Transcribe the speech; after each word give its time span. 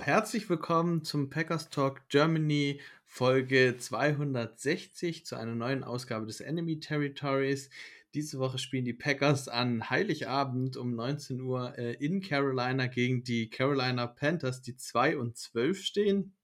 Herzlich 0.00 0.50
willkommen 0.50 1.04
zum 1.04 1.30
Packers 1.30 1.70
Talk 1.70 2.08
Germany 2.08 2.80
Folge 3.04 3.76
260 3.78 5.24
zu 5.24 5.36
einer 5.36 5.54
neuen 5.54 5.84
Ausgabe 5.84 6.26
des 6.26 6.40
Enemy 6.40 6.80
Territories. 6.80 7.70
Diese 8.12 8.38
Woche 8.38 8.58
spielen 8.58 8.84
die 8.84 8.92
Packers 8.92 9.48
an 9.48 9.90
Heiligabend 9.90 10.76
um 10.76 10.94
19 10.94 11.40
Uhr 11.40 11.78
äh, 11.78 11.92
in 11.94 12.20
Carolina 12.20 12.86
gegen 12.86 13.24
die 13.24 13.50
Carolina 13.50 14.06
Panthers, 14.06 14.62
die 14.62 14.76
2 14.76 15.16
und 15.16 15.36
12 15.36 15.82
stehen. 15.82 16.34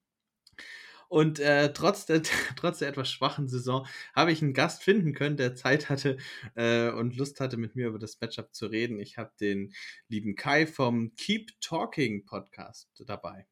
Und 1.10 1.41
äh, 1.41 1.73
trotz, 1.73 2.06
der, 2.06 2.23
trotz 2.56 2.78
der 2.78 2.88
etwas 2.88 3.10
schwachen 3.10 3.48
Saison 3.48 3.84
habe 4.14 4.30
ich 4.30 4.42
einen 4.42 4.55
Gast 4.55 4.84
finden 4.84 5.12
können, 5.12 5.36
der 5.36 5.56
Zeit 5.56 5.88
hatte 5.88 6.19
äh, 6.55 6.88
und 6.91 7.16
Lust 7.16 7.41
hatte, 7.41 7.56
mit 7.56 7.74
mir 7.74 7.88
über 7.88 7.98
das 7.98 8.20
Matchup 8.20 8.55
zu 8.55 8.66
reden. 8.66 9.00
Ich 9.00 9.19
habe 9.19 9.33
den 9.41 9.74
lieben 10.06 10.36
Kai 10.36 10.69
vom 10.69 11.12
Keep 11.16 11.60
Talking 11.60 12.24
Podcast 12.27 12.88
dabei. 13.06 13.48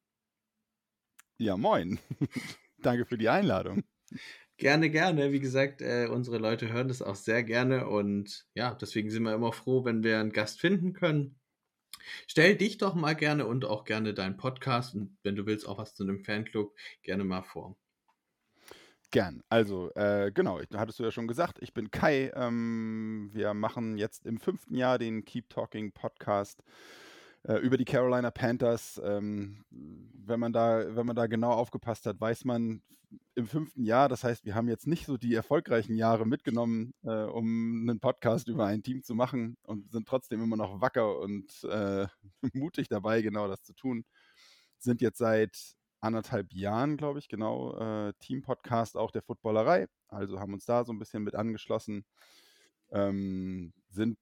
Ja, 1.38 1.56
moin. 1.56 1.98
Danke 2.78 3.06
für 3.06 3.18
die 3.18 3.28
Einladung. 3.28 3.82
Gerne, 4.56 4.88
gerne. 4.88 5.32
Wie 5.32 5.40
gesagt, 5.40 5.82
äh, 5.82 6.06
unsere 6.06 6.38
Leute 6.38 6.72
hören 6.72 6.86
das 6.86 7.02
auch 7.02 7.16
sehr 7.16 7.42
gerne 7.42 7.88
und 7.88 8.46
ja, 8.54 8.74
deswegen 8.74 9.10
sind 9.10 9.24
wir 9.24 9.34
immer 9.34 9.52
froh, 9.52 9.84
wenn 9.84 10.04
wir 10.04 10.20
einen 10.20 10.32
Gast 10.32 10.60
finden 10.60 10.92
können. 10.92 11.37
Stell 12.26 12.56
dich 12.56 12.78
doch 12.78 12.94
mal 12.94 13.14
gerne 13.14 13.46
und 13.46 13.64
auch 13.64 13.84
gerne 13.84 14.14
deinen 14.14 14.36
Podcast 14.36 14.94
und 14.94 15.16
wenn 15.22 15.36
du 15.36 15.46
willst 15.46 15.66
auch 15.68 15.78
was 15.78 15.94
zu 15.94 16.02
einem 16.02 16.24
Fanclub 16.24 16.74
gerne 17.02 17.24
mal 17.24 17.42
vor. 17.42 17.76
Gern. 19.10 19.42
Also, 19.48 19.90
äh, 19.94 20.30
genau, 20.34 20.60
ich- 20.60 20.68
hattest 20.74 20.98
du 20.98 21.04
ja 21.04 21.10
schon 21.10 21.28
gesagt, 21.28 21.58
ich 21.62 21.72
bin 21.72 21.90
Kai. 21.90 22.30
Ähm, 22.34 23.30
wir 23.32 23.54
machen 23.54 23.96
jetzt 23.96 24.26
im 24.26 24.38
fünften 24.38 24.74
Jahr 24.74 24.98
den 24.98 25.24
Keep 25.24 25.48
Talking 25.48 25.92
Podcast 25.92 26.62
äh, 27.44 27.56
über 27.56 27.76
die 27.76 27.84
Carolina 27.84 28.30
Panthers. 28.30 29.00
Ähm, 29.04 29.64
wenn, 29.70 30.40
man 30.40 30.52
da, 30.52 30.94
wenn 30.96 31.06
man 31.06 31.16
da 31.16 31.26
genau 31.26 31.52
aufgepasst 31.52 32.06
hat, 32.06 32.20
weiß 32.20 32.44
man 32.44 32.82
im 33.34 33.46
fünften 33.46 33.84
Jahr, 33.84 34.08
das 34.08 34.24
heißt, 34.24 34.44
wir 34.44 34.54
haben 34.54 34.68
jetzt 34.68 34.86
nicht 34.86 35.06
so 35.06 35.16
die 35.16 35.34
erfolgreichen 35.34 35.94
Jahre 35.94 36.26
mitgenommen, 36.26 36.92
äh, 37.04 37.24
um 37.24 37.88
einen 37.88 38.00
Podcast 38.00 38.48
über 38.48 38.66
ein 38.66 38.82
Team 38.82 39.02
zu 39.02 39.14
machen 39.14 39.56
und 39.62 39.90
sind 39.90 40.06
trotzdem 40.06 40.42
immer 40.42 40.56
noch 40.56 40.80
wacker 40.80 41.18
und 41.20 41.64
äh, 41.64 42.06
mutig 42.52 42.88
dabei, 42.88 43.22
genau 43.22 43.48
das 43.48 43.62
zu 43.62 43.74
tun. 43.74 44.04
Sind 44.78 45.00
jetzt 45.00 45.18
seit 45.18 45.56
anderthalb 46.00 46.52
Jahren, 46.52 46.96
glaube 46.96 47.18
ich, 47.18 47.28
genau, 47.28 47.76
äh, 47.78 48.12
Team-Podcast 48.20 48.96
auch 48.96 49.10
der 49.10 49.22
Footballerei. 49.22 49.86
Also 50.08 50.38
haben 50.40 50.52
uns 50.52 50.64
da 50.64 50.84
so 50.84 50.92
ein 50.92 50.98
bisschen 50.98 51.22
mit 51.22 51.34
angeschlossen. 51.34 52.04
Ähm, 52.90 53.72
sind 53.88 54.18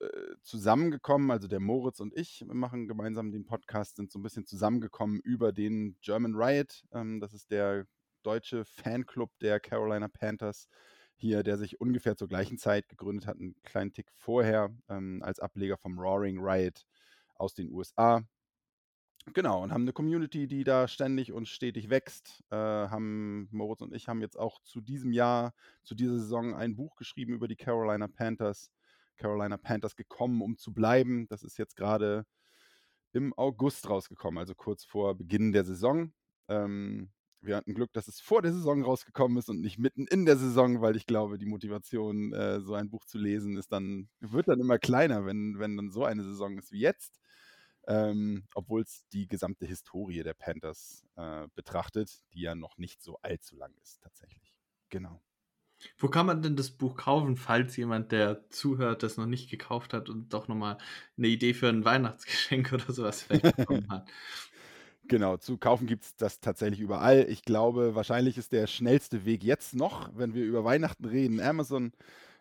äh, 0.00 0.34
zusammengekommen, 0.42 1.30
also 1.30 1.46
der 1.46 1.60
Moritz 1.60 2.00
und 2.00 2.16
ich 2.16 2.44
machen 2.46 2.88
gemeinsam 2.88 3.30
den 3.32 3.44
Podcast, 3.44 3.96
sind 3.96 4.10
so 4.10 4.18
ein 4.18 4.22
bisschen 4.22 4.46
zusammengekommen 4.46 5.20
über 5.20 5.52
den 5.52 5.96
German 6.00 6.34
Riot. 6.34 6.84
Ähm, 6.92 7.20
das 7.20 7.34
ist 7.34 7.50
der 7.50 7.86
deutsche 8.22 8.64
Fanclub 8.64 9.30
der 9.40 9.60
Carolina 9.60 10.08
Panthers 10.08 10.68
hier, 11.16 11.42
der 11.42 11.58
sich 11.58 11.80
ungefähr 11.80 12.16
zur 12.16 12.28
gleichen 12.28 12.56
Zeit 12.56 12.88
gegründet 12.88 13.26
hat, 13.26 13.36
einen 13.36 13.54
kleinen 13.62 13.92
Tick 13.92 14.10
vorher, 14.12 14.74
ähm, 14.88 15.22
als 15.22 15.38
Ableger 15.38 15.76
vom 15.76 15.98
Roaring 15.98 16.38
Riot 16.40 16.86
aus 17.34 17.54
den 17.54 17.70
USA. 17.70 18.22
Genau, 19.34 19.62
und 19.62 19.70
haben 19.70 19.82
eine 19.82 19.92
Community, 19.92 20.46
die 20.46 20.64
da 20.64 20.88
ständig 20.88 21.30
und 21.32 21.46
stetig 21.46 21.90
wächst. 21.90 22.42
Äh, 22.50 22.56
haben, 22.56 23.48
Moritz 23.50 23.82
und 23.82 23.94
ich 23.94 24.08
haben 24.08 24.22
jetzt 24.22 24.38
auch 24.38 24.60
zu 24.62 24.80
diesem 24.80 25.12
Jahr, 25.12 25.52
zu 25.84 25.94
dieser 25.94 26.18
Saison 26.18 26.54
ein 26.54 26.74
Buch 26.74 26.96
geschrieben 26.96 27.34
über 27.34 27.46
die 27.46 27.56
Carolina 27.56 28.08
Panthers. 28.08 28.70
Carolina 29.20 29.56
Panthers 29.56 29.96
gekommen, 29.96 30.42
um 30.42 30.56
zu 30.56 30.72
bleiben. 30.72 31.28
Das 31.28 31.42
ist 31.42 31.58
jetzt 31.58 31.76
gerade 31.76 32.24
im 33.12 33.32
August 33.34 33.88
rausgekommen, 33.88 34.38
also 34.38 34.54
kurz 34.54 34.84
vor 34.84 35.16
Beginn 35.16 35.52
der 35.52 35.64
Saison. 35.64 36.12
Ähm, 36.48 37.10
wir 37.40 37.56
hatten 37.56 37.74
Glück, 37.74 37.92
dass 37.92 38.08
es 38.08 38.20
vor 38.20 38.42
der 38.42 38.52
Saison 38.52 38.82
rausgekommen 38.82 39.38
ist 39.38 39.48
und 39.48 39.60
nicht 39.60 39.78
mitten 39.78 40.06
in 40.06 40.26
der 40.26 40.36
Saison, 40.36 40.80
weil 40.82 40.96
ich 40.96 41.06
glaube, 41.06 41.38
die 41.38 41.46
Motivation, 41.46 42.32
äh, 42.32 42.60
so 42.60 42.74
ein 42.74 42.90
Buch 42.90 43.04
zu 43.04 43.18
lesen, 43.18 43.56
ist 43.56 43.72
dann, 43.72 44.08
wird 44.20 44.48
dann 44.48 44.60
immer 44.60 44.78
kleiner, 44.78 45.24
wenn, 45.26 45.58
wenn 45.58 45.76
dann 45.76 45.90
so 45.90 46.04
eine 46.04 46.22
Saison 46.22 46.58
ist 46.58 46.72
wie 46.72 46.80
jetzt 46.80 47.20
ähm, 47.86 48.44
obwohl 48.54 48.82
es 48.82 49.04
die 49.12 49.26
gesamte 49.26 49.66
Historie 49.66 50.22
der 50.22 50.34
Panthers 50.34 51.04
äh, 51.16 51.48
betrachtet, 51.54 52.22
die 52.32 52.42
ja 52.42 52.54
noch 52.54 52.78
nicht 52.78 53.02
so 53.02 53.18
allzu 53.22 53.56
lang 53.56 53.74
ist 53.82 54.00
tatsächlich. 54.02 54.54
Genau. 54.90 55.20
Wo 55.98 56.08
kann 56.08 56.26
man 56.26 56.42
denn 56.42 56.56
das 56.56 56.70
Buch 56.70 56.96
kaufen, 56.96 57.36
falls 57.36 57.76
jemand, 57.76 58.12
der 58.12 58.48
zuhört, 58.50 59.02
das 59.02 59.16
noch 59.16 59.26
nicht 59.26 59.50
gekauft 59.50 59.92
hat 59.92 60.08
und 60.08 60.32
doch 60.32 60.48
nochmal 60.48 60.78
eine 61.16 61.28
Idee 61.28 61.54
für 61.54 61.68
ein 61.68 61.84
Weihnachtsgeschenk 61.84 62.72
oder 62.72 62.92
sowas 62.92 63.22
vielleicht 63.22 63.56
bekommen 63.56 63.88
hat? 63.88 64.08
Genau, 65.08 65.36
zu 65.36 65.58
kaufen 65.58 65.86
gibt 65.86 66.04
es 66.04 66.14
das 66.14 66.38
tatsächlich 66.38 66.78
überall. 66.78 67.26
Ich 67.28 67.42
glaube, 67.42 67.96
wahrscheinlich 67.96 68.38
ist 68.38 68.52
der 68.52 68.68
schnellste 68.68 69.24
Weg 69.24 69.42
jetzt 69.42 69.74
noch, 69.74 70.10
wenn 70.14 70.34
wir 70.34 70.44
über 70.44 70.64
Weihnachten 70.64 71.04
reden, 71.04 71.40
Amazon. 71.40 71.92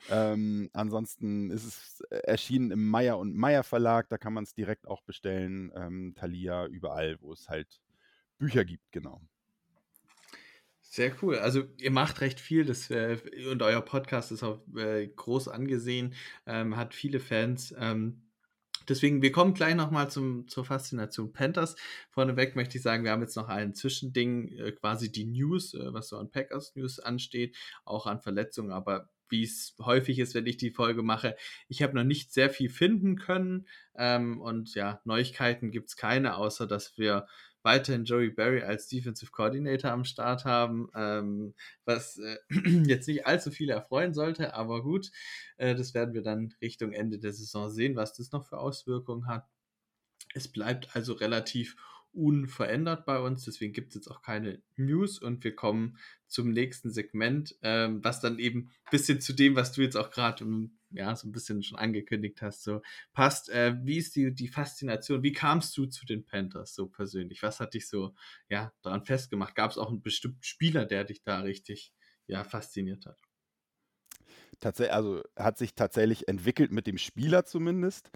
Ähm, 0.10 0.70
ansonsten 0.74 1.50
ist 1.50 1.66
es 1.66 2.02
erschienen 2.12 2.72
im 2.72 2.88
Meier 2.88 3.18
und 3.18 3.36
Meier 3.36 3.64
Verlag, 3.64 4.08
da 4.10 4.18
kann 4.18 4.34
man 4.34 4.44
es 4.44 4.54
direkt 4.54 4.88
auch 4.88 5.02
bestellen. 5.02 5.72
Ähm, 5.76 6.14
Thalia, 6.16 6.68
überall, 6.68 7.18
wo 7.22 7.34
es 7.34 7.50
halt 7.50 7.82
Bücher 8.38 8.66
gibt, 8.66 8.92
genau. 8.92 9.22
Sehr 10.92 11.16
cool. 11.22 11.38
Also 11.38 11.64
ihr 11.78 11.92
macht 11.92 12.20
recht 12.22 12.40
viel 12.40 12.66
das, 12.66 12.90
äh, 12.90 13.18
und 13.52 13.62
euer 13.62 13.82
Podcast 13.82 14.32
ist 14.32 14.42
auch 14.44 14.60
äh, 14.76 15.08
groß 15.08 15.48
angesehen, 15.48 16.16
ähm, 16.48 16.78
hat 16.78 16.96
viele 16.96 17.20
Fans. 17.20 17.76
Ähm, 17.78 18.24
deswegen, 18.88 19.22
wir 19.22 19.32
kommen 19.32 19.54
gleich 19.54 19.76
nochmal 19.76 20.10
zur 20.10 20.66
Faszination 20.66 21.32
Panthers. 21.32 21.76
Vorneweg 22.10 22.56
möchte 22.56 22.78
ich 22.78 22.84
sagen, 22.84 23.04
wir 23.04 23.12
haben 23.12 23.22
jetzt 23.22 23.36
noch 23.36 23.50
ein 23.50 23.76
Zwischending, 23.76 24.48
äh, 24.58 24.72
quasi 24.72 25.12
die 25.12 25.26
News, 25.26 25.76
äh, 25.76 25.94
was 25.94 26.08
so 26.10 26.18
an 26.18 26.32
Packers 26.32 26.76
News 26.76 27.00
ansteht, 27.00 27.56
auch 27.86 28.08
an 28.08 28.20
Verletzungen, 28.20 28.72
aber 28.72 29.10
wie 29.30 29.44
es 29.44 29.76
häufig 29.80 30.20
ist, 30.20 30.36
wenn 30.36 30.46
ich 30.46 30.58
die 30.58 30.72
Folge 30.72 31.04
mache, 31.04 31.36
ich 31.68 31.82
habe 31.82 31.96
noch 31.96 32.04
nicht 32.04 32.34
sehr 32.34 32.50
viel 32.50 32.70
finden 32.70 33.18
können 33.18 33.68
ähm, 33.96 34.42
und 34.42 34.76
ja, 34.76 35.02
Neuigkeiten 35.06 35.72
gibt 35.72 35.90
es 35.90 35.96
keine, 35.96 36.36
außer 36.38 36.68
dass 36.68 36.98
wir 36.98 37.28
weiterhin 37.64 38.06
Joey 38.06 38.30
Barry 38.30 38.62
als 38.64 38.88
Defensive 38.88 39.32
Coordinator 39.32 39.92
am 39.92 40.06
Start 40.06 40.46
haben, 40.46 40.90
ähm, 40.96 41.54
was 41.86 42.18
äh, 42.18 42.38
jetzt 42.86 43.08
nicht 43.08 43.26
allzu 43.28 43.52
viele 43.52 43.74
erfreuen 43.74 44.14
sollte, 44.14 44.54
aber 44.54 44.82
gut, 44.82 45.12
äh, 45.58 45.76
das 45.76 45.94
werden 45.94 46.14
wir 46.14 46.22
dann 46.22 46.54
Richtung 46.62 46.94
Ende 46.94 47.20
der 47.20 47.34
Saison 47.34 47.70
sehen, 47.70 47.96
was 47.96 48.14
das 48.14 48.32
noch 48.32 48.46
für 48.46 48.58
Auswirkungen 48.58 49.28
hat. 49.28 49.48
Es 50.34 50.48
bleibt 50.48 50.96
also 50.96 51.14
relativ 51.14 51.76
unverändert 52.14 53.06
bei 53.06 53.20
uns, 53.20 53.46
deswegen 53.46 53.74
gibt 53.74 53.90
es 53.90 53.96
jetzt 53.96 54.08
auch 54.08 54.22
keine 54.22 54.62
News 54.76 55.20
und 55.20 55.44
wir 55.44 55.56
kommen 55.56 55.98
zum 56.28 56.52
nächsten 56.52 56.92
Segment, 56.92 57.56
ähm, 57.62 58.04
was 58.04 58.20
dann 58.20 58.40
eben 58.40 58.72
ein 58.86 58.92
bisschen 58.92 59.22
zu 59.22 59.34
dem, 59.34 59.56
was 59.56 59.72
du 59.72 59.82
jetzt 59.82 59.96
auch 59.96 60.12
gerade 60.12 60.46
ja, 60.92 61.16
so 61.16 61.28
ein 61.28 61.32
bisschen 61.32 61.62
schon 61.64 61.78
angekündigt 61.78 62.42
hast, 62.42 62.64
so 62.64 62.82
passt. 63.14 63.50
Äh, 63.50 63.76
wie 63.84 63.98
ist 63.98 64.16
die, 64.16 64.34
die 64.34 64.48
Faszination? 64.48 65.24
Wie 65.24 65.32
kamst 65.34 65.78
du 65.78 65.86
zu 65.86 66.06
den 66.06 66.26
Panthers 66.26 66.74
so 66.74 66.88
persönlich? 66.88 67.44
Was 67.44 67.60
hat 67.60 67.74
dich 67.74 67.88
so 67.88 68.16
ja, 68.50 68.74
daran 68.82 69.06
festgemacht? 69.06 69.56
Gab 69.56 69.72
es 69.72 69.78
auch 69.78 69.90
einen 69.90 70.02
bestimmten 70.02 70.44
Spieler, 70.44 70.86
der 70.86 71.04
dich 71.04 71.22
da 71.24 71.42
richtig 71.42 71.94
ja, 72.28 72.44
fasziniert 72.44 73.06
hat? 73.06 73.20
Tatsächlich, 74.60 74.94
also 74.94 75.24
hat 75.38 75.58
sich 75.58 75.74
tatsächlich 75.74 76.28
entwickelt 76.28 76.72
mit 76.72 76.86
dem 76.86 76.98
Spieler 76.98 77.46
zumindest. 77.46 78.12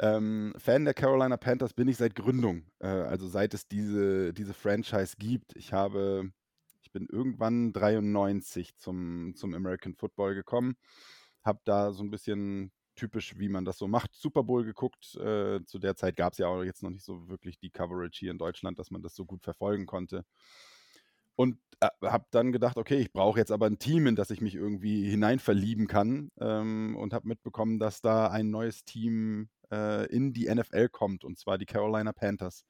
Ähm, 0.00 0.54
Fan 0.56 0.84
der 0.84 0.94
Carolina 0.94 1.36
Panthers 1.36 1.74
bin 1.74 1.88
ich 1.88 1.96
seit 1.96 2.14
Gründung, 2.14 2.64
äh, 2.78 2.86
also 2.86 3.26
seit 3.26 3.52
es 3.54 3.66
diese, 3.66 4.32
diese 4.32 4.54
Franchise 4.54 5.16
gibt. 5.18 5.56
Ich 5.56 5.72
habe, 5.72 6.30
ich 6.82 6.92
bin 6.92 7.08
irgendwann 7.10 7.72
93 7.72 8.76
zum, 8.76 9.34
zum 9.34 9.54
American 9.54 9.94
Football 9.94 10.34
gekommen, 10.34 10.76
habe 11.42 11.60
da 11.64 11.92
so 11.92 12.04
ein 12.04 12.10
bisschen 12.10 12.70
typisch, 12.94 13.38
wie 13.38 13.48
man 13.48 13.64
das 13.64 13.78
so 13.78 13.88
macht, 13.88 14.14
Super 14.14 14.42
Bowl 14.44 14.64
geguckt. 14.64 15.16
Äh, 15.16 15.64
zu 15.64 15.78
der 15.78 15.96
Zeit 15.96 16.16
gab 16.16 16.32
es 16.32 16.38
ja 16.38 16.46
auch 16.46 16.62
jetzt 16.62 16.82
noch 16.82 16.90
nicht 16.90 17.04
so 17.04 17.28
wirklich 17.28 17.58
die 17.58 17.70
Coverage 17.70 18.18
hier 18.18 18.30
in 18.30 18.38
Deutschland, 18.38 18.78
dass 18.78 18.90
man 18.90 19.02
das 19.02 19.14
so 19.14 19.24
gut 19.24 19.42
verfolgen 19.42 19.86
konnte. 19.86 20.24
Und 21.36 21.58
äh, 21.80 21.88
habe 22.04 22.26
dann 22.32 22.50
gedacht, 22.50 22.76
okay, 22.76 22.96
ich 22.98 23.12
brauche 23.12 23.38
jetzt 23.38 23.52
aber 23.52 23.66
ein 23.66 23.78
Team, 23.78 24.08
in 24.08 24.16
das 24.16 24.30
ich 24.30 24.40
mich 24.40 24.56
irgendwie 24.56 25.08
hineinverlieben 25.08 25.86
kann. 25.86 26.30
Ähm, 26.40 26.96
und 26.96 27.14
habe 27.14 27.28
mitbekommen, 27.28 27.78
dass 27.78 28.00
da 28.00 28.28
ein 28.28 28.50
neues 28.50 28.84
Team 28.84 29.48
äh, 29.72 30.06
in 30.06 30.32
die 30.32 30.52
NFL 30.52 30.88
kommt, 30.88 31.24
und 31.24 31.38
zwar 31.38 31.58
die 31.58 31.66
Carolina 31.66 32.12
Panthers. 32.12 32.64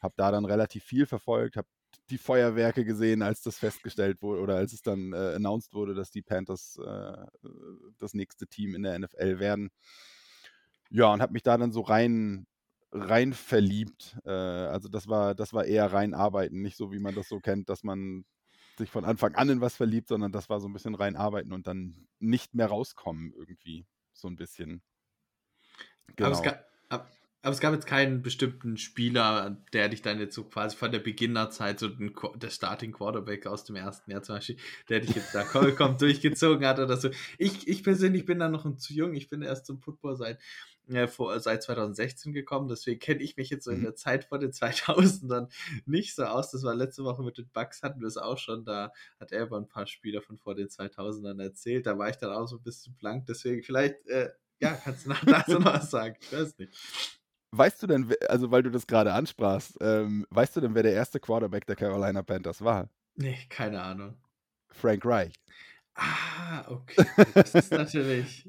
habe 0.00 0.14
da 0.16 0.30
dann 0.30 0.44
relativ 0.44 0.84
viel 0.84 1.06
verfolgt, 1.06 1.56
habe 1.56 1.68
die 2.10 2.18
Feuerwerke 2.18 2.84
gesehen, 2.84 3.22
als 3.22 3.42
das 3.42 3.58
festgestellt 3.58 4.22
wurde 4.22 4.40
oder 4.42 4.56
als 4.56 4.72
es 4.72 4.82
dann 4.82 5.12
äh, 5.12 5.34
announced 5.34 5.74
wurde, 5.74 5.94
dass 5.94 6.10
die 6.10 6.22
Panthers 6.22 6.78
äh, 6.84 7.26
das 7.98 8.14
nächste 8.14 8.46
Team 8.46 8.74
in 8.74 8.82
der 8.82 8.98
NFL 8.98 9.38
werden. 9.38 9.70
Ja, 10.90 11.12
und 11.12 11.20
habe 11.20 11.32
mich 11.32 11.42
da 11.42 11.56
dann 11.56 11.72
so 11.72 11.80
rein 11.82 12.46
rein 12.92 13.32
verliebt. 13.34 14.16
Äh, 14.24 14.30
also 14.30 14.88
das 14.88 15.08
war 15.08 15.34
das 15.34 15.52
war 15.52 15.64
eher 15.64 15.92
rein 15.92 16.14
arbeiten, 16.14 16.62
nicht 16.62 16.76
so 16.76 16.92
wie 16.92 16.98
man 16.98 17.14
das 17.14 17.28
so 17.28 17.40
kennt, 17.40 17.68
dass 17.68 17.82
man 17.84 18.24
sich 18.78 18.90
von 18.90 19.04
Anfang 19.04 19.34
an 19.34 19.50
in 19.50 19.60
was 19.60 19.76
verliebt, 19.76 20.08
sondern 20.08 20.32
das 20.32 20.48
war 20.48 20.60
so 20.60 20.68
ein 20.68 20.72
bisschen 20.72 20.94
rein 20.94 21.16
arbeiten 21.16 21.52
und 21.52 21.66
dann 21.66 22.06
nicht 22.20 22.54
mehr 22.54 22.68
rauskommen 22.68 23.32
irgendwie 23.36 23.86
so 24.12 24.28
ein 24.28 24.36
bisschen. 24.36 24.82
Genau. 26.16 26.28
Aber, 26.28 26.36
es 26.36 26.42
genau. 26.42 26.52
gab, 26.52 26.68
aber 27.48 27.54
es 27.54 27.60
gab 27.60 27.72
jetzt 27.72 27.86
keinen 27.86 28.22
bestimmten 28.22 28.76
Spieler, 28.76 29.56
der 29.72 29.88
dich 29.88 30.02
dann 30.02 30.18
jetzt 30.18 30.34
so 30.34 30.44
quasi 30.44 30.76
von 30.76 30.90
der 30.90 30.98
Beginnerzeit, 30.98 31.78
so 31.78 31.88
den, 31.88 32.12
der 32.34 32.50
Starting 32.50 32.92
Quarterback 32.92 33.46
aus 33.46 33.64
dem 33.64 33.76
ersten 33.76 34.10
Jahr 34.10 34.22
zum 34.22 34.36
Beispiel, 34.36 34.56
der 34.88 35.00
dich 35.00 35.14
jetzt 35.14 35.34
da 35.34 35.44
vollkommen 35.44 35.96
durchgezogen 35.98 36.66
hat 36.66 36.80
oder 36.80 36.96
so. 36.96 37.10
Ich, 37.38 37.68
ich 37.68 37.84
persönlich 37.84 38.26
bin 38.26 38.40
da 38.40 38.48
noch 38.48 38.76
zu 38.76 38.92
jung. 38.92 39.14
Ich 39.14 39.28
bin 39.28 39.42
erst 39.42 39.66
zum 39.66 39.80
Football 39.80 40.16
seit, 40.16 40.40
äh, 40.88 41.06
vor, 41.06 41.38
seit 41.38 41.62
2016 41.62 42.32
gekommen. 42.32 42.68
Deswegen 42.68 42.98
kenne 42.98 43.22
ich 43.22 43.36
mich 43.36 43.50
jetzt 43.50 43.64
so 43.64 43.70
in 43.70 43.78
mhm. 43.78 43.84
der 43.84 43.94
Zeit 43.94 44.24
vor 44.24 44.40
den 44.40 44.50
2000ern 44.50 45.48
nicht 45.86 46.16
so 46.16 46.24
aus. 46.24 46.50
Das 46.50 46.64
war 46.64 46.74
letzte 46.74 47.04
Woche 47.04 47.22
mit 47.22 47.38
den 47.38 47.48
Bugs, 47.50 47.84
hatten 47.84 48.00
wir 48.00 48.08
es 48.08 48.16
auch 48.16 48.38
schon. 48.38 48.64
Da 48.64 48.92
hat 49.20 49.30
er 49.30 49.44
über 49.44 49.58
ein 49.58 49.68
paar 49.68 49.86
Spieler 49.86 50.22
von 50.22 50.38
vor 50.38 50.56
den 50.56 50.68
2000ern 50.68 51.40
erzählt. 51.40 51.86
Da 51.86 51.96
war 51.98 52.10
ich 52.10 52.16
dann 52.16 52.32
auch 52.32 52.48
so 52.48 52.56
ein 52.56 52.62
bisschen 52.62 52.96
blank. 52.96 53.26
Deswegen 53.26 53.62
vielleicht, 53.62 54.04
äh, 54.08 54.30
ja, 54.60 54.74
kannst 54.74 55.06
du 55.06 55.10
nach 55.10 55.24
dazu 55.24 55.58
noch 55.58 55.74
was 55.74 55.90
sagen. 55.90 56.16
Ich 56.20 56.32
weiß 56.32 56.58
nicht. 56.58 56.76
Weißt 57.50 57.82
du 57.82 57.86
denn, 57.86 58.14
also 58.28 58.50
weil 58.50 58.62
du 58.62 58.70
das 58.70 58.86
gerade 58.86 59.12
ansprachst, 59.12 59.78
ähm, 59.80 60.26
weißt 60.30 60.56
du 60.56 60.60
denn, 60.60 60.74
wer 60.74 60.82
der 60.82 60.92
erste 60.92 61.18
Quarterback 61.18 61.66
der 61.66 61.76
Carolina 61.76 62.22
Panthers 62.22 62.62
war? 62.62 62.90
Nee, 63.14 63.38
keine 63.48 63.82
Ahnung. 63.82 64.16
Frank 64.70 65.04
Reich. 65.04 65.32
Ah, 65.94 66.64
okay. 66.68 67.06
Das 67.34 67.54
ist 67.54 67.72
natürlich. 67.72 68.48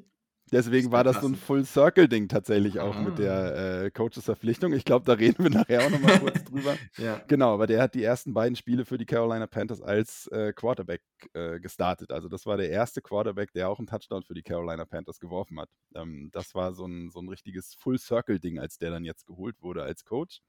Deswegen 0.52 0.92
war 0.92 1.04
das 1.04 1.22
so 1.22 1.28
ein 1.28 1.36
Full-Circle-Ding 1.36 2.28
tatsächlich 2.28 2.80
auch 2.80 2.96
ah. 2.96 3.02
mit 3.02 3.20
der 3.20 3.84
äh, 3.84 3.92
Coaches-Verpflichtung. 3.92 4.74
Ich 4.74 4.86
glaube, 4.86 5.06
da 5.06 5.14
reden 5.14 5.44
wir 5.44 5.50
nachher 5.50 5.86
auch 5.86 5.90
nochmal 5.90 6.20
kurz 6.20 6.44
drüber. 6.44 6.76
ja. 6.98 7.22
Genau, 7.28 7.54
aber 7.54 7.68
der 7.68 7.82
hat 7.82 7.96
die 7.96 8.04
ersten 8.04 8.34
beiden 8.34 8.56
Spiele 8.56 8.86
für 8.86 8.98
die 8.98 9.06
Carolina 9.06 9.48
Panthers 9.48 9.82
als 9.82 10.28
äh, 10.28 10.54
Quarterback 10.54 11.02
äh, 11.34 11.60
gestartet. 11.60 12.12
Also 12.12 12.28
das 12.30 12.46
war 12.46 12.58
der 12.58 12.70
erste 12.70 13.02
Quarterback, 13.02 13.54
der 13.54 13.70
auch 13.70 13.80
einen 13.80 13.88
Touchdown 13.88 14.24
für 14.24 14.34
die 14.34 14.44
Carolina 14.44 14.86
Panthers 14.86 15.20
geworfen 15.20 15.60
hat. 15.60 15.70
Ähm, 15.96 16.30
das 16.32 16.56
war 16.56 16.74
so 16.74 16.86
ein, 16.86 17.10
so 17.12 17.20
ein 17.20 17.30
richtiges 17.30 17.76
Full-Circle-Ding, 17.76 18.60
als 18.60 18.78
der 18.78 18.92
dann 18.92 19.06
jetzt 19.06 19.26
geholt 19.26 19.62
wurde 19.62 19.84
als 19.84 20.04
Coach 20.04 20.42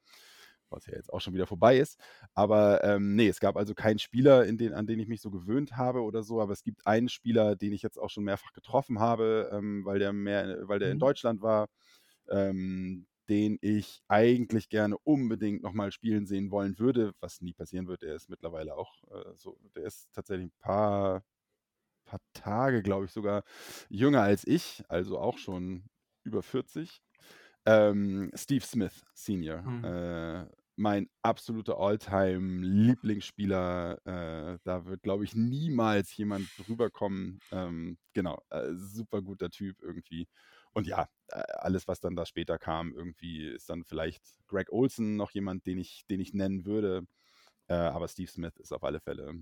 was 0.70 0.86
ja 0.86 0.94
jetzt 0.94 1.12
auch 1.12 1.20
schon 1.20 1.34
wieder 1.34 1.46
vorbei 1.46 1.78
ist. 1.78 1.98
Aber 2.34 2.82
ähm, 2.84 3.14
nee, 3.14 3.28
es 3.28 3.40
gab 3.40 3.56
also 3.56 3.74
keinen 3.74 3.98
Spieler, 3.98 4.44
den, 4.44 4.72
an 4.72 4.86
den 4.86 4.98
ich 4.98 5.08
mich 5.08 5.20
so 5.20 5.30
gewöhnt 5.30 5.76
habe 5.76 6.02
oder 6.02 6.22
so, 6.22 6.40
aber 6.40 6.52
es 6.52 6.62
gibt 6.62 6.86
einen 6.86 7.08
Spieler, 7.08 7.56
den 7.56 7.72
ich 7.72 7.82
jetzt 7.82 7.98
auch 7.98 8.10
schon 8.10 8.24
mehrfach 8.24 8.52
getroffen 8.52 8.98
habe, 9.00 9.50
ähm, 9.52 9.84
weil 9.84 9.98
der 9.98 10.12
mehr, 10.12 10.68
weil 10.68 10.78
der 10.78 10.88
mhm. 10.88 10.92
in 10.92 10.98
Deutschland 10.98 11.42
war, 11.42 11.68
ähm, 12.28 13.06
den 13.28 13.58
ich 13.60 14.02
eigentlich 14.08 14.68
gerne 14.68 14.98
unbedingt 14.98 15.62
nochmal 15.62 15.92
spielen 15.92 16.26
sehen 16.26 16.50
wollen 16.50 16.78
würde, 16.80 17.12
was 17.20 17.40
nie 17.40 17.52
passieren 17.52 17.86
wird. 17.86 18.02
Der 18.02 18.16
ist 18.16 18.28
mittlerweile 18.28 18.74
auch 18.74 19.04
äh, 19.12 19.36
so, 19.36 19.56
der 19.76 19.84
ist 19.84 20.12
tatsächlich 20.12 20.48
ein 20.48 20.58
paar, 20.58 21.22
paar 22.04 22.20
Tage, 22.32 22.82
glaube 22.82 23.04
ich, 23.04 23.12
sogar 23.12 23.44
jünger 23.88 24.22
als 24.22 24.44
ich, 24.46 24.82
also 24.88 25.18
auch 25.18 25.38
schon 25.38 25.84
über 26.24 26.42
40. 26.42 27.00
Ähm, 27.66 28.32
Steve 28.34 28.64
Smith, 28.64 29.04
Senior. 29.14 29.62
Mhm. 29.62 29.84
Äh, 29.84 30.46
mein 30.80 31.08
absoluter 31.22 31.78
All-Time-Lieblingsspieler. 31.78 33.98
Äh, 34.04 34.58
da 34.64 34.86
wird, 34.86 35.02
glaube 35.02 35.24
ich, 35.24 35.34
niemals 35.34 36.16
jemand 36.16 36.48
drüber 36.56 36.88
kommen. 36.90 37.38
Ähm, 37.52 37.98
genau, 38.14 38.42
äh, 38.48 38.72
super 38.72 39.20
guter 39.20 39.50
Typ 39.50 39.82
irgendwie. 39.82 40.26
Und 40.72 40.86
ja, 40.86 41.08
äh, 41.28 41.42
alles, 41.58 41.86
was 41.86 42.00
dann 42.00 42.16
da 42.16 42.24
später 42.24 42.58
kam, 42.58 42.94
irgendwie 42.94 43.46
ist 43.46 43.68
dann 43.68 43.84
vielleicht 43.84 44.22
Greg 44.48 44.72
Olson 44.72 45.16
noch 45.16 45.32
jemand, 45.32 45.66
den 45.66 45.76
ich, 45.78 46.06
den 46.08 46.20
ich 46.20 46.32
nennen 46.32 46.64
würde. 46.64 47.06
Äh, 47.68 47.74
aber 47.74 48.08
Steve 48.08 48.30
Smith 48.30 48.56
ist 48.56 48.72
auf 48.72 48.82
alle 48.82 49.00
Fälle 49.00 49.34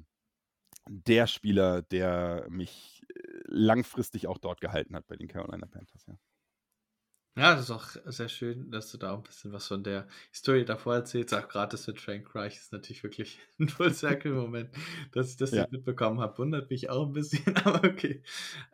der 0.89 1.27
Spieler, 1.27 1.83
der 1.83 2.47
mich 2.49 3.03
äh, 3.15 3.21
langfristig 3.47 4.27
auch 4.27 4.39
dort 4.39 4.61
gehalten 4.61 4.97
hat 4.97 5.07
bei 5.07 5.17
den 5.17 5.29
Carolina 5.29 5.67
Panthers, 5.67 6.07
ja. 6.07 6.19
Ja, 7.39 7.55
das 7.55 7.67
ist 7.67 7.71
auch 7.71 7.87
sehr 8.07 8.29
schön, 8.29 8.69
dass 8.73 8.91
du 8.91 8.99
da 8.99 9.13
auch 9.13 9.19
ein 9.19 9.23
bisschen 9.23 9.53
was 9.53 9.69
von 9.69 9.85
der 9.85 10.09
Historie 10.33 10.65
davor 10.65 10.97
erzählst. 10.97 11.33
Auch 11.33 11.47
gerade 11.49 11.71
das 11.71 11.87
mit 11.87 12.01
Frank 12.01 12.35
Reich 12.35 12.57
ist 12.57 12.73
natürlich 12.73 13.05
wirklich 13.05 13.39
ein 13.61 13.69
Full-Circle-Moment, 13.69 14.71
dass 15.13 15.31
ich 15.31 15.37
das 15.37 15.53
ja. 15.53 15.63
nicht 15.63 15.71
mitbekommen 15.71 16.21
habe. 16.21 16.37
Wundert 16.39 16.69
mich 16.69 16.91
auch 16.91 17.07
ein 17.07 17.13
bisschen, 17.13 17.57
aber 17.65 17.89
okay. 17.89 18.25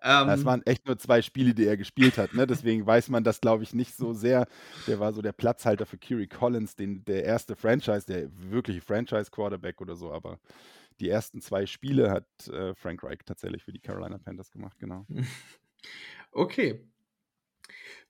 Ähm, 0.03 0.31
es 0.31 0.47
waren 0.47 0.63
echt 0.65 0.87
nur 0.87 0.97
zwei 0.97 1.21
Spiele, 1.21 1.53
die 1.53 1.67
er 1.67 1.77
gespielt 1.77 2.17
hat. 2.17 2.33
Ne? 2.33 2.47
Deswegen 2.47 2.87
weiß 2.87 3.11
man 3.11 3.23
das, 3.23 3.43
glaube 3.43 3.65
ich, 3.65 3.75
nicht 3.75 3.95
so 3.95 4.15
sehr. 4.15 4.47
Der 4.87 4.99
war 4.99 5.13
so 5.13 5.21
der 5.21 5.33
Platzhalter 5.33 5.85
für 5.85 5.99
Kerry 5.99 6.27
Collins, 6.27 6.75
den, 6.75 7.05
der 7.05 7.23
erste 7.25 7.57
Franchise, 7.57 8.07
der 8.07 8.31
wirkliche 8.33 8.81
Franchise-Quarterback 8.81 9.83
oder 9.83 9.95
so. 9.95 10.11
Aber 10.11 10.41
die 11.01 11.11
ersten 11.11 11.43
zwei 11.43 11.67
Spiele 11.67 12.11
hat 12.11 12.49
äh, 12.49 12.75
Frank 12.75 13.03
Reich 13.03 13.19
tatsächlich 13.27 13.63
für 13.63 13.73
die 13.73 13.81
Carolina 13.81 14.17
Panthers 14.17 14.51
gemacht, 14.51 14.79
genau. 14.79 15.07
Okay, 16.37 16.81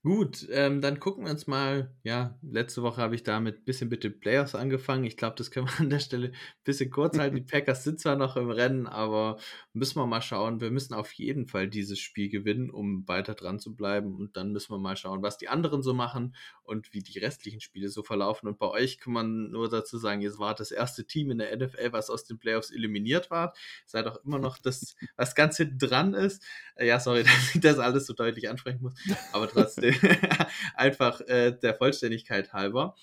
Gut, 0.05 0.47
ähm, 0.51 0.83
dann 0.83 1.01
gucken 1.01 1.25
wir 1.25 1.31
uns 1.31 1.47
mal. 1.47 1.91
Ja, 2.03 2.39
letzte 2.43 2.83
Woche 2.83 3.01
habe 3.01 3.15
ich 3.15 3.23
da 3.23 3.41
mit 3.41 3.61
ein 3.61 3.65
bisschen 3.65 3.89
mit 3.89 4.05
den 4.05 4.21
Playoffs 4.21 4.55
angefangen. 4.55 5.05
Ich 5.05 5.17
glaube, 5.17 5.37
das 5.39 5.51
können 5.51 5.67
wir 5.67 5.81
an 5.81 5.89
der 5.89 5.99
Stelle 5.99 6.27
ein 6.27 6.35
bisschen 6.63 6.91
kurz 6.91 7.17
halten. 7.19 7.37
Die 7.37 7.41
Packers 7.51 7.85
sind 7.85 7.99
zwar 7.99 8.15
noch 8.15 8.37
im 8.37 8.51
Rennen, 8.51 8.87
aber 8.87 9.39
müssen 9.73 9.99
wir 9.99 10.07
mal 10.07 10.21
schauen. 10.21 10.61
Wir 10.61 10.71
müssen 10.71 10.93
auf 10.93 11.11
jeden 11.13 11.47
Fall 11.47 11.69
dieses 11.71 12.01
Spiel 12.01 12.29
gewinnen, 12.29 12.69
um 12.69 13.09
weiter 13.09 13.33
dran 13.33 13.59
zu 13.59 13.75
bleiben. 13.75 14.15
Und 14.15 14.37
dann 14.37 14.53
müssen 14.53 14.75
wir 14.75 14.79
mal 14.79 14.95
schauen, 14.99 15.23
was 15.23 15.39
die 15.39 15.49
anderen 15.49 15.83
so 15.83 15.95
machen 15.95 16.37
und 16.65 16.93
wie 16.93 17.01
die 17.01 17.19
restlichen 17.19 17.63
Spiele 17.63 17.89
so 17.89 18.03
verlaufen. 18.03 18.47
Und 18.47 18.59
bei 18.59 18.69
euch 18.69 18.99
kann 18.99 19.15
man 19.15 19.51
nur 19.53 19.71
dazu 19.71 19.97
sagen, 19.97 20.21
ihr 20.21 20.39
wart 20.39 20.61
das 20.61 20.71
erste 20.71 21.07
Team 21.07 21.31
in 21.31 21.39
der 21.39 21.57
NFL, 21.57 21.93
was 21.93 22.11
aus 22.11 22.25
den 22.25 22.39
Playoffs 22.39 22.71
eliminiert 22.71 23.31
war. 23.31 23.55
Seid 23.87 24.07
auch 24.07 24.23
immer 24.23 24.39
noch 24.39 24.59
das, 24.59 24.97
was 25.17 25.35
ganz 25.35 25.57
hinten 25.57 25.79
dran 25.79 26.13
ist. 26.13 26.45
Äh, 26.75 26.89
ja, 26.89 27.01
sorry, 27.01 27.23
dass 27.23 27.55
ich 27.55 27.63
das 27.63 27.79
alles 27.79 28.05
so 28.05 28.13
deutlich 28.13 28.51
ansprechen 28.51 28.83
muss. 28.83 28.93
Aber 29.33 29.49
trotzdem. 29.49 29.94
Einfach 30.75 31.21
äh, 31.23 31.53
der 31.53 31.75
Vollständigkeit 31.75 32.53
halber. 32.53 32.97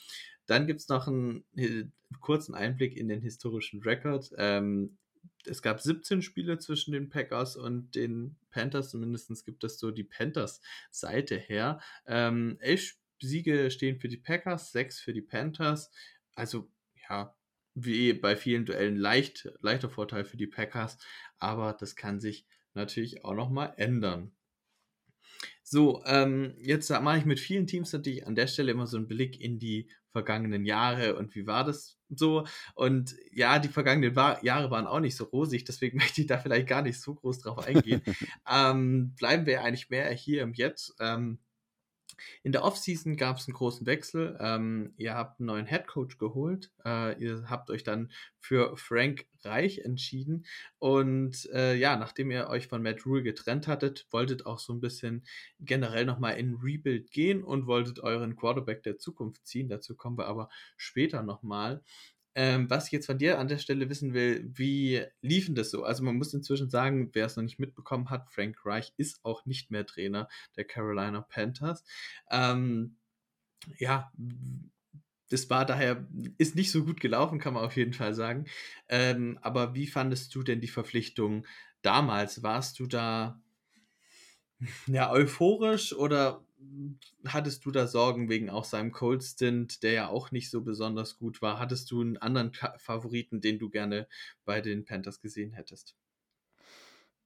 Dann 0.45 0.67
gibt 0.67 0.81
es 0.81 0.89
noch 0.89 1.07
einen, 1.07 1.43
einen, 1.57 1.93
kurzen 2.19 2.55
Einblick 2.55 2.98
in 2.98 3.07
den 3.07 3.21
historischen 3.21 3.81
Rekord. 3.81 4.31
Ähm, 4.38 4.98
es 5.45 5.62
gab 5.62 5.79
17 5.79 6.21
Spiele 6.21 6.60
zwischen 6.60 6.91
den 6.91 7.10
Packers 7.10 7.55
und 7.55 7.95
den 7.95 8.36
Panthers, 8.51 8.89
zumindest 8.89 9.45
gibt 9.45 9.63
es 9.63 9.79
so 9.79 9.91
die 9.91 10.03
Panthers-Seite 10.03 11.38
her. 11.38 11.79
Ähm, 12.05 12.57
elf 12.60 12.98
Siege 13.21 13.71
stehen 13.71 14.00
für 14.00 14.10
die 14.10 14.17
Packers, 14.17 14.71
sechs 14.71 15.00
für 15.00 15.13
die 15.13 15.21
Panthers. 15.21 15.91
Also, 16.36 16.69
ja, 17.10 17.36
wie 17.74 18.13
bei 18.13 18.36
vielen 18.36 18.65
Duellen 18.65 18.98
leicht, 18.98 19.50
leichter 19.62 19.89
Vorteil 19.89 20.25
für 20.25 20.38
die 20.38 20.48
Packers, 20.48 20.98
aber 21.39 21.74
das 21.74 21.95
kann 21.95 22.19
sich 22.19 22.45
natürlich 22.74 23.24
auch 23.24 23.33
nochmal 23.33 23.74
ändern. 23.77 24.31
So, 25.73 26.03
ähm, 26.05 26.53
jetzt 26.59 26.89
mache 26.89 27.19
ich 27.19 27.23
mit 27.23 27.39
vielen 27.39 27.65
Teams 27.65 27.93
natürlich 27.93 28.27
an 28.27 28.35
der 28.35 28.47
Stelle 28.47 28.73
immer 28.73 28.87
so 28.87 28.97
einen 28.97 29.07
Blick 29.07 29.39
in 29.39 29.57
die 29.57 29.89
vergangenen 30.11 30.65
Jahre 30.65 31.15
und 31.15 31.33
wie 31.33 31.47
war 31.47 31.63
das 31.63 31.97
so. 32.09 32.45
Und 32.75 33.15
ja, 33.31 33.57
die 33.57 33.69
vergangenen 33.69 34.17
war 34.17 34.43
Jahre 34.43 34.69
waren 34.69 34.85
auch 34.85 34.99
nicht 34.99 35.15
so 35.15 35.23
rosig, 35.23 35.63
deswegen 35.63 35.97
möchte 35.99 36.19
ich 36.19 36.27
da 36.27 36.39
vielleicht 36.39 36.67
gar 36.67 36.81
nicht 36.81 36.99
so 36.99 37.15
groß 37.15 37.39
drauf 37.39 37.65
eingehen. 37.65 38.01
ähm, 38.51 39.15
bleiben 39.15 39.45
wir 39.45 39.63
eigentlich 39.63 39.89
mehr 39.89 40.11
hier 40.11 40.41
im 40.41 40.53
Jetzt. 40.53 40.93
Ähm, 40.99 41.39
in 42.43 42.51
der 42.51 42.63
Offseason 42.63 43.17
gab 43.17 43.37
es 43.37 43.47
einen 43.47 43.55
großen 43.55 43.85
Wechsel. 43.85 44.37
Ähm, 44.39 44.93
ihr 44.97 45.15
habt 45.15 45.39
einen 45.39 45.47
neuen 45.47 45.65
Headcoach 45.65 46.17
geholt. 46.17 46.71
Äh, 46.85 47.21
ihr 47.21 47.49
habt 47.49 47.69
euch 47.69 47.83
dann 47.83 48.11
für 48.39 48.75
Frank 48.77 49.25
Reich 49.43 49.79
entschieden. 49.79 50.45
Und 50.79 51.49
äh, 51.53 51.75
ja, 51.75 51.97
nachdem 51.97 52.31
ihr 52.31 52.47
euch 52.47 52.67
von 52.67 52.81
Matt 52.81 53.05
Rule 53.05 53.23
getrennt 53.23 53.67
hattet, 53.67 54.07
wolltet 54.11 54.45
auch 54.45 54.59
so 54.59 54.73
ein 54.73 54.81
bisschen 54.81 55.23
generell 55.59 56.05
nochmal 56.05 56.37
in 56.37 56.55
Rebuild 56.55 57.11
gehen 57.11 57.43
und 57.43 57.67
wolltet 57.67 57.99
euren 57.99 58.35
Quarterback 58.35 58.83
der 58.83 58.97
Zukunft 58.97 59.45
ziehen. 59.45 59.69
Dazu 59.69 59.95
kommen 59.95 60.17
wir 60.17 60.27
aber 60.27 60.49
später 60.77 61.23
nochmal. 61.23 61.83
Ähm, 62.33 62.69
was 62.69 62.85
ich 62.85 62.91
jetzt 62.91 63.07
von 63.07 63.17
dir 63.17 63.39
an 63.39 63.47
der 63.47 63.57
Stelle 63.57 63.89
wissen 63.89 64.13
will, 64.13 64.50
wie 64.53 65.03
liefen 65.21 65.55
das 65.55 65.71
so? 65.71 65.83
Also 65.83 66.03
man 66.03 66.15
muss 66.15 66.33
inzwischen 66.33 66.69
sagen, 66.69 67.09
wer 67.13 67.25
es 67.25 67.35
noch 67.35 67.43
nicht 67.43 67.59
mitbekommen 67.59 68.09
hat, 68.09 68.29
Frank 68.31 68.65
Reich 68.65 68.93
ist 68.97 69.23
auch 69.25 69.45
nicht 69.45 69.71
mehr 69.71 69.85
Trainer 69.85 70.29
der 70.55 70.65
Carolina 70.65 71.21
Panthers. 71.21 71.83
Ähm, 72.29 72.95
ja, 73.77 74.11
das 75.29 75.50
war 75.50 75.65
daher, 75.65 76.05
ist 76.38 76.55
nicht 76.55 76.71
so 76.71 76.83
gut 76.83 77.00
gelaufen, 77.00 77.39
kann 77.39 77.53
man 77.53 77.63
auf 77.63 77.75
jeden 77.75 77.93
Fall 77.93 78.13
sagen. 78.13 78.45
Ähm, 78.89 79.39
aber 79.41 79.75
wie 79.75 79.88
fandest 79.88 80.33
du 80.35 80.43
denn 80.43 80.61
die 80.61 80.67
Verpflichtung 80.67 81.45
damals? 81.81 82.43
Warst 82.43 82.79
du 82.79 82.88
da 82.88 83.41
ja 84.88 85.11
euphorisch 85.11 85.93
oder 85.93 86.45
hattest 87.25 87.65
du 87.65 87.72
da 87.72 87.88
Sorgen 87.88 88.30
wegen 88.30 88.50
auch 88.50 88.65
seinem 88.65 88.91
Cold 88.91 89.24
Stint, 89.24 89.84
der 89.84 89.91
ja 89.91 90.08
auch 90.08 90.32
nicht 90.32 90.50
so 90.50 90.62
besonders 90.62 91.18
gut 91.18 91.41
war? 91.41 91.60
Hattest 91.60 91.91
du 91.91 92.01
einen 92.01 92.18
anderen 92.18 92.51
Favoriten, 92.77 93.41
den 93.41 93.60
du 93.60 93.70
gerne 93.70 94.08
bei 94.46 94.62
den 94.62 94.86
Panthers 94.86 95.22
gesehen 95.22 95.53
hättest? 95.53 95.96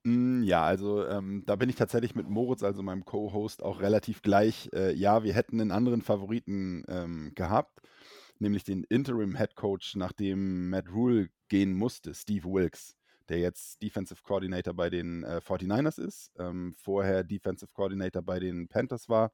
Hm, 0.05 0.43
ja, 0.43 0.63
also, 0.63 1.05
ähm, 1.07 1.43
da 1.47 1.55
bin 1.55 1.69
ich 1.69 1.75
tatsächlich 1.75 2.13
mit 2.13 2.29
Moritz, 2.29 2.61
also 2.61 2.83
meinem 2.83 3.05
Co-Host, 3.05 3.63
auch 3.63 3.81
relativ 3.81 4.21
gleich. 4.21 4.69
Äh, 4.73 4.93
ja, 4.93 5.23
wir 5.23 5.33
hätten 5.33 5.59
einen 5.59 5.71
anderen 5.71 6.01
Favoriten 6.01 6.83
ähm, 6.87 7.31
gehabt, 7.33 7.81
nämlich 8.37 8.63
den 8.63 8.83
Interim-Head 8.83 9.55
Coach, 9.55 9.95
nachdem 9.95 10.69
Matt 10.69 10.91
Rule 10.91 11.29
gehen 11.49 11.73
musste, 11.73 12.13
Steve 12.13 12.45
Wilkes 12.45 12.95
der 13.29 13.39
jetzt 13.39 13.81
Defensive 13.81 14.21
Coordinator 14.23 14.73
bei 14.73 14.89
den 14.89 15.23
äh, 15.23 15.41
49ers 15.43 15.99
ist, 15.99 16.31
ähm, 16.37 16.75
vorher 16.77 17.23
Defensive 17.23 17.71
Coordinator 17.73 18.21
bei 18.21 18.39
den 18.39 18.67
Panthers 18.67 19.09
war, 19.09 19.31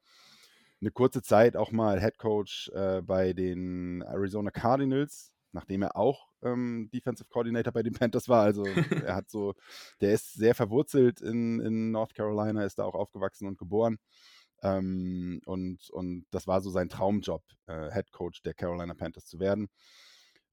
eine 0.82 0.92
kurze 0.92 1.22
Zeit 1.22 1.56
auch 1.56 1.72
mal 1.72 2.00
Head 2.00 2.18
Coach 2.18 2.70
äh, 2.74 3.02
bei 3.02 3.34
den 3.34 4.02
Arizona 4.02 4.50
Cardinals, 4.50 5.34
nachdem 5.52 5.84
er 5.84 5.96
auch 5.96 6.28
ähm, 6.42 6.90
Defensive 6.94 7.30
Coordinator 7.30 7.72
bei 7.72 7.84
den 7.84 7.94
Panthers 7.94 8.28
war. 8.30 8.44
Also 8.44 8.66
er 9.06 9.16
hat 9.16 9.30
so, 9.30 9.54
der 10.00 10.14
ist 10.14 10.34
sehr 10.34 10.56
verwurzelt 10.56 11.22
in, 11.22 11.60
in 11.60 11.92
North 11.92 12.16
Carolina, 12.16 12.66
ist 12.66 12.80
da 12.80 12.86
auch 12.86 12.96
aufgewachsen 12.96 13.48
und 13.48 13.58
geboren. 13.58 13.98
Ähm, 14.64 15.42
und, 15.46 15.90
und 15.92 16.26
das 16.32 16.48
war 16.48 16.62
so 16.62 16.70
sein 16.70 16.90
Traumjob, 16.90 17.44
äh, 17.68 17.92
Head 17.92 18.12
Coach 18.12 18.42
der 18.44 18.54
Carolina 18.54 18.94
Panthers 18.94 19.26
zu 19.26 19.40
werden 19.40 19.70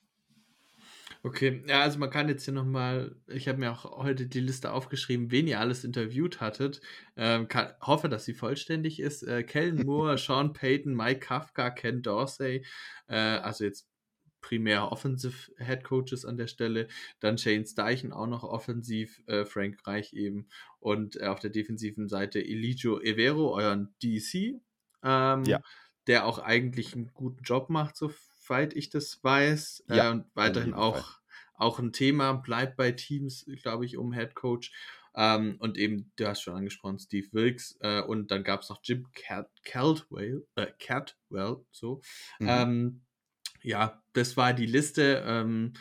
Okay, 1.23 1.63
ja, 1.67 1.81
also 1.81 1.99
man 1.99 2.11
kann 2.11 2.29
jetzt 2.29 2.45
hier 2.45 2.55
nochmal, 2.55 3.17
ich 3.27 3.49
habe 3.49 3.59
mir 3.59 3.73
auch 3.73 3.85
heute 3.99 4.27
die 4.27 4.41
Liste 4.41 4.73
aufgeschrieben, 4.73 5.31
wen 5.31 5.47
ihr 5.47 5.61
alles 5.61 5.85
interviewt 5.85 6.41
hattet. 6.41 6.81
Ähm, 7.17 7.49
kann, 7.49 7.73
hoffe, 7.81 8.09
dass 8.09 8.25
sie 8.25 8.35
vollständig 8.35 9.01
ist. 9.01 9.23
Äh, 9.23 9.43
Kellen 9.43 9.85
Moore, 9.85 10.19
Sean 10.19 10.53
Payton, 10.53 10.95
Mike 10.95 11.21
Kafka, 11.21 11.71
Ken 11.71 12.03
Dorsey, 12.03 12.65
äh, 13.09 13.17
also 13.17 13.65
jetzt 13.65 13.89
primär 14.47 14.93
Offensive 14.93 15.51
Head 15.59 15.83
Coaches 15.83 16.25
an 16.25 16.37
der 16.37 16.47
Stelle. 16.47 16.87
Dann 17.19 17.37
Shane 17.37 17.67
Steichen 17.67 18.13
auch 18.13 18.29
noch 18.29 18.45
offensiv, 18.45 19.21
äh, 19.27 19.45
Frank 19.45 19.85
Reich 19.89 20.13
eben. 20.13 20.49
Und 20.79 21.21
äh, 21.21 21.27
auf 21.27 21.41
der 21.41 21.51
defensiven 21.51 22.09
Seite 22.09 22.39
Eligio 22.39 23.01
Evero, 23.01 23.57
euren 23.57 23.93
DC, 24.05 24.61
ähm, 25.03 25.45
ja. 25.47 25.61
der 26.07 26.27
auch 26.27 26.39
eigentlich 26.39 26.95
einen 26.95 27.11
guten 27.13 27.43
Job 27.43 27.71
macht, 27.71 27.97
soweit 27.97 28.77
ich 28.77 28.89
das 28.89 29.19
weiß. 29.25 29.87
Ja, 29.89 30.11
äh, 30.11 30.13
und 30.13 30.27
weiterhin 30.35 30.75
auch, 30.75 31.19
auch 31.55 31.81
ein 31.81 31.93
Thema 31.93 32.35
bleibt 32.35 32.77
bei 32.77 32.93
Teams, 32.93 33.47
glaube 33.63 33.85
ich, 33.85 33.97
um 33.97 34.13
Head 34.13 34.37
Coach. 34.37 34.71
Ähm, 35.17 35.57
und 35.59 35.77
eben, 35.77 36.13
du 36.17 36.29
hast 36.29 36.43
schon 36.43 36.55
angesprochen, 36.55 37.01
Steve 37.01 37.27
Wilkes 37.33 37.79
äh, 37.81 38.03
und 38.03 38.31
dann 38.31 38.45
gab 38.45 38.61
es 38.61 38.69
noch 38.69 38.81
Jim 38.85 39.11
Cat 39.13 39.51
Caldwell, 39.65 40.47
äh, 40.55 40.67
Catwell, 40.79 41.65
so. 41.73 42.01
Mhm. 42.39 42.49
Ähm, 42.49 43.06
ja, 43.67 44.01
das 44.13 44.37
war 44.37 44.55
die 44.55 44.67
Liste. 44.67 45.25
Ähm, 45.27 45.73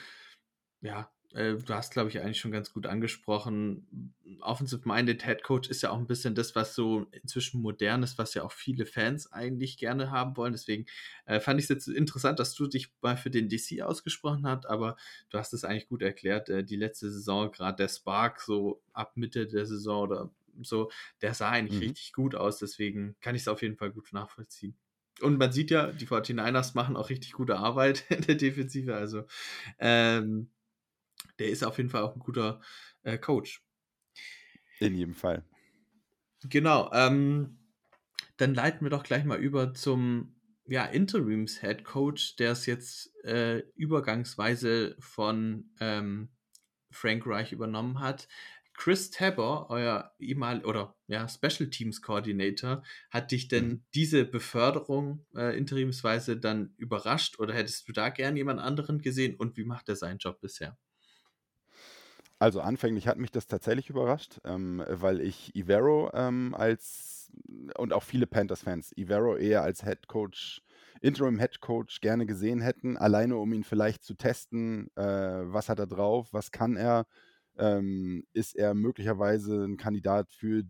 ja, 0.82 1.12
äh, 1.34 1.54
du 1.54 1.74
hast, 1.74 1.94
glaube 1.94 2.10
ich, 2.10 2.20
eigentlich 2.20 2.40
schon 2.40 2.52
ganz 2.52 2.74
gut 2.74 2.88
angesprochen. 2.88 4.14
Offensive-Minded 4.42 5.24
Head 5.24 5.44
Coach 5.44 5.70
ist 5.70 5.84
ja 5.84 5.92
auch 5.92 6.00
ein 6.00 6.08
bisschen 6.08 6.34
das, 6.34 6.56
was 6.56 6.74
so 6.74 7.06
inzwischen 7.12 7.62
modern 7.62 8.02
ist, 8.02 8.18
was 8.18 8.34
ja 8.34 8.44
auch 8.44 8.52
viele 8.52 8.88
Fans 8.88 9.32
eigentlich 9.32 9.78
gerne 9.78 10.10
haben 10.10 10.36
wollen. 10.36 10.54
Deswegen 10.54 10.88
äh, 11.26 11.40
fand 11.40 11.60
ich 11.60 11.66
es 11.66 11.70
jetzt 11.70 11.88
interessant, 11.88 12.40
dass 12.40 12.56
du 12.56 12.66
dich 12.66 12.92
mal 13.02 13.18
für 13.18 13.30
den 13.30 13.50
DC 13.50 13.84
ausgesprochen 13.84 14.48
hast, 14.48 14.66
aber 14.66 14.98
du 15.30 15.38
hast 15.38 15.54
es 15.54 15.64
eigentlich 15.64 15.88
gut 15.88 16.02
erklärt. 16.02 16.50
Äh, 16.50 16.64
die 16.64 16.78
letzte 16.78 17.12
Saison, 17.12 17.52
gerade 17.52 17.78
der 17.78 17.90
Spark, 17.90 18.42
so 18.42 18.82
ab 18.94 19.16
Mitte 19.16 19.46
der 19.46 19.68
Saison 19.68 20.02
oder 20.02 20.32
so, 20.64 20.90
der 21.22 21.36
sah 21.36 21.52
eigentlich 21.52 21.80
mhm. 21.80 21.88
richtig 21.88 22.14
gut 22.14 22.34
aus. 22.34 22.58
Deswegen 22.58 23.16
kann 23.22 23.36
ich 23.36 23.44
es 23.44 23.48
auf 23.48 23.62
jeden 23.62 23.78
Fall 23.78 23.92
gut 23.92 24.12
nachvollziehen. 24.12 24.76
Und 25.22 25.38
man 25.38 25.52
sieht 25.52 25.72
ja, 25.72 25.92
die 25.92 26.08
49ers 26.08 26.76
machen 26.76 26.98
auch 26.98 27.10
richtig 27.10 27.32
gute 27.32 27.58
Arbeit 27.58 28.06
in 28.10 28.22
der 28.22 28.36
Defensive. 28.36 28.96
Also 28.96 29.24
ähm, 29.80 30.50
der 31.40 31.50
ist 31.50 31.64
auf 31.64 31.78
jeden 31.78 31.90
Fall 31.90 32.04
auch 32.04 32.16
ein 32.16 32.20
guter 32.20 32.62
äh, 33.04 33.18
Coach. 33.18 33.64
In 34.80 34.96
jedem 34.96 35.16
Fall. 35.16 35.44
Genau. 36.44 36.92
Ähm, 36.94 37.58
dann 38.38 38.54
leiten 38.54 38.86
wir 38.86 38.90
doch 38.90 39.04
gleich 39.04 39.24
mal 39.24 39.40
über 39.40 39.74
zum 39.74 40.36
ja, 40.68 40.86
Interims-Head 40.86 41.84
Coach, 41.84 42.36
der 42.38 42.52
es 42.52 42.66
jetzt 42.66 43.16
äh, 43.24 43.60
übergangsweise 43.76 44.96
von 45.00 45.70
ähm, 45.80 46.30
Frank 46.90 47.26
Reich 47.28 47.52
übernommen 47.52 48.00
hat. 48.00 48.28
Chris 48.78 49.10
Tabor, 49.10 49.70
euer 49.70 50.12
ehemaliger 50.20 50.68
oder 50.68 50.96
ja, 51.08 51.28
Special 51.28 51.70
Teams 51.70 52.02
Coordinator, 52.02 52.84
hat 53.10 53.32
dich 53.32 53.48
denn 53.48 53.68
mhm. 53.68 53.84
diese 53.94 54.26
Beförderung 54.26 55.26
äh, 55.36 55.58
interimsweise 55.58 56.38
dann 56.38 56.74
überrascht 56.78 57.40
oder 57.40 57.54
hättest 57.54 57.88
du 57.88 57.94
da 57.94 58.10
gern 58.10 58.36
jemand 58.36 58.60
anderen 58.60 59.02
gesehen 59.02 59.36
und 59.36 59.58
wie 59.58 59.66
macht 59.66 59.90
er 59.90 59.96
seinen 59.96 60.18
Job 60.18 60.42
bisher? 60.42 60.78
Also 62.38 62.60
anfänglich 62.60 63.08
hat 63.08 63.18
mich 63.18 63.32
das 63.32 63.48
tatsächlich 63.48 63.90
überrascht, 63.90 64.40
ähm, 64.44 64.84
weil 64.90 65.22
ich 65.22 65.56
Ivero 65.56 66.12
ähm, 66.14 66.54
als 66.54 67.32
und 67.78 67.94
auch 67.94 68.04
viele 68.04 68.28
Panthers-Fans 68.28 68.94
Ivero 68.98 69.36
eher 69.36 69.64
als 69.64 69.84
Head 69.84 70.08
Coach, 70.08 70.62
Interim 71.02 71.40
Head 71.40 71.60
Coach 71.60 72.02
gerne 72.02 72.26
gesehen 72.26 72.62
hätten, 72.62 72.98
alleine 72.98 73.38
um 73.38 73.52
ihn 73.54 73.64
vielleicht 73.64 74.04
zu 74.04 74.16
testen, 74.16 74.90
äh, 74.96 75.02
was 75.04 75.70
hat 75.70 75.80
er 75.80 75.88
drauf, 75.88 76.28
was 76.32 76.52
kann 76.52 76.76
er, 76.76 77.08
ähm, 77.58 78.26
ist 78.34 78.56
er 78.56 78.74
möglicherweise 78.74 79.66
ein 79.66 79.78
Kandidat 79.78 80.32
für 80.32 80.64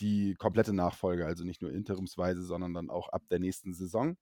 die 0.00 0.34
komplette 0.34 0.72
Nachfolge, 0.72 1.26
also 1.26 1.44
nicht 1.44 1.62
nur 1.62 1.72
interimsweise, 1.72 2.42
sondern 2.42 2.74
dann 2.74 2.90
auch 2.90 3.08
ab 3.08 3.22
der 3.30 3.38
nächsten 3.38 3.74
Saison. 3.74 4.16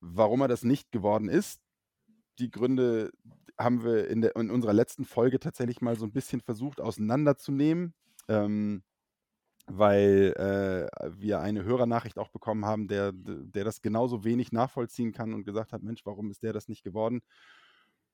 Warum 0.00 0.40
er 0.42 0.48
das 0.48 0.62
nicht 0.62 0.92
geworden 0.92 1.28
ist, 1.28 1.60
die 2.38 2.50
Gründe 2.50 3.10
haben 3.58 3.82
wir 3.82 4.08
in, 4.08 4.20
der, 4.20 4.36
in 4.36 4.50
unserer 4.50 4.74
letzten 4.74 5.04
Folge 5.04 5.40
tatsächlich 5.40 5.80
mal 5.80 5.96
so 5.96 6.04
ein 6.04 6.12
bisschen 6.12 6.40
versucht 6.40 6.80
auseinanderzunehmen, 6.80 7.94
ähm, 8.28 8.82
weil 9.66 10.34
äh, 10.36 11.10
wir 11.18 11.40
eine 11.40 11.64
Hörernachricht 11.64 12.18
auch 12.18 12.28
bekommen 12.28 12.66
haben, 12.66 12.86
der, 12.86 13.12
der 13.14 13.64
das 13.64 13.82
genauso 13.82 14.24
wenig 14.24 14.52
nachvollziehen 14.52 15.12
kann 15.12 15.34
und 15.34 15.44
gesagt 15.44 15.72
hat, 15.72 15.82
Mensch, 15.82 16.04
warum 16.04 16.30
ist 16.30 16.42
der 16.42 16.52
das 16.52 16.68
nicht 16.68 16.84
geworden? 16.84 17.20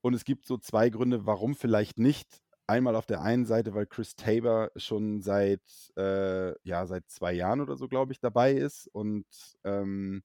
Und 0.01 0.15
es 0.15 0.25
gibt 0.25 0.47
so 0.47 0.57
zwei 0.57 0.89
Gründe, 0.89 1.27
warum 1.27 1.55
vielleicht 1.55 1.99
nicht 1.99 2.41
Einmal 2.73 2.97
auf 2.97 3.05
der 3.05 3.21
einen 3.21 3.45
Seite, 3.45 3.75
weil 3.75 3.85
Chris 3.85 4.17
Tabor 4.17 4.71
schon 4.77 5.21
seit, 5.21 5.61
äh, 5.99 6.59
ja, 6.67 6.87
seit 6.87 7.07
zwei 7.11 7.35
Jahren 7.35 7.61
oder 7.61 7.77
so, 7.77 7.87
glaube 7.87 8.15
ich, 8.15 8.21
dabei 8.21 8.55
ist. 8.55 8.87
Und 8.87 9.27
ähm, 9.63 10.23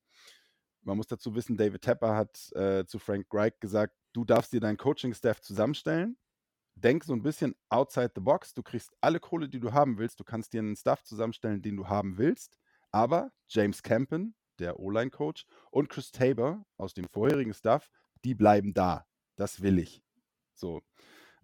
man 0.81 0.95
muss 0.95 1.07
dazu 1.07 1.35
wissen, 1.35 1.57
David 1.57 1.81
Tepper 1.81 2.15
hat 2.15 2.49
äh, 2.53 2.85
zu 2.85 2.99
Frank 2.99 3.27
Reich 3.33 3.59
gesagt, 3.59 3.93
du 4.13 4.23
darfst 4.23 4.53
dir 4.53 4.61
deinen 4.61 4.77
Coaching-Staff 4.77 5.41
zusammenstellen. 5.41 6.17
Denk 6.75 7.03
so 7.03 7.11
ein 7.11 7.21
bisschen 7.21 7.53
outside 7.67 8.11
the 8.15 8.21
box. 8.21 8.53
Du 8.53 8.63
kriegst 8.63 8.95
alle 9.01 9.19
Kohle, 9.19 9.49
die 9.49 9.59
du 9.59 9.73
haben 9.73 9.97
willst. 9.97 10.17
Du 10.17 10.23
kannst 10.23 10.53
dir 10.53 10.59
einen 10.59 10.77
Staff 10.77 11.03
zusammenstellen, 11.03 11.61
den 11.61 11.75
du 11.75 11.89
haben 11.89 12.17
willst. 12.17 12.57
Aber 12.91 13.29
James 13.49 13.83
Campen, 13.83 14.35
der 14.59 14.79
O-Line-Coach, 14.79 15.45
und 15.69 15.89
Chris 15.89 16.11
Tabor 16.11 16.65
aus 16.77 16.93
dem 16.93 17.09
vorherigen 17.11 17.53
Staff, 17.53 17.89
die 18.23 18.35
bleiben 18.35 18.73
da. 18.73 19.05
Das 19.35 19.61
will 19.61 19.79
ich. 19.79 20.01
So. 20.53 20.81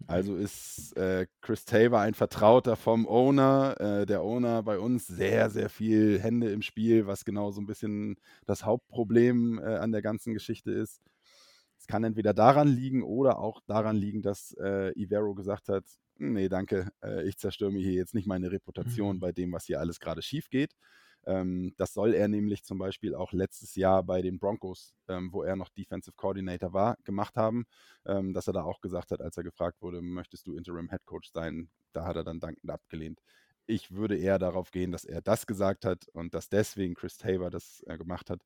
Also 0.06 0.36
ist 0.36 0.96
äh, 0.96 1.26
Chris 1.40 1.64
Tabor 1.64 2.00
ein 2.00 2.14
Vertrauter 2.14 2.76
vom 2.76 3.06
Owner. 3.06 3.76
Äh, 3.80 4.06
der 4.06 4.22
Owner 4.22 4.62
bei 4.62 4.78
uns 4.78 5.06
sehr, 5.06 5.48
sehr 5.50 5.70
viel 5.70 6.20
Hände 6.20 6.50
im 6.50 6.62
Spiel, 6.62 7.06
was 7.06 7.24
genau 7.24 7.50
so 7.52 7.60
ein 7.60 7.66
bisschen 7.66 8.16
das 8.44 8.64
Hauptproblem 8.64 9.58
äh, 9.58 9.76
an 9.76 9.92
der 9.92 10.02
ganzen 10.02 10.34
Geschichte 10.34 10.72
ist. 10.72 11.00
Es 11.78 11.86
kann 11.86 12.04
entweder 12.04 12.34
daran 12.34 12.68
liegen 12.68 13.02
oder 13.02 13.38
auch 13.38 13.60
daran 13.66 13.96
liegen, 13.96 14.22
dass 14.22 14.54
äh, 14.60 14.92
Ivero 14.98 15.34
gesagt 15.34 15.68
hat, 15.68 15.84
nee, 16.18 16.48
danke, 16.48 16.90
äh, 17.02 17.26
ich 17.26 17.38
zerstöre 17.38 17.72
mir 17.72 17.82
hier 17.82 17.94
jetzt 17.94 18.14
nicht 18.14 18.26
meine 18.26 18.50
Reputation 18.52 19.16
Mhm. 19.16 19.20
bei 19.20 19.32
dem, 19.32 19.52
was 19.52 19.64
hier 19.66 19.80
alles 19.80 20.00
gerade 20.00 20.22
schief 20.22 20.50
geht. 20.50 20.74
Ähm, 21.26 21.74
das 21.76 21.94
soll 21.94 22.14
er 22.14 22.28
nämlich 22.28 22.64
zum 22.64 22.78
Beispiel 22.78 23.14
auch 23.14 23.32
letztes 23.32 23.74
Jahr 23.74 24.02
bei 24.02 24.22
den 24.22 24.38
Broncos, 24.38 24.94
ähm, 25.08 25.32
wo 25.32 25.42
er 25.42 25.56
noch 25.56 25.68
Defensive 25.68 26.14
Coordinator 26.16 26.72
war, 26.72 26.96
gemacht 27.04 27.36
haben, 27.36 27.64
ähm, 28.06 28.32
dass 28.32 28.46
er 28.46 28.52
da 28.52 28.62
auch 28.64 28.80
gesagt 28.80 29.10
hat, 29.10 29.20
als 29.20 29.36
er 29.36 29.42
gefragt 29.42 29.82
wurde, 29.82 30.02
möchtest 30.02 30.46
du 30.46 30.56
Interim 30.56 30.90
Head 30.90 31.04
Coach 31.04 31.30
sein, 31.32 31.70
da 31.92 32.04
hat 32.04 32.16
er 32.16 32.24
dann 32.24 32.40
dankend 32.40 32.70
abgelehnt. 32.70 33.20
Ich 33.66 33.92
würde 33.92 34.16
eher 34.16 34.38
darauf 34.38 34.70
gehen, 34.70 34.92
dass 34.92 35.04
er 35.04 35.22
das 35.22 35.46
gesagt 35.46 35.84
hat 35.84 36.06
und 36.12 36.34
dass 36.34 36.48
deswegen 36.48 36.94
Chris 36.94 37.16
Tabor 37.16 37.50
das 37.50 37.82
äh, 37.86 37.96
gemacht 37.96 38.30
hat. 38.30 38.42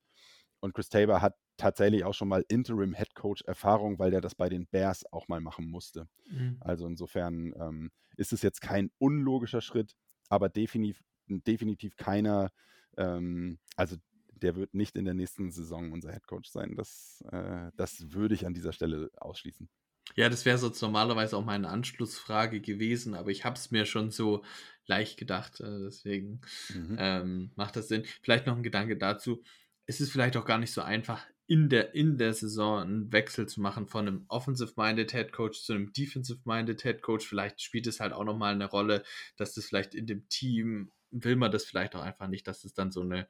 Und 0.61 0.75
Chris 0.75 0.89
Tabor 0.89 1.21
hat 1.21 1.37
tatsächlich 1.57 2.05
auch 2.05 2.15
schon 2.15 2.29
mal 2.29 2.45
Interim 2.49 2.95
Head 2.95 3.15
Coach 3.15 3.43
Erfahrung, 3.43 3.99
weil 3.99 4.11
der 4.11 4.21
das 4.21 4.35
bei 4.35 4.49
den 4.49 4.67
Bears 4.67 5.05
auch 5.13 5.29
mal 5.29 5.41
machen 5.41 5.69
musste. 5.69 6.09
Mhm. 6.31 6.57
Also 6.61 6.87
insofern 6.87 7.53
ähm, 7.59 7.91
ist 8.17 8.33
es 8.33 8.43
jetzt 8.43 8.61
kein 8.61 8.91
unlogischer 8.99 9.61
Schritt, 9.61 9.95
aber 10.29 10.49
definitiv, 10.49 11.03
definitiv 11.29 11.97
keiner, 11.97 12.51
ähm, 12.97 13.59
also 13.77 13.97
der 14.31 14.57
wird 14.57 14.75
nicht 14.75 14.97
in 14.97 15.05
der 15.05 15.15
nächsten 15.15 15.51
Saison 15.51 15.93
unser 15.93 16.13
Head 16.13 16.27
Coach 16.27 16.49
sein. 16.51 16.75
Das, 16.77 17.25
äh, 17.33 17.71
das 17.77 18.13
würde 18.13 18.35
ich 18.35 18.47
an 18.47 18.55
dieser 18.55 18.73
Stelle 18.73 19.11
ausschließen. 19.17 19.69
Ja, 20.17 20.29
das 20.29 20.45
wäre 20.47 20.59
sonst 20.59 20.81
normalerweise 20.81 21.37
auch 21.37 21.45
meine 21.45 21.69
Anschlussfrage 21.69 22.61
gewesen, 22.61 23.15
aber 23.15 23.31
ich 23.31 23.45
habe 23.45 23.57
es 23.57 23.71
mir 23.71 23.85
schon 23.85 24.11
so 24.11 24.43
leicht 24.87 25.19
gedacht, 25.19 25.61
äh, 25.61 25.81
deswegen 25.85 26.41
Mhm. 26.71 26.97
ähm, 26.99 27.53
macht 27.57 27.77
das 27.77 27.89
Sinn. 27.89 28.05
Vielleicht 28.23 28.47
noch 28.47 28.57
ein 28.57 28.63
Gedanke 28.63 28.97
dazu. 28.97 29.43
Es 29.87 30.01
ist 30.01 30.11
vielleicht 30.11 30.37
auch 30.37 30.47
gar 30.47 30.59
nicht 30.59 30.73
so 30.73 30.81
einfach, 30.81 31.27
in 31.47 31.69
der, 31.71 31.95
in 31.95 32.19
der 32.19 32.35
Saison 32.35 32.81
einen 32.83 33.13
Wechsel 33.13 33.49
zu 33.49 33.61
machen 33.61 33.87
von 33.87 34.07
einem 34.07 34.25
Offensive-Minded 34.29 35.13
Head 35.13 35.33
Coach 35.33 35.63
zu 35.63 35.73
einem 35.73 35.93
Defensive-Minded 35.93 36.83
Head 36.83 37.01
Coach. 37.03 37.27
Vielleicht 37.27 37.63
spielt 37.63 37.87
es 37.87 38.01
halt 38.01 38.13
auch 38.13 38.25
nochmal 38.25 38.53
eine 38.55 38.67
Rolle, 38.67 39.03
dass 39.37 39.55
das 39.55 39.67
vielleicht 39.67 39.95
in 39.95 40.07
dem 40.07 40.29
Team, 40.29 40.91
will 41.11 41.37
man 41.37 41.53
das 41.53 41.65
vielleicht 41.65 41.95
auch 41.97 42.03
einfach 42.03 42.29
nicht, 42.29 42.47
dass 42.47 42.65
es 42.65 42.75
dann 42.75 42.91
so 42.93 43.03
eine, 43.03 43.29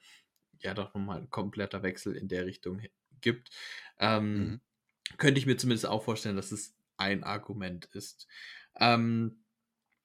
ja 0.60 0.74
doch 0.74 0.94
nochmal 0.94 1.18
ein 1.20 1.30
kompletter 1.30 1.82
Wechsel 1.82 2.16
in 2.16 2.28
der 2.28 2.46
Richtung 2.46 2.82
gibt. 3.20 3.50
Ähm, 3.98 4.56
Mhm. 4.56 4.60
könnte 5.18 5.40
ich 5.40 5.46
mir 5.46 5.56
zumindest 5.56 5.86
auch 5.86 6.04
vorstellen, 6.04 6.36
dass 6.36 6.52
es 6.52 6.76
ein 6.98 7.24
Argument 7.24 7.86
ist. 7.86 8.28
Ähm, 8.78 9.44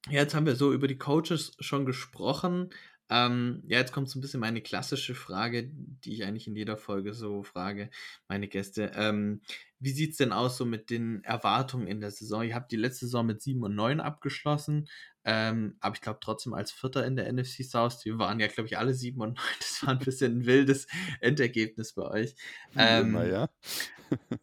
ja, 0.09 0.21
jetzt 0.21 0.35
haben 0.35 0.45
wir 0.45 0.55
so 0.55 0.73
über 0.73 0.87
die 0.87 0.97
Coaches 0.97 1.55
schon 1.59 1.85
gesprochen. 1.85 2.69
Ähm, 3.09 3.63
ja, 3.67 3.79
jetzt 3.79 3.91
kommt 3.93 4.09
so 4.09 4.17
ein 4.17 4.21
bisschen 4.21 4.39
meine 4.39 4.61
klassische 4.61 5.15
Frage, 5.15 5.69
die 5.71 6.13
ich 6.13 6.23
eigentlich 6.23 6.47
in 6.47 6.55
jeder 6.55 6.77
Folge 6.77 7.13
so 7.13 7.43
frage, 7.43 7.89
meine 8.27 8.47
Gäste. 8.47 8.91
Ähm, 8.95 9.41
wie 9.79 9.91
sieht 9.91 10.11
es 10.11 10.17
denn 10.17 10.31
aus 10.33 10.57
so 10.57 10.65
mit 10.65 10.89
den 10.89 11.23
Erwartungen 11.23 11.87
in 11.87 12.01
der 12.01 12.11
Saison? 12.11 12.43
Ihr 12.43 12.55
habt 12.55 12.71
die 12.71 12.77
letzte 12.77 13.05
Saison 13.05 13.25
mit 13.25 13.41
7 13.41 13.63
und 13.63 13.75
9 13.75 13.99
abgeschlossen, 13.99 14.87
ähm, 15.25 15.77
aber 15.79 15.95
ich 15.95 16.01
glaube 16.01 16.19
trotzdem 16.21 16.53
als 16.53 16.71
Vierter 16.71 17.05
in 17.05 17.15
der 17.15 17.31
NFC 17.31 17.63
South. 17.63 18.03
Wir 18.03 18.17
waren 18.17 18.39
ja, 18.39 18.47
glaube 18.47 18.67
ich, 18.67 18.77
alle 18.77 18.93
7 18.93 19.19
und 19.21 19.37
9. 19.37 19.45
Das 19.59 19.83
war 19.83 19.89
ein 19.89 19.99
bisschen 19.99 20.39
ein 20.39 20.45
wildes 20.45 20.87
Endergebnis 21.21 21.93
bei 21.93 22.03
euch. 22.03 22.35
Ähm, 22.75 23.07
immer, 23.07 23.25
ja. 23.25 23.49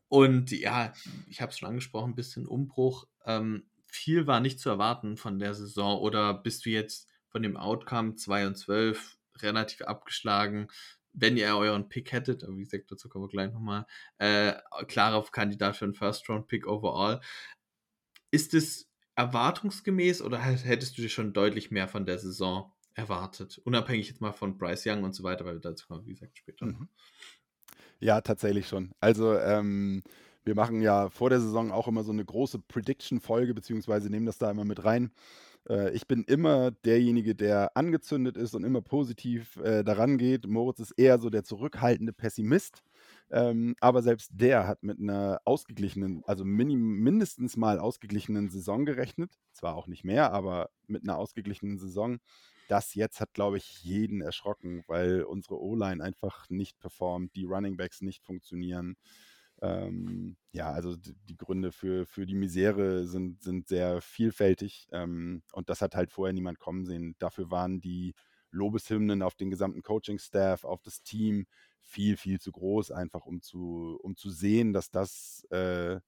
und 0.08 0.50
ja, 0.50 0.92
ich 1.28 1.40
habe 1.40 1.50
es 1.50 1.58
schon 1.58 1.68
angesprochen, 1.68 2.12
ein 2.12 2.16
bisschen 2.16 2.46
Umbruch. 2.46 3.06
Ähm, 3.24 3.68
viel 3.86 4.26
war 4.26 4.40
nicht 4.40 4.60
zu 4.60 4.70
erwarten 4.70 5.16
von 5.16 5.38
der 5.38 5.54
Saison. 5.54 6.00
Oder 6.00 6.34
bist 6.34 6.64
du 6.64 6.70
jetzt 6.70 7.08
von 7.28 7.42
dem 7.42 7.56
Outcome 7.56 8.16
2 8.16 8.46
und 8.46 8.56
12 8.56 9.18
relativ 9.38 9.82
abgeschlagen? 9.82 10.68
Wenn 11.12 11.36
ihr 11.36 11.56
euren 11.56 11.88
Pick 11.88 12.12
hättet, 12.12 12.44
aber 12.44 12.56
wie 12.56 12.64
gesagt, 12.64 12.90
dazu 12.90 13.08
kommen 13.08 13.24
wir 13.24 13.28
gleich 13.28 13.52
nochmal, 13.52 13.84
äh, 14.18 14.54
klarer 14.86 15.24
Kandidat 15.24 15.76
für 15.76 15.84
einen 15.84 15.94
First-Round-Pick 15.94 16.68
overall. 16.68 17.20
Ist 18.30 18.54
es 18.54 18.89
erwartungsgemäß 19.20 20.22
oder 20.22 20.38
hättest 20.38 20.96
du 20.96 21.02
dir 21.02 21.10
schon 21.10 21.32
deutlich 21.32 21.70
mehr 21.70 21.88
von 21.88 22.06
der 22.06 22.18
Saison 22.18 22.72
erwartet? 22.94 23.60
Unabhängig 23.64 24.08
jetzt 24.08 24.20
mal 24.20 24.32
von 24.32 24.56
Bryce 24.56 24.86
Young 24.86 25.04
und 25.04 25.14
so 25.14 25.22
weiter, 25.22 25.44
weil 25.44 25.60
dazu 25.60 25.86
kommen, 25.86 26.06
wie 26.06 26.14
gesagt, 26.14 26.38
später. 26.38 26.66
Mhm. 26.66 26.88
Ja, 27.98 28.22
tatsächlich 28.22 28.66
schon. 28.66 28.92
Also 28.98 29.34
ähm, 29.38 30.02
wir 30.42 30.54
machen 30.54 30.80
ja 30.80 31.10
vor 31.10 31.28
der 31.28 31.40
Saison 31.40 31.70
auch 31.70 31.86
immer 31.86 32.02
so 32.02 32.12
eine 32.12 32.24
große 32.24 32.60
Prediction-Folge, 32.60 33.52
beziehungsweise 33.52 34.08
nehmen 34.08 34.24
das 34.24 34.38
da 34.38 34.50
immer 34.50 34.64
mit 34.64 34.84
rein. 34.84 35.10
Äh, 35.68 35.90
ich 35.90 36.06
bin 36.06 36.24
immer 36.24 36.70
derjenige, 36.70 37.34
der 37.34 37.76
angezündet 37.76 38.38
ist 38.38 38.54
und 38.54 38.64
immer 38.64 38.80
positiv 38.80 39.58
äh, 39.58 39.84
daran 39.84 40.16
geht. 40.16 40.46
Moritz 40.46 40.80
ist 40.80 40.92
eher 40.92 41.18
so 41.18 41.28
der 41.28 41.44
zurückhaltende 41.44 42.14
Pessimist. 42.14 42.82
Ähm, 43.30 43.76
aber 43.80 44.02
selbst 44.02 44.30
der 44.32 44.66
hat 44.66 44.82
mit 44.82 44.98
einer 44.98 45.40
ausgeglichenen, 45.44 46.22
also 46.26 46.44
mindestens 46.44 47.56
mal 47.56 47.78
ausgeglichenen 47.78 48.50
Saison 48.50 48.84
gerechnet. 48.84 49.38
Zwar 49.52 49.76
auch 49.76 49.86
nicht 49.86 50.04
mehr, 50.04 50.32
aber 50.32 50.70
mit 50.86 51.04
einer 51.04 51.16
ausgeglichenen 51.16 51.78
Saison. 51.78 52.18
Das 52.68 52.94
jetzt 52.94 53.20
hat, 53.20 53.32
glaube 53.34 53.56
ich, 53.56 53.82
jeden 53.82 54.20
erschrocken, 54.20 54.82
weil 54.86 55.22
unsere 55.22 55.60
O-Line 55.60 56.02
einfach 56.02 56.48
nicht 56.50 56.78
performt, 56.78 57.34
die 57.34 57.44
Running 57.44 57.76
Backs 57.76 58.00
nicht 58.00 58.24
funktionieren. 58.24 58.96
Ähm, 59.62 60.36
ja, 60.52 60.70
also 60.70 60.96
die 60.96 61.36
Gründe 61.36 61.72
für, 61.72 62.06
für 62.06 62.26
die 62.26 62.34
Misere 62.34 63.06
sind, 63.06 63.42
sind 63.42 63.68
sehr 63.68 64.00
vielfältig 64.00 64.88
ähm, 64.92 65.42
und 65.52 65.68
das 65.68 65.82
hat 65.82 65.94
halt 65.94 66.10
vorher 66.12 66.32
niemand 66.32 66.58
kommen 66.58 66.86
sehen. 66.86 67.14
Dafür 67.18 67.50
waren 67.50 67.80
die 67.80 68.14
Lobeshymnen 68.52 69.22
auf 69.22 69.34
den 69.34 69.50
gesamten 69.50 69.82
Coaching-Staff, 69.82 70.64
auf 70.64 70.80
das 70.82 71.02
Team 71.02 71.46
viel, 71.82 72.16
viel 72.16 72.40
zu 72.40 72.52
groß, 72.52 72.90
einfach 72.92 73.26
um 73.26 73.42
zu, 73.42 73.98
um 74.02 74.16
zu 74.16 74.30
sehen, 74.30 74.72
dass 74.72 74.90
das 74.90 75.46
äh, 75.50 76.00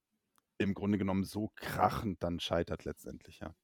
im 0.58 0.74
Grunde 0.74 0.98
genommen 0.98 1.24
so 1.24 1.50
krachend 1.56 2.22
dann 2.22 2.40
scheitert 2.40 2.84
letztendlich, 2.84 3.40
ja. 3.40 3.54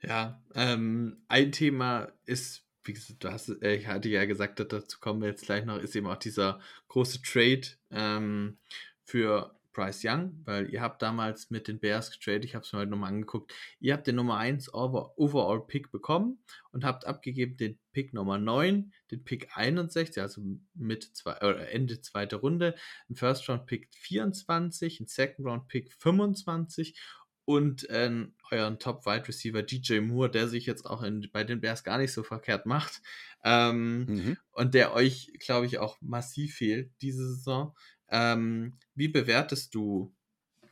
Ja, 0.00 0.42
ähm, 0.54 1.22
ein 1.28 1.52
Thema 1.52 2.12
ist, 2.24 2.66
wie 2.82 2.92
gesagt, 2.92 3.22
du 3.22 3.30
hast, 3.30 3.48
äh, 3.62 3.76
ich 3.76 3.86
hatte 3.86 4.08
ja 4.08 4.24
gesagt, 4.24 4.58
dazu 4.58 4.98
kommen 4.98 5.20
wir 5.20 5.28
jetzt 5.28 5.44
gleich 5.44 5.64
noch, 5.64 5.78
ist 5.78 5.94
eben 5.94 6.08
auch 6.08 6.16
dieser 6.16 6.60
große 6.88 7.22
Trade 7.22 7.68
ähm, 7.90 8.58
für 9.04 9.54
Bryce 9.72 10.04
Young, 10.04 10.40
weil 10.44 10.68
ihr 10.70 10.80
habt 10.82 11.02
damals 11.02 11.50
mit 11.50 11.68
den 11.68 11.80
Bears 11.80 12.10
getradet, 12.10 12.44
ich 12.44 12.54
habe 12.54 12.64
es 12.64 12.72
mir 12.72 12.80
heute 12.80 12.90
nochmal 12.90 13.10
angeguckt, 13.10 13.52
ihr 13.80 13.94
habt 13.94 14.06
den 14.06 14.16
Nummer 14.16 14.36
1 14.36 14.72
Over 14.74 15.18
Overall 15.18 15.66
Pick 15.66 15.90
bekommen 15.90 16.42
und 16.70 16.84
habt 16.84 17.06
abgegeben 17.06 17.56
den 17.56 17.78
Pick 17.92 18.12
Nummer 18.14 18.38
9, 18.38 18.92
den 19.10 19.24
Pick 19.24 19.48
61, 19.56 20.20
also 20.22 20.42
mit 20.74 21.04
zwei, 21.16 21.36
oder 21.38 21.68
Ende 21.70 22.00
zweite 22.00 22.36
Runde, 22.36 22.74
ein 23.08 23.16
First 23.16 23.48
Round 23.48 23.66
Pick 23.66 23.88
24, 23.94 25.00
ein 25.00 25.06
Second 25.06 25.46
Round 25.46 25.68
Pick 25.68 25.92
25 25.98 26.98
und 27.44 27.88
äh, 27.90 28.26
euren 28.52 28.78
Top 28.78 29.04
Wide 29.04 29.26
Receiver 29.26 29.62
DJ 29.62 29.98
Moore, 30.00 30.30
der 30.30 30.46
sich 30.48 30.64
jetzt 30.64 30.86
auch 30.86 31.02
in, 31.02 31.28
bei 31.32 31.42
den 31.42 31.60
Bears 31.60 31.82
gar 31.82 31.98
nicht 31.98 32.12
so 32.12 32.22
verkehrt 32.22 32.66
macht 32.66 33.02
ähm, 33.44 34.04
Mhm. 34.06 34.36
und 34.52 34.74
der 34.74 34.94
euch, 34.94 35.32
glaube 35.40 35.66
ich, 35.66 35.78
auch 35.78 35.98
massiv 36.00 36.54
fehlt 36.56 36.92
diese 37.02 37.26
Saison. 37.34 37.74
Ähm, 38.12 38.78
wie 38.94 39.08
bewertest 39.08 39.74
du 39.74 40.14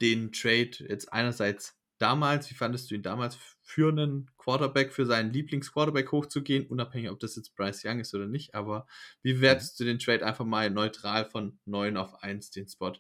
den 0.00 0.31
Trade 0.31 0.70
jetzt 0.88 1.12
einerseits 1.12 1.81
damals, 1.98 2.50
wie 2.50 2.55
fandest 2.55 2.90
du 2.90 2.94
ihn 2.94 3.03
damals 3.03 3.37
für 3.62 3.90
einen 3.90 4.31
Quarterback, 4.38 4.92
für 4.92 5.07
seinen 5.07 5.33
Lieblingsquarterback 5.33 6.12
hochzugehen, 6.12 6.66
unabhängig 6.66 7.11
ob 7.11 7.18
das 7.20 7.37
jetzt 7.37 7.55
Bryce 7.57 7.85
Young 7.85 8.00
ist 8.00 8.14
oder 8.14 8.26
nicht, 8.26 8.55
aber 8.55 8.87
wie 9.22 9.35
bewertest 9.35 9.79
du 9.81 9.85
den 9.85 9.98
Trade 9.98 10.24
einfach 10.24 10.44
mal 10.44 10.70
neutral 10.70 11.24
von 11.24 11.59
9 11.64 11.96
auf 11.96 12.22
1, 12.22 12.50
den 12.50 12.68
Spot, 12.68 12.92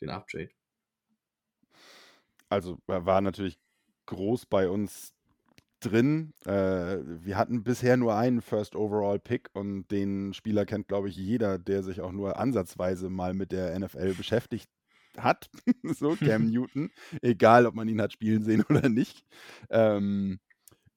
den 0.00 0.10
Uptrade? 0.10 0.50
Also 2.48 2.78
war 2.86 3.20
natürlich 3.20 3.58
groß 4.06 4.46
bei 4.46 4.68
uns 4.68 5.14
drin. 5.80 6.32
Äh, 6.44 6.98
wir 7.02 7.36
hatten 7.36 7.62
bisher 7.62 7.96
nur 7.96 8.14
einen 8.14 8.40
First 8.40 8.76
Overall 8.76 9.18
Pick 9.18 9.50
und 9.52 9.88
den 9.90 10.34
Spieler 10.34 10.66
kennt, 10.66 10.88
glaube 10.88 11.08
ich, 11.08 11.16
jeder, 11.16 11.58
der 11.58 11.82
sich 11.82 12.00
auch 12.00 12.12
nur 12.12 12.38
ansatzweise 12.38 13.10
mal 13.10 13.34
mit 13.34 13.52
der 13.52 13.78
NFL 13.78 14.14
beschäftigt 14.14 14.70
hat, 15.16 15.50
so 15.82 16.16
Cam 16.16 16.46
Newton, 16.50 16.90
egal 17.22 17.66
ob 17.66 17.74
man 17.74 17.88
ihn 17.88 18.00
hat 18.00 18.12
spielen 18.12 18.44
sehen 18.44 18.64
oder 18.68 18.88
nicht. 18.88 19.24
Ähm, 19.70 20.38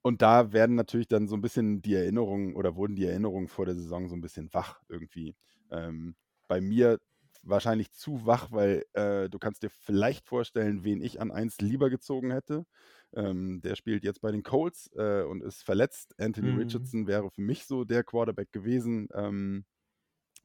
und 0.01 0.21
da 0.21 0.51
werden 0.51 0.75
natürlich 0.75 1.07
dann 1.07 1.27
so 1.27 1.35
ein 1.35 1.41
bisschen 1.41 1.81
die 1.81 1.95
Erinnerungen 1.95 2.55
oder 2.55 2.75
wurden 2.75 2.95
die 2.95 3.05
Erinnerungen 3.05 3.47
vor 3.47 3.65
der 3.65 3.75
Saison 3.75 4.09
so 4.09 4.15
ein 4.15 4.21
bisschen 4.21 4.53
wach 4.53 4.81
irgendwie. 4.89 5.35
Ähm, 5.71 6.15
bei 6.47 6.59
mir 6.59 6.99
wahrscheinlich 7.43 7.91
zu 7.93 8.25
wach, 8.25 8.51
weil 8.51 8.85
äh, 8.93 9.29
du 9.29 9.39
kannst 9.39 9.63
dir 9.63 9.69
vielleicht 9.69 10.27
vorstellen, 10.27 10.83
wen 10.83 11.01
ich 11.01 11.21
an 11.21 11.31
eins 11.31 11.59
lieber 11.61 11.89
gezogen 11.89 12.31
hätte. 12.31 12.65
Ähm, 13.13 13.61
der 13.61 13.75
spielt 13.75 14.03
jetzt 14.03 14.21
bei 14.21 14.31
den 14.31 14.43
Colts 14.43 14.89
äh, 14.95 15.23
und 15.23 15.43
ist 15.43 15.63
verletzt. 15.63 16.15
Anthony 16.19 16.51
Mhm. 16.51 16.53
Richardson 16.53 17.07
wäre 17.07 17.29
für 17.31 17.41
mich 17.41 17.65
so 17.65 17.83
der 17.85 18.03
Quarterback 18.03 18.51
gewesen, 18.51 19.09
ähm, 19.13 19.65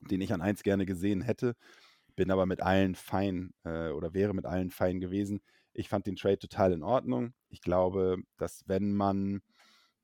den 0.01 0.21
ich 0.21 0.33
an 0.33 0.41
eins 0.43 0.63
gerne 0.63 0.87
gesehen 0.87 1.23
hätte. 1.23 1.55
Bin 2.17 2.31
aber 2.31 2.47
mit 2.47 2.63
allen 2.63 2.95
fein 2.95 3.53
äh, 3.65 3.91
oder 3.91 4.15
wäre 4.15 4.35
mit 4.35 4.47
allen 4.47 4.71
fein 4.71 5.01
gewesen. 5.01 5.41
Ich 5.75 5.89
fand 5.89 6.07
den 6.07 6.17
Trade 6.17 6.39
total 6.39 6.73
in 6.73 6.83
Ordnung. 6.83 7.35
Ich 7.49 7.61
glaube, 7.63 8.19
dass 8.39 8.65
wenn 8.69 8.95
man 8.95 9.43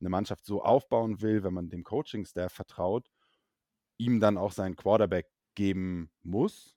eine 0.00 0.10
Mannschaft 0.10 0.46
so 0.46 0.62
aufbauen 0.62 1.22
will, 1.22 1.44
wenn 1.44 1.54
man 1.54 1.70
dem 1.70 1.84
Coaching-Staff 1.84 2.52
vertraut, 2.52 3.08
ihm 3.98 4.20
dann 4.20 4.38
auch 4.38 4.52
seinen 4.52 4.76
Quarterback 4.76 5.28
geben 5.54 6.10
muss, 6.22 6.73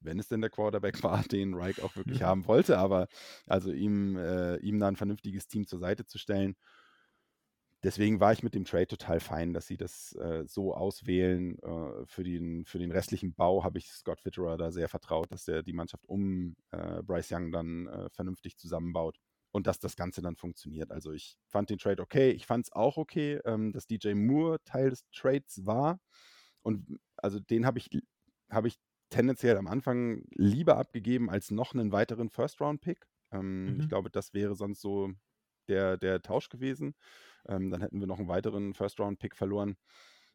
wenn 0.00 0.18
es 0.18 0.28
denn 0.28 0.40
der 0.40 0.50
Quarterback 0.50 1.02
war, 1.02 1.22
den 1.24 1.54
Reich 1.54 1.82
auch 1.82 1.96
wirklich 1.96 2.22
haben 2.22 2.46
wollte, 2.46 2.78
aber 2.78 3.08
also 3.46 3.72
ihm, 3.72 4.16
äh, 4.16 4.56
ihm 4.58 4.78
da 4.78 4.88
ein 4.88 4.96
vernünftiges 4.96 5.46
Team 5.46 5.66
zur 5.66 5.78
Seite 5.78 6.06
zu 6.06 6.18
stellen. 6.18 6.56
Deswegen 7.82 8.20
war 8.20 8.32
ich 8.32 8.42
mit 8.42 8.54
dem 8.54 8.66
Trade 8.66 8.88
total 8.88 9.20
fein, 9.20 9.54
dass 9.54 9.66
sie 9.66 9.78
das 9.78 10.14
äh, 10.16 10.44
so 10.46 10.74
auswählen. 10.74 11.58
Äh, 11.60 12.06
für, 12.06 12.22
den, 12.22 12.66
für 12.66 12.78
den 12.78 12.90
restlichen 12.90 13.32
Bau 13.34 13.64
habe 13.64 13.78
ich 13.78 13.90
Scott 13.90 14.20
Fitterer 14.20 14.58
da 14.58 14.70
sehr 14.70 14.88
vertraut, 14.88 15.32
dass 15.32 15.48
er 15.48 15.62
die 15.62 15.72
Mannschaft 15.72 16.06
um 16.06 16.56
äh, 16.72 17.02
Bryce 17.02 17.32
Young 17.32 17.52
dann 17.52 17.86
äh, 17.86 18.10
vernünftig 18.10 18.58
zusammenbaut 18.58 19.18
und 19.50 19.66
dass 19.66 19.78
das 19.78 19.96
Ganze 19.96 20.20
dann 20.20 20.36
funktioniert. 20.36 20.90
Also 20.90 21.12
ich 21.12 21.38
fand 21.46 21.70
den 21.70 21.78
Trade 21.78 22.02
okay. 22.02 22.30
Ich 22.32 22.46
fand 22.46 22.66
es 22.66 22.72
auch 22.72 22.98
okay, 22.98 23.40
ähm, 23.46 23.72
dass 23.72 23.86
DJ 23.86 24.12
Moore 24.12 24.58
Teil 24.64 24.90
des 24.90 25.04
Trades 25.10 25.64
war. 25.64 26.00
Und 26.62 26.98
also 27.16 27.40
den 27.40 27.64
habe 27.64 27.78
ich, 27.78 27.88
habe 28.50 28.68
ich 28.68 28.76
tendenziell 29.10 29.56
am 29.58 29.66
Anfang 29.68 30.24
lieber 30.34 30.76
abgegeben 30.78 31.30
als 31.30 31.50
noch 31.50 31.74
einen 31.74 31.92
weiteren 31.92 32.30
First-Round-Pick. 32.30 33.06
Ähm, 33.32 33.76
Mhm. 33.76 33.80
Ich 33.80 33.88
glaube, 33.88 34.10
das 34.10 34.34
wäre 34.34 34.54
sonst 34.56 34.80
so 34.80 35.12
der, 35.68 35.96
der 35.98 36.22
Tausch 36.22 36.48
gewesen. 36.48 36.94
Ähm, 37.48 37.70
dann 37.70 37.80
hätten 37.82 38.00
wir 38.00 38.06
noch 38.06 38.18
einen 38.18 38.28
weiteren 38.28 38.74
First-Round-Pick 38.74 39.36
verloren. 39.36 39.76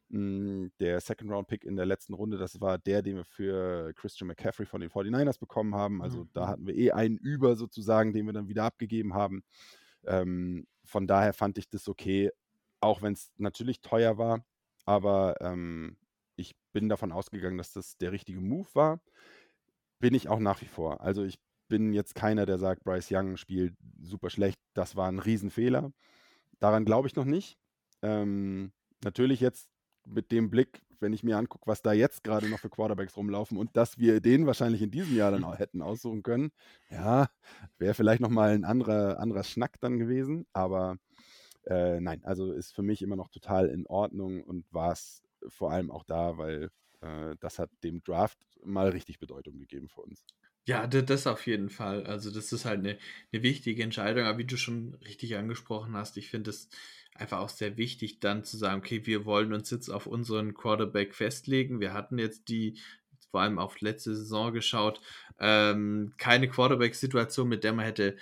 Mm, 0.08 0.68
Der 0.80 1.00
Second-Round-Pick 1.00 1.64
in 1.64 1.76
der 1.76 1.86
letzten 1.86 2.14
Runde, 2.14 2.38
das 2.38 2.60
war 2.60 2.78
der, 2.78 3.02
den 3.02 3.16
wir 3.16 3.24
für 3.24 3.92
Christian 3.94 4.28
McCaffrey 4.28 4.66
von 4.66 4.80
den 4.80 4.90
49ers 4.90 5.38
bekommen 5.38 5.74
haben. 5.74 6.02
Also 6.02 6.26
da 6.32 6.46
Mhm. 6.46 6.48
hatten 6.48 6.66
wir 6.66 6.74
eh 6.76 6.92
einen 6.92 7.18
über 7.18 7.56
sozusagen, 7.56 8.12
den 8.12 8.26
wir 8.26 8.32
dann 8.32 8.48
wieder 8.48 8.64
abgegeben 8.64 9.14
haben. 9.14 9.42
Ähm, 10.04 10.66
von 10.84 11.06
daher 11.06 11.32
fand 11.32 11.58
ich 11.58 11.68
das 11.68 11.88
okay, 11.88 12.30
auch 12.80 13.02
wenn 13.02 13.14
es 13.14 13.32
natürlich 13.38 13.80
teuer 13.80 14.18
war. 14.18 14.44
Aber 14.84 15.36
ähm, 15.40 15.96
ich 16.36 16.54
bin 16.72 16.88
davon 16.88 17.12
ausgegangen, 17.12 17.58
dass 17.58 17.72
das 17.72 17.96
der 17.98 18.12
richtige 18.12 18.40
Move 18.40 18.68
war. 18.74 19.00
Bin 19.98 20.14
ich 20.14 20.28
auch 20.28 20.38
nach 20.38 20.60
wie 20.60 20.66
vor. 20.66 21.00
Also 21.00 21.24
ich 21.24 21.38
bin 21.68 21.92
jetzt 21.92 22.14
keiner, 22.14 22.46
der 22.46 22.58
sagt, 22.58 22.84
Bryce 22.84 23.10
Young 23.10 23.36
spielt 23.36 23.74
super 24.00 24.30
schlecht. 24.30 24.60
Das 24.74 24.96
war 24.96 25.08
ein 25.08 25.18
Riesenfehler. 25.18 25.92
Daran 26.58 26.84
glaube 26.84 27.08
ich 27.08 27.16
noch 27.16 27.24
nicht. 27.24 27.58
Ähm, 28.02 28.72
natürlich 29.02 29.40
jetzt 29.40 29.68
mit 30.04 30.30
dem 30.30 30.50
Blick, 30.50 30.82
wenn 31.00 31.12
ich 31.12 31.22
mir 31.22 31.36
angucke, 31.36 31.66
was 31.66 31.82
da 31.82 31.92
jetzt 31.92 32.22
gerade 32.22 32.48
noch 32.48 32.60
für 32.60 32.70
Quarterbacks 32.70 33.16
rumlaufen 33.16 33.58
und 33.58 33.76
dass 33.76 33.98
wir 33.98 34.20
den 34.20 34.46
wahrscheinlich 34.46 34.82
in 34.82 34.90
diesem 34.90 35.16
Jahr 35.16 35.30
dann 35.30 35.44
auch 35.44 35.58
hätten 35.58 35.82
aussuchen 35.82 36.22
können, 36.22 36.50
ja, 36.90 37.28
wäre 37.78 37.94
vielleicht 37.94 38.20
nochmal 38.20 38.50
ein 38.50 38.64
anderer, 38.64 39.18
anderer 39.18 39.44
Schnack 39.44 39.80
dann 39.80 39.98
gewesen. 39.98 40.46
Aber 40.52 40.98
äh, 41.64 42.00
nein, 42.00 42.24
also 42.24 42.52
ist 42.52 42.72
für 42.72 42.82
mich 42.82 43.02
immer 43.02 43.16
noch 43.16 43.28
total 43.28 43.68
in 43.68 43.86
Ordnung 43.86 44.42
und 44.42 44.72
war 44.72 44.92
es 44.92 45.22
vor 45.48 45.72
allem 45.72 45.90
auch 45.90 46.04
da, 46.04 46.38
weil 46.38 46.70
äh, 47.00 47.36
das 47.40 47.58
hat 47.58 47.70
dem 47.84 48.02
Draft 48.04 48.38
mal 48.64 48.88
richtig 48.90 49.18
Bedeutung 49.18 49.58
gegeben 49.58 49.88
für 49.88 50.02
uns. 50.02 50.24
Ja, 50.68 50.86
da- 50.88 51.02
das 51.02 51.26
auf 51.28 51.46
jeden 51.46 51.70
Fall. 51.70 52.04
Also 52.06 52.30
das 52.32 52.52
ist 52.52 52.64
halt 52.64 52.80
eine, 52.80 52.98
eine 53.32 53.42
wichtige 53.42 53.82
Entscheidung, 53.84 54.24
aber 54.24 54.38
wie 54.38 54.44
du 54.44 54.56
schon 54.56 54.94
richtig 54.94 55.36
angesprochen 55.36 55.94
hast, 55.96 56.16
ich 56.16 56.28
finde 56.28 56.50
es 56.50 56.68
einfach 57.14 57.38
auch 57.38 57.48
sehr 57.48 57.76
wichtig, 57.76 58.18
dann 58.20 58.44
zu 58.44 58.56
sagen, 58.56 58.80
okay, 58.80 59.06
wir 59.06 59.24
wollen 59.24 59.52
uns 59.52 59.70
jetzt 59.70 59.88
auf 59.88 60.06
unseren 60.06 60.54
Quarterback 60.54 61.14
festlegen. 61.14 61.80
Wir 61.80 61.92
hatten 61.94 62.18
jetzt 62.18 62.48
die, 62.48 62.80
vor 63.30 63.42
allem 63.42 63.58
auf 63.60 63.80
letzte 63.80 64.14
Saison 64.16 64.52
geschaut, 64.52 65.00
ähm, 65.38 66.14
keine 66.18 66.48
Quarterback-Situation, 66.48 67.48
mit 67.48 67.62
der 67.64 67.72
man 67.72 67.84
hätte 67.84 68.16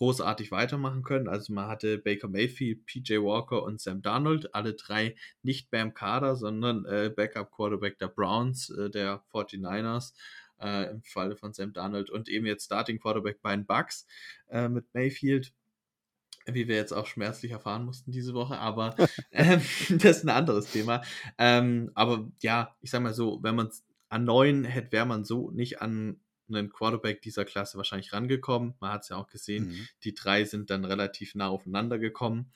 großartig 0.00 0.50
weitermachen 0.50 1.02
können. 1.02 1.28
Also 1.28 1.52
man 1.52 1.68
hatte 1.68 1.98
Baker 1.98 2.26
Mayfield, 2.26 2.86
PJ 2.86 3.18
Walker 3.18 3.62
und 3.62 3.82
Sam 3.82 4.00
Darnold, 4.00 4.54
alle 4.54 4.72
drei 4.72 5.14
nicht 5.42 5.70
mehr 5.72 5.82
im 5.82 5.92
Kader, 5.92 6.36
sondern 6.36 6.86
äh, 6.86 7.12
Backup-Quarterback 7.14 7.98
der 7.98 8.08
Browns, 8.08 8.70
äh, 8.70 8.88
der 8.88 9.22
49ers 9.30 10.14
äh, 10.58 10.90
im 10.90 11.02
Falle 11.02 11.36
von 11.36 11.52
Sam 11.52 11.74
Darnold 11.74 12.08
und 12.08 12.30
eben 12.30 12.46
jetzt 12.46 12.64
Starting 12.64 12.98
Quarterback 12.98 13.42
bei 13.42 13.54
den 13.54 13.66
Bucks 13.66 14.06
äh, 14.48 14.70
mit 14.70 14.86
Mayfield, 14.94 15.52
wie 16.46 16.66
wir 16.66 16.76
jetzt 16.76 16.92
auch 16.92 17.06
schmerzlich 17.06 17.52
erfahren 17.52 17.84
mussten 17.84 18.10
diese 18.10 18.32
Woche, 18.32 18.58
aber 18.58 18.96
ähm, 19.32 19.60
das 19.90 20.16
ist 20.16 20.24
ein 20.24 20.30
anderes 20.30 20.72
Thema. 20.72 21.02
Ähm, 21.36 21.90
aber 21.94 22.26
ja, 22.40 22.74
ich 22.80 22.90
sag 22.90 23.02
mal 23.02 23.12
so, 23.12 23.40
wenn 23.42 23.54
man 23.54 23.66
es 23.66 23.84
an 24.08 24.24
neun 24.24 24.64
hätte, 24.64 24.92
wäre 24.92 25.04
man 25.04 25.26
so 25.26 25.50
nicht 25.50 25.82
an 25.82 26.18
einen 26.50 26.70
Quarterback 26.72 27.22
dieser 27.22 27.44
Klasse 27.44 27.76
wahrscheinlich 27.78 28.12
rangekommen. 28.12 28.74
Man 28.80 28.92
hat 28.92 29.02
es 29.02 29.08
ja 29.10 29.16
auch 29.16 29.28
gesehen, 29.28 29.68
Mhm. 29.68 29.88
die 30.04 30.14
drei 30.14 30.44
sind 30.44 30.70
dann 30.70 30.84
relativ 30.84 31.34
nah 31.34 31.48
aufeinander 31.48 31.98
gekommen. 31.98 32.52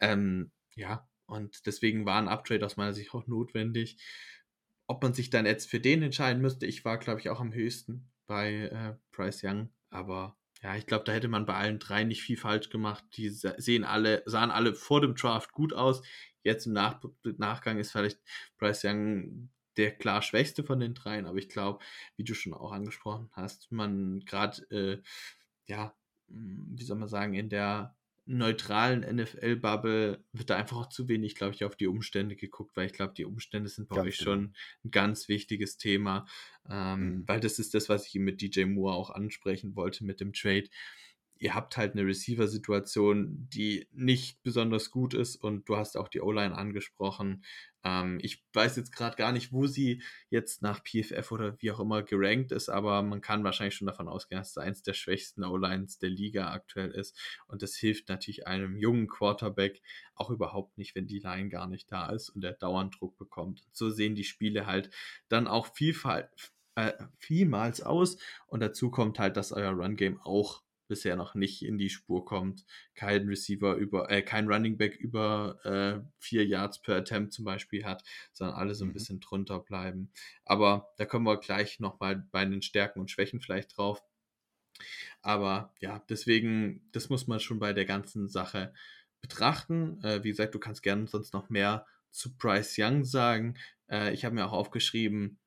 Ähm, 0.00 0.52
ja, 0.74 1.08
und 1.26 1.66
deswegen 1.66 2.06
war 2.06 2.18
ein 2.20 2.28
Uptrade 2.28 2.64
aus 2.64 2.76
meiner 2.76 2.94
Sicht 2.94 3.14
auch 3.14 3.26
notwendig. 3.26 3.98
Ob 4.86 5.02
man 5.02 5.12
sich 5.14 5.30
dann 5.30 5.46
jetzt 5.46 5.68
für 5.68 5.80
den 5.80 6.02
entscheiden 6.02 6.40
müsste, 6.40 6.66
ich 6.66 6.84
war, 6.84 6.98
glaube 6.98 7.20
ich, 7.20 7.28
auch 7.28 7.40
am 7.40 7.52
höchsten 7.52 8.10
bei 8.26 8.54
äh, 8.54 8.96
Bryce 9.12 9.42
Young, 9.44 9.70
aber 9.90 10.36
ja, 10.62 10.76
ich 10.76 10.86
glaube, 10.86 11.04
da 11.04 11.12
hätte 11.12 11.28
man 11.28 11.46
bei 11.46 11.54
allen 11.54 11.78
drei 11.78 12.02
nicht 12.04 12.22
viel 12.22 12.36
falsch 12.36 12.68
gemacht. 12.68 13.04
Die 13.16 13.28
se- 13.28 13.54
sehen 13.58 13.84
alle, 13.84 14.22
sahen 14.26 14.50
alle 14.50 14.74
vor 14.74 15.00
dem 15.00 15.14
Draft 15.14 15.52
gut 15.52 15.72
aus. 15.72 16.02
Jetzt 16.42 16.66
im 16.66 16.72
Nach 16.72 17.00
Nachgang 17.22 17.78
ist 17.78 17.92
vielleicht 17.92 18.18
Bryce 18.56 18.84
Young 18.84 19.50
der 19.78 19.92
klar 19.96 20.22
schwächste 20.22 20.64
von 20.64 20.80
den 20.80 20.94
dreien, 20.94 21.26
aber 21.26 21.38
ich 21.38 21.48
glaube, 21.48 21.84
wie 22.16 22.24
du 22.24 22.34
schon 22.34 22.54
auch 22.54 22.72
angesprochen 22.72 23.30
hast, 23.32 23.72
man 23.72 24.20
gerade, 24.20 24.62
äh, 24.70 25.02
ja, 25.66 25.94
mh, 26.28 26.64
wie 26.78 26.84
soll 26.84 26.96
man 26.98 27.08
sagen, 27.08 27.34
in 27.34 27.48
der 27.48 27.96
neutralen 28.26 29.02
NFL-Bubble 29.04 30.22
wird 30.32 30.50
da 30.50 30.56
einfach 30.56 30.76
auch 30.76 30.88
zu 30.90 31.08
wenig, 31.08 31.34
glaube 31.34 31.54
ich, 31.54 31.64
auf 31.64 31.76
die 31.76 31.86
Umstände 31.86 32.36
geguckt, 32.36 32.76
weil 32.76 32.84
ich 32.86 32.92
glaube, 32.92 33.14
die 33.14 33.24
Umstände 33.24 33.70
sind 33.70 33.88
bei 33.88 33.96
Ganz 33.96 34.08
euch 34.08 34.16
genau. 34.16 34.18
schon 34.18 34.54
ein 34.84 34.90
ganz 34.90 35.28
wichtiges 35.28 35.78
Thema, 35.78 36.26
ähm, 36.68 37.22
Mhm. 37.22 37.26
weil 37.26 37.40
das 37.40 37.58
ist 37.58 37.72
das, 37.72 37.88
was 37.88 38.06
ich 38.06 38.14
mit 38.16 38.42
DJ 38.42 38.66
Moore 38.66 38.94
auch 38.96 39.08
ansprechen 39.10 39.76
wollte 39.76 40.04
mit 40.04 40.20
dem 40.20 40.34
Trade. 40.34 40.68
Ihr 41.38 41.54
habt 41.54 41.76
halt 41.76 41.92
eine 41.92 42.04
Receiver-Situation, 42.04 43.48
die 43.52 43.86
nicht 43.92 44.42
besonders 44.42 44.90
gut 44.90 45.14
ist 45.14 45.36
und 45.36 45.68
du 45.68 45.76
hast 45.76 45.96
auch 45.96 46.08
die 46.08 46.20
O-Line 46.20 46.56
angesprochen. 46.56 47.44
Ähm, 47.84 48.18
ich 48.22 48.44
weiß 48.52 48.76
jetzt 48.76 48.92
gerade 48.92 49.16
gar 49.16 49.32
nicht, 49.32 49.52
wo 49.52 49.66
sie 49.66 50.02
jetzt 50.30 50.62
nach 50.62 50.82
PFF 50.82 51.30
oder 51.30 51.56
wie 51.60 51.70
auch 51.70 51.80
immer 51.80 52.02
gerankt 52.02 52.52
ist, 52.52 52.68
aber 52.68 53.02
man 53.02 53.20
kann 53.20 53.44
wahrscheinlich 53.44 53.76
schon 53.76 53.86
davon 53.86 54.08
ausgehen, 54.08 54.40
dass 54.40 54.50
es 54.50 54.58
eins 54.58 54.82
der 54.82 54.94
schwächsten 54.94 55.44
O-Lines 55.44 55.98
der 55.98 56.10
Liga 56.10 56.50
aktuell 56.50 56.90
ist. 56.90 57.16
Und 57.46 57.62
das 57.62 57.76
hilft 57.76 58.08
natürlich 58.08 58.46
einem 58.46 58.76
jungen 58.76 59.06
Quarterback 59.06 59.80
auch 60.14 60.30
überhaupt 60.30 60.76
nicht, 60.76 60.94
wenn 60.94 61.06
die 61.06 61.20
Line 61.20 61.48
gar 61.48 61.68
nicht 61.68 61.90
da 61.92 62.10
ist 62.10 62.30
und 62.30 62.44
er 62.44 62.52
dauernd 62.52 62.96
Druck 62.98 63.16
bekommt. 63.16 63.62
So 63.72 63.90
sehen 63.90 64.14
die 64.14 64.24
Spiele 64.24 64.66
halt 64.66 64.90
dann 65.28 65.46
auch 65.46 65.72
vielfalt, 65.74 66.28
äh, 66.74 66.92
vielmals 67.18 67.80
aus. 67.80 68.18
Und 68.46 68.60
dazu 68.60 68.90
kommt 68.90 69.18
halt, 69.18 69.36
dass 69.36 69.52
euer 69.52 69.70
Run-Game 69.70 70.20
auch 70.20 70.62
bisher 70.88 71.16
noch 71.16 71.34
nicht 71.34 71.62
in 71.64 71.78
die 71.78 71.90
Spur 71.90 72.24
kommt. 72.24 72.64
Kein 72.94 73.26
Receiver 73.28 73.74
über, 73.76 74.10
äh, 74.10 74.22
kein 74.22 74.48
Running 74.50 74.76
Back 74.78 74.96
über 74.96 75.58
äh, 75.64 76.00
vier 76.18 76.46
Yards 76.46 76.80
per 76.82 76.96
Attempt 76.96 77.32
zum 77.32 77.44
Beispiel 77.44 77.84
hat, 77.84 78.02
sondern 78.32 78.56
alle 78.56 78.74
so 78.74 78.84
ein 78.84 78.92
Mhm. 78.92 78.92
bisschen 78.92 79.20
drunter 79.20 79.60
bleiben. 79.60 80.10
Aber 80.44 80.88
da 80.96 81.04
kommen 81.06 81.26
wir 81.26 81.38
gleich 81.38 81.80
nochmal 81.80 82.26
bei 82.32 82.44
den 82.44 82.62
Stärken 82.62 83.00
und 83.00 83.10
Schwächen 83.10 83.40
vielleicht 83.40 83.76
drauf. 83.76 84.02
Aber 85.22 85.74
ja, 85.80 86.02
deswegen, 86.08 86.88
das 86.92 87.08
muss 87.08 87.26
man 87.26 87.40
schon 87.40 87.58
bei 87.58 87.72
der 87.72 87.84
ganzen 87.84 88.28
Sache 88.28 88.72
betrachten. 89.20 90.02
Äh, 90.02 90.22
wie 90.24 90.28
gesagt, 90.30 90.54
du 90.54 90.58
kannst 90.58 90.82
gerne 90.82 91.06
sonst 91.06 91.32
noch 91.34 91.50
mehr 91.50 91.86
zu 92.10 92.36
Bryce 92.36 92.76
Young 92.78 93.04
sagen. 93.04 93.56
Äh, 93.90 94.12
ich 94.14 94.24
habe 94.24 94.34
mir 94.34 94.46
auch 94.46 94.52
aufgeschrieben, 94.52 95.38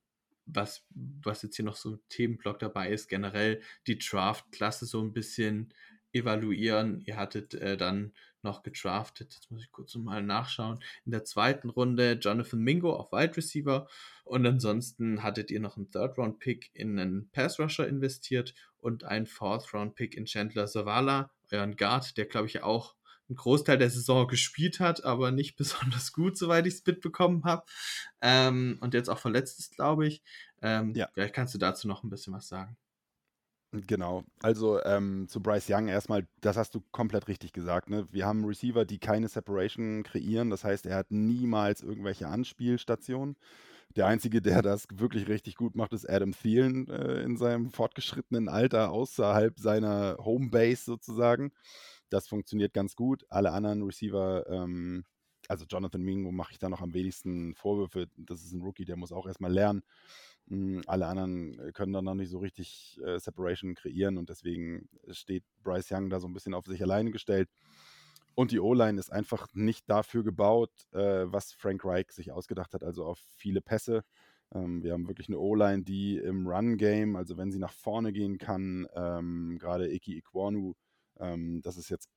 was, 0.46 0.86
was 0.90 1.44
jetzt 1.44 1.56
hier 1.56 1.66
noch 1.66 1.76
so 1.76 1.92
ein 1.92 2.00
Themenblock 2.10 2.60
dabei 2.60 2.90
ist, 2.90 3.08
generell 3.08 3.62
die 3.88 3.98
Draft-Klasse 3.98 4.86
so 4.86 5.02
ein 5.02 5.14
bisschen 5.14 5.74
evaluieren. 6.14 7.02
Ihr 7.06 7.18
hattet 7.18 7.54
äh, 7.54 7.78
dann 7.78 8.14
noch 8.44 8.64
gedraftet, 8.64 9.34
jetzt 9.36 9.52
muss 9.52 9.64
ich 9.64 9.72
kurz 9.72 9.96
mal 9.96 10.24
nachschauen, 10.24 10.84
in 11.06 11.12
der 11.12 11.24
zweiten 11.24 11.70
Runde 11.70 12.14
Jonathan 12.14 12.60
Mingo 12.60 12.94
auf 12.96 13.12
Wide 13.12 13.38
Receiver 13.38 13.88
und 14.24 14.46
ansonsten 14.46 15.22
hattet 15.22 15.52
ihr 15.52 15.60
noch 15.60 15.78
einen 15.78 15.92
Third-Round-Pick 15.92 16.72
in 16.74 16.98
einen 16.98 17.30
Pass-Rusher 17.32 17.88
investiert 17.88 18.56
und 18.80 19.04
einen 19.04 19.28
Fourth-Round-Pick 19.28 20.16
in 20.16 20.26
Chandler 20.26 20.66
Zavala, 20.66 21.32
euren 21.52 21.76
Guard, 21.76 22.18
der 22.18 22.26
glaube 22.26 22.48
ich 22.48 22.64
auch 22.64 22.96
einen 23.32 23.38
Großteil 23.38 23.78
der 23.78 23.90
Saison 23.90 24.28
gespielt 24.28 24.80
hat, 24.80 25.04
aber 25.04 25.32
nicht 25.32 25.56
besonders 25.58 26.12
gut, 26.12 26.38
soweit 26.38 26.68
ich 26.68 26.76
es 26.76 26.86
mitbekommen 26.86 27.44
habe. 27.46 27.64
Ähm, 28.22 28.78
und 28.82 28.94
jetzt 28.94 29.10
auch 29.10 29.20
verletzt 29.20 29.60
ist, 29.60 29.76
glaube 29.76 30.06
ich. 30.06 30.22
Ähm, 30.62 30.94
ja. 30.94 31.10
Vielleicht 31.14 31.34
kannst 31.34 31.54
du 31.54 31.58
dazu 31.58 31.88
noch 31.88 32.04
ein 32.04 32.10
bisschen 32.10 32.34
was 32.34 32.48
sagen. 32.48 32.78
Genau. 33.74 34.26
Also 34.42 34.84
ähm, 34.84 35.28
zu 35.30 35.42
Bryce 35.42 35.70
Young 35.70 35.88
erstmal, 35.88 36.28
das 36.42 36.58
hast 36.58 36.76
du 36.76 36.82
komplett 36.92 37.30
richtig 37.30 37.54
gesagt. 37.54 37.90
Ne? 37.90 38.06
Wir 38.12 38.26
haben 38.26 38.44
Receiver, 38.44 38.84
die 38.84 39.00
keine 39.00 39.30
Separation 39.30 40.04
kreieren. 40.04 40.50
Das 40.50 40.66
heißt, 40.66 40.86
er 40.86 40.98
hat 40.98 41.12
niemals 41.12 41.82
irgendwelche 41.82 42.28
Anspielstationen. 42.28 43.38
Der 43.96 44.08
Einzige, 44.08 44.42
der 44.42 44.62
das 44.62 44.88
wirklich 44.94 45.30
richtig 45.30 45.56
gut 45.56 45.76
macht, 45.76 45.94
ist 45.94 46.10
Adam 46.10 46.34
Thielen 46.34 46.90
äh, 46.90 47.22
in 47.22 47.38
seinem 47.38 47.72
fortgeschrittenen 47.72 48.50
Alter 48.50 48.92
außerhalb 48.92 49.58
seiner 49.58 50.18
Homebase 50.20 50.84
sozusagen. 50.84 51.52
Das 52.12 52.28
funktioniert 52.28 52.74
ganz 52.74 52.96
gut. 52.96 53.26
Alle 53.30 53.54
anderen 53.54 53.84
Receiver, 53.84 54.46
ähm, 54.50 55.06
also 55.48 55.66
Jonathan 55.66 56.02
Mingo 56.02 56.32
mache 56.32 56.52
ich 56.52 56.60
da 56.60 56.70
noch 56.70 56.82
am 56.82 56.94
wenigsten 56.94 57.56
Vorwürfe. 57.56 58.08
Das 58.18 58.44
ist 58.44 58.52
ein 58.52 58.62
Rookie, 58.62 58.86
der 58.86 58.98
muss 58.98 59.14
auch 59.14 59.26
erstmal 59.26 59.52
lernen. 59.52 59.82
Hm, 60.50 60.82
alle 60.88 61.08
anderen 61.08 61.58
äh, 61.60 61.72
können 61.72 61.94
dann 61.94 62.04
noch 62.04 62.14
nicht 62.14 62.30
so 62.30 62.40
richtig 62.40 63.00
äh, 63.06 63.18
Separation 63.18 63.76
kreieren 63.76 64.18
und 64.18 64.30
deswegen 64.30 64.90
steht 65.10 65.46
Bryce 65.64 65.92
Young 65.92 66.10
da 66.10 66.20
so 66.20 66.28
ein 66.28 66.34
bisschen 66.34 66.54
auf 66.54 66.66
sich 66.66 66.84
alleine 66.84 67.12
gestellt. 67.12 67.50
Und 68.36 68.52
die 68.52 68.60
O-Line 68.60 69.00
ist 69.00 69.12
einfach 69.12 69.48
nicht 69.54 69.90
dafür 69.90 70.24
gebaut, 70.24 70.72
äh, 70.92 71.24
was 71.32 71.54
Frank 71.54 71.86
Reich 71.86 72.12
sich 72.12 72.32
ausgedacht 72.34 72.74
hat, 72.74 72.84
also 72.84 73.06
auf 73.06 73.20
viele 73.38 73.62
Pässe. 73.62 74.04
Ähm, 74.54 74.84
wir 74.84 74.92
haben 74.92 75.08
wirklich 75.08 75.30
eine 75.30 75.40
O-Line, 75.40 75.84
die 75.84 76.18
im 76.18 76.46
Run-Game, 76.46 77.16
also 77.16 77.38
wenn 77.38 77.52
sie 77.52 77.60
nach 77.60 77.74
vorne 77.74 78.12
gehen 78.12 78.38
kann, 78.38 78.86
ähm, 78.96 79.58
gerade 79.60 79.90
Iki 79.90 80.18
Ikwanu, 80.18 80.76
ähm, 81.22 81.62
das 81.62 81.78
ist 81.78 81.90
jetzt, 81.90 82.10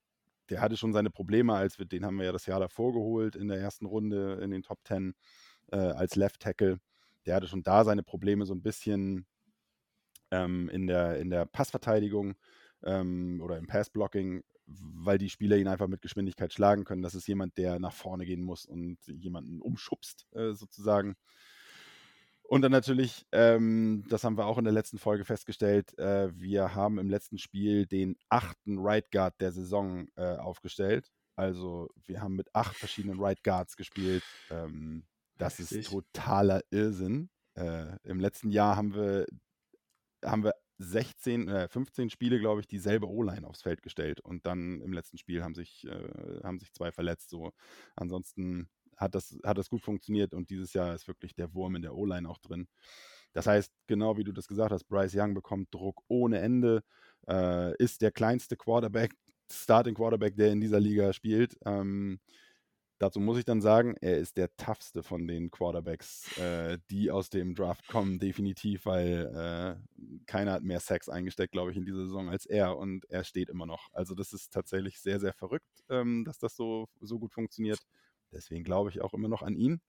der 0.51 0.61
hatte 0.61 0.77
schon 0.77 0.93
seine 0.93 1.11
Probleme, 1.11 1.55
als 1.55 1.79
wir, 1.79 1.87
den 1.87 2.05
haben 2.05 2.19
wir 2.19 2.27
ja 2.27 2.33
das 2.33 2.47
Jahr 2.47 2.61
davor 2.61 2.93
geholt 2.93 3.37
in 3.37 3.49
der 3.49 3.59
ersten 3.59 3.87
Runde 3.87 4.40
in 4.43 4.51
den 4.51 4.62
Top 4.62 4.81
10 4.87 5.14
äh, 5.73 5.77
als 5.77 6.17
Left 6.17 6.40
Tackle 6.40 6.81
der 7.27 7.35
hatte 7.35 7.49
schon 7.49 7.62
da 7.62 7.85
seine 7.85 8.03
Probleme 8.03 8.47
so 8.47 8.55
ein 8.55 8.62
bisschen 8.62 9.27
ähm, 10.31 10.69
in, 10.69 10.87
der, 10.87 11.19
in 11.19 11.31
der 11.31 11.47
Passverteidigung 11.47 12.35
ähm, 12.83 13.40
oder 13.43 13.57
im 13.59 13.67
Passblocking, 13.67 14.43
weil 14.67 15.19
die 15.19 15.31
Spieler 15.31 15.57
ihn 15.57 15.69
einfach 15.69 15.88
mit 15.88 16.03
Geschwindigkeit 16.03 16.53
schlagen 16.53 16.85
können. 16.85 17.03
Das 17.03 17.14
ist 17.14 17.27
jemand, 17.27 17.57
der 17.59 17.79
nach 17.79 17.93
vorne 17.93 18.25
gehen 18.27 18.43
muss 18.43 18.67
und 18.67 18.99
jemanden 19.07 19.61
umschubst, 19.61 20.27
äh, 20.33 20.53
sozusagen. 20.53 21.17
Und 22.47 22.63
dann 22.63 22.73
natürlich, 22.73 23.27
ähm, 23.33 24.05
das 24.09 24.23
haben 24.23 24.37
wir 24.37 24.47
auch 24.47 24.59
in 24.59 24.65
der 24.65 24.73
letzten 24.73 24.99
Folge 24.99 25.25
festgestellt, 25.25 25.99
äh, 25.99 26.29
wir 26.39 26.75
haben 26.75 26.99
im 26.99 27.09
letzten 27.09 27.39
Spiel 27.39 27.87
den 27.87 28.17
achten 28.29 28.79
Right 28.79 29.11
Guard 29.11 29.41
der 29.41 29.51
Saison 29.51 30.09
äh, 30.17 30.37
aufgestellt. 30.37 31.11
Also 31.37 31.89
wir 32.05 32.21
haben 32.21 32.37
mit 32.37 32.55
acht 32.55 32.77
verschiedenen 32.77 33.19
Right 33.21 33.43
Guards 33.43 33.77
gespielt. 33.77 34.23
Ähm, 34.51 35.05
das 35.39 35.59
Richtig. 35.59 35.79
ist 35.79 35.91
totaler 35.91 36.63
Irrsinn. 36.71 37.31
Äh, 37.55 37.97
Im 38.05 38.21
letzten 38.21 38.51
Jahr 38.51 38.77
haben 38.77 38.95
wir, 38.95 39.27
haben 40.25 40.45
wir 40.45 40.55
16, 40.79 41.49
äh, 41.49 41.69
15 41.69 42.11
Spiele, 42.11 42.39
glaube 42.39 42.61
ich, 42.61 42.67
dieselbe 42.67 43.09
O-Line 43.09 43.47
aufs 43.47 43.63
Feld 43.63 43.83
gestellt. 43.83 44.21
Und 44.21 44.47
dann 44.47 44.81
im 44.81 44.93
letzten 44.93 45.19
Spiel 45.19 45.43
haben 45.43 45.55
sich, 45.55 45.87
äh, 45.87 46.41
haben 46.43 46.59
sich 46.59 46.73
zwei 46.73 46.93
verletzt. 46.93 47.31
So. 47.31 47.53
Ansonsten 47.97 48.69
hat 48.97 49.15
das, 49.15 49.37
hat 49.45 49.59
das 49.59 49.69
gut 49.69 49.83
funktioniert 49.83 50.35
und 50.35 50.51
dieses 50.51 50.73
Jahr 50.73 50.95
ist 50.95 51.09
wirklich 51.09 51.35
der 51.35 51.55
Wurm 51.55 51.77
in 51.77 51.83
der 51.83 51.95
O-Line 51.95 52.29
auch 52.29 52.39
drin. 52.39 52.69
Das 53.33 53.47
heißt, 53.47 53.73
genau 53.87 54.17
wie 54.17 54.25
du 54.25 54.33
das 54.33 54.47
gesagt 54.47 54.73
hast, 54.73 54.85
Bryce 54.85 55.15
Young 55.17 55.35
bekommt 55.35 55.73
Druck 55.73 56.03
ohne 56.09 56.39
Ende, 56.39 56.83
äh, 57.29 57.77
ist 57.83 58.03
der 58.03 58.13
kleinste 58.13 58.57
Quarterback, 58.57 59.15
Starting 59.51 59.95
Quarterback, 59.95 60.37
der 60.37 60.53
in 60.53 60.61
dieser 60.61 60.81
Liga 60.81 61.13
spielt. 61.13 61.57
Ähm, 61.65 62.21
Dazu 62.99 63.19
muss 63.19 63.39
ich 63.39 63.45
dann 63.45 63.61
sagen, 63.61 63.97
er 64.01 64.19
ist 64.19 64.37
der 64.37 64.55
toughste 64.57 65.03
von 65.03 65.27
den 65.27 65.51
Quarterbacks, 65.51 66.39
äh, 66.39 66.79
die 66.91 67.11
aus 67.11 67.29
dem 67.29 67.55
Draft 67.55 67.89
kommen, 67.89 68.21
definitiv, 68.21 68.87
weil 68.87 69.27
äh, 69.35 70.25
keiner 70.27 70.53
hat 70.53 70.63
mehr 70.63 70.79
Sex 70.79 71.09
eingesteckt, 71.09 71.53
glaube 71.53 71.73
ich, 71.73 71.77
in 71.77 71.85
dieser 71.85 72.05
Saison 72.05 72.29
als 72.29 72.47
er 72.47 72.79
und 72.79 73.05
er 73.11 73.25
steht 73.25 73.51
immer 73.51 73.67
noch. 73.67 73.89
Also 73.93 74.15
das 74.15 74.33
ist 74.33 74.53
tatsächlich 74.53 75.01
sehr, 75.01 75.19
sehr 75.19 75.33
verrückt, 75.33 75.67
ähm, 75.89 76.25
dass 76.25 76.39
das 76.39 76.55
so, 76.55 76.89
so 77.01 77.19
gut 77.19 77.33
funktioniert. 77.33 77.81
Deswegen 78.35 78.64
glaube 78.64 78.90
ich 78.90 79.01
auch 79.01 79.14
immer 79.14 79.29
noch 79.29 79.42
an 79.42 79.57
ihn. 79.57 79.81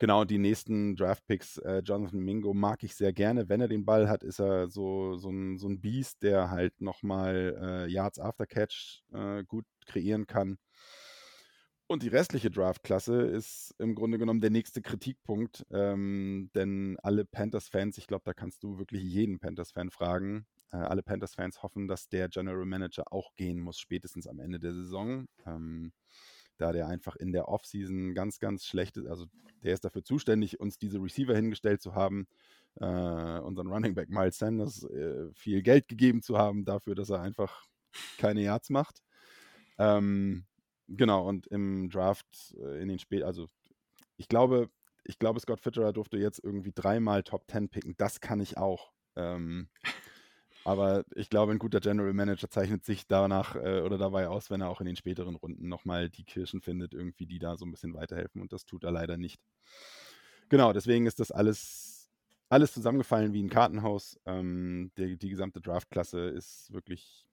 Genau, 0.00 0.24
die 0.24 0.38
nächsten 0.38 0.96
Draft-Picks, 0.96 1.58
äh, 1.58 1.78
Jonathan 1.84 2.20
Mingo 2.20 2.52
mag 2.52 2.82
ich 2.82 2.96
sehr 2.96 3.12
gerne. 3.12 3.48
Wenn 3.48 3.60
er 3.60 3.68
den 3.68 3.84
Ball 3.84 4.08
hat, 4.08 4.24
ist 4.24 4.40
er 4.40 4.68
so, 4.68 5.16
so, 5.16 5.30
ein, 5.30 5.56
so 5.56 5.68
ein 5.68 5.80
Biest, 5.80 6.22
der 6.22 6.50
halt 6.50 6.80
nochmal 6.80 7.56
äh, 7.60 7.90
Yards 7.90 8.18
After 8.18 8.46
Catch 8.46 9.04
äh, 9.12 9.44
gut 9.44 9.64
kreieren 9.86 10.26
kann. 10.26 10.58
Und 11.86 12.02
die 12.02 12.08
restliche 12.08 12.50
Draft-Klasse 12.50 13.22
ist 13.22 13.74
im 13.78 13.94
Grunde 13.94 14.18
genommen 14.18 14.40
der 14.40 14.50
nächste 14.50 14.80
Kritikpunkt, 14.82 15.66
ähm, 15.70 16.50
denn 16.54 16.96
alle 17.02 17.24
Panthers-Fans, 17.24 17.98
ich 17.98 18.06
glaube, 18.06 18.24
da 18.24 18.32
kannst 18.32 18.64
du 18.64 18.78
wirklich 18.78 19.02
jeden 19.02 19.38
Panthers-Fan 19.38 19.90
fragen, 19.90 20.46
äh, 20.72 20.78
alle 20.78 21.02
Panthers-Fans 21.02 21.62
hoffen, 21.62 21.86
dass 21.86 22.08
der 22.08 22.28
General 22.28 22.64
Manager 22.64 23.12
auch 23.12 23.34
gehen 23.36 23.60
muss, 23.60 23.78
spätestens 23.78 24.26
am 24.26 24.40
Ende 24.40 24.58
der 24.58 24.72
Saison. 24.72 25.26
Ähm, 25.46 25.92
da 26.56 26.72
der 26.72 26.88
einfach 26.88 27.16
in 27.16 27.32
der 27.32 27.48
Offseason 27.48 28.14
ganz, 28.14 28.38
ganz 28.38 28.64
schlecht 28.64 28.96
ist. 28.96 29.06
Also 29.06 29.26
der 29.62 29.74
ist 29.74 29.84
dafür 29.84 30.04
zuständig, 30.04 30.60
uns 30.60 30.78
diese 30.78 31.02
Receiver 31.02 31.34
hingestellt 31.34 31.82
zu 31.82 31.94
haben, 31.94 32.26
äh, 32.76 32.84
unseren 33.38 33.68
Running 33.68 33.94
Back 33.94 34.10
Miles 34.10 34.38
Sanders 34.38 34.84
äh, 34.84 35.32
viel 35.34 35.62
Geld 35.62 35.88
gegeben 35.88 36.22
zu 36.22 36.38
haben 36.38 36.64
dafür, 36.64 36.94
dass 36.94 37.10
er 37.10 37.20
einfach 37.20 37.64
keine 38.18 38.42
Yards 38.42 38.70
macht. 38.70 39.02
Ähm, 39.78 40.46
Genau, 40.88 41.26
und 41.26 41.46
im 41.46 41.88
Draft 41.88 42.54
äh, 42.58 42.82
in 42.82 42.88
den 42.88 42.98
Spät, 42.98 43.22
also 43.22 43.48
ich 44.16 44.28
glaube, 44.28 44.70
ich 45.04 45.18
glaube, 45.18 45.40
Scott 45.40 45.60
Fitzgerald 45.60 45.96
durfte 45.96 46.18
jetzt 46.18 46.42
irgendwie 46.42 46.72
dreimal 46.74 47.22
Top 47.22 47.50
10 47.50 47.68
picken. 47.68 47.94
Das 47.96 48.20
kann 48.20 48.40
ich 48.40 48.56
auch. 48.56 48.92
Ähm, 49.16 49.68
aber 50.64 51.04
ich 51.14 51.28
glaube, 51.28 51.52
ein 51.52 51.58
guter 51.58 51.80
General 51.80 52.12
Manager 52.14 52.48
zeichnet 52.48 52.84
sich 52.84 53.06
danach 53.06 53.54
äh, 53.54 53.82
oder 53.82 53.98
dabei 53.98 54.28
aus, 54.28 54.50
wenn 54.50 54.62
er 54.62 54.70
auch 54.70 54.80
in 54.80 54.86
den 54.86 54.96
späteren 54.96 55.36
Runden 55.36 55.68
nochmal 55.68 56.08
die 56.08 56.24
Kirschen 56.24 56.62
findet, 56.62 56.94
irgendwie, 56.94 57.26
die 57.26 57.38
da 57.38 57.56
so 57.56 57.66
ein 57.66 57.70
bisschen 57.70 57.94
weiterhelfen. 57.94 58.40
Und 58.40 58.52
das 58.52 58.64
tut 58.64 58.82
er 58.84 58.90
leider 58.90 59.18
nicht. 59.18 59.40
Genau, 60.48 60.72
deswegen 60.72 61.06
ist 61.06 61.20
das 61.20 61.30
alles, 61.30 62.10
alles 62.48 62.72
zusammengefallen 62.72 63.34
wie 63.34 63.42
ein 63.42 63.50
Kartenhaus. 63.50 64.18
Ähm, 64.24 64.90
die, 64.96 65.18
die 65.18 65.28
gesamte 65.28 65.60
Draftklasse 65.60 66.28
ist 66.28 66.72
wirklich 66.72 67.26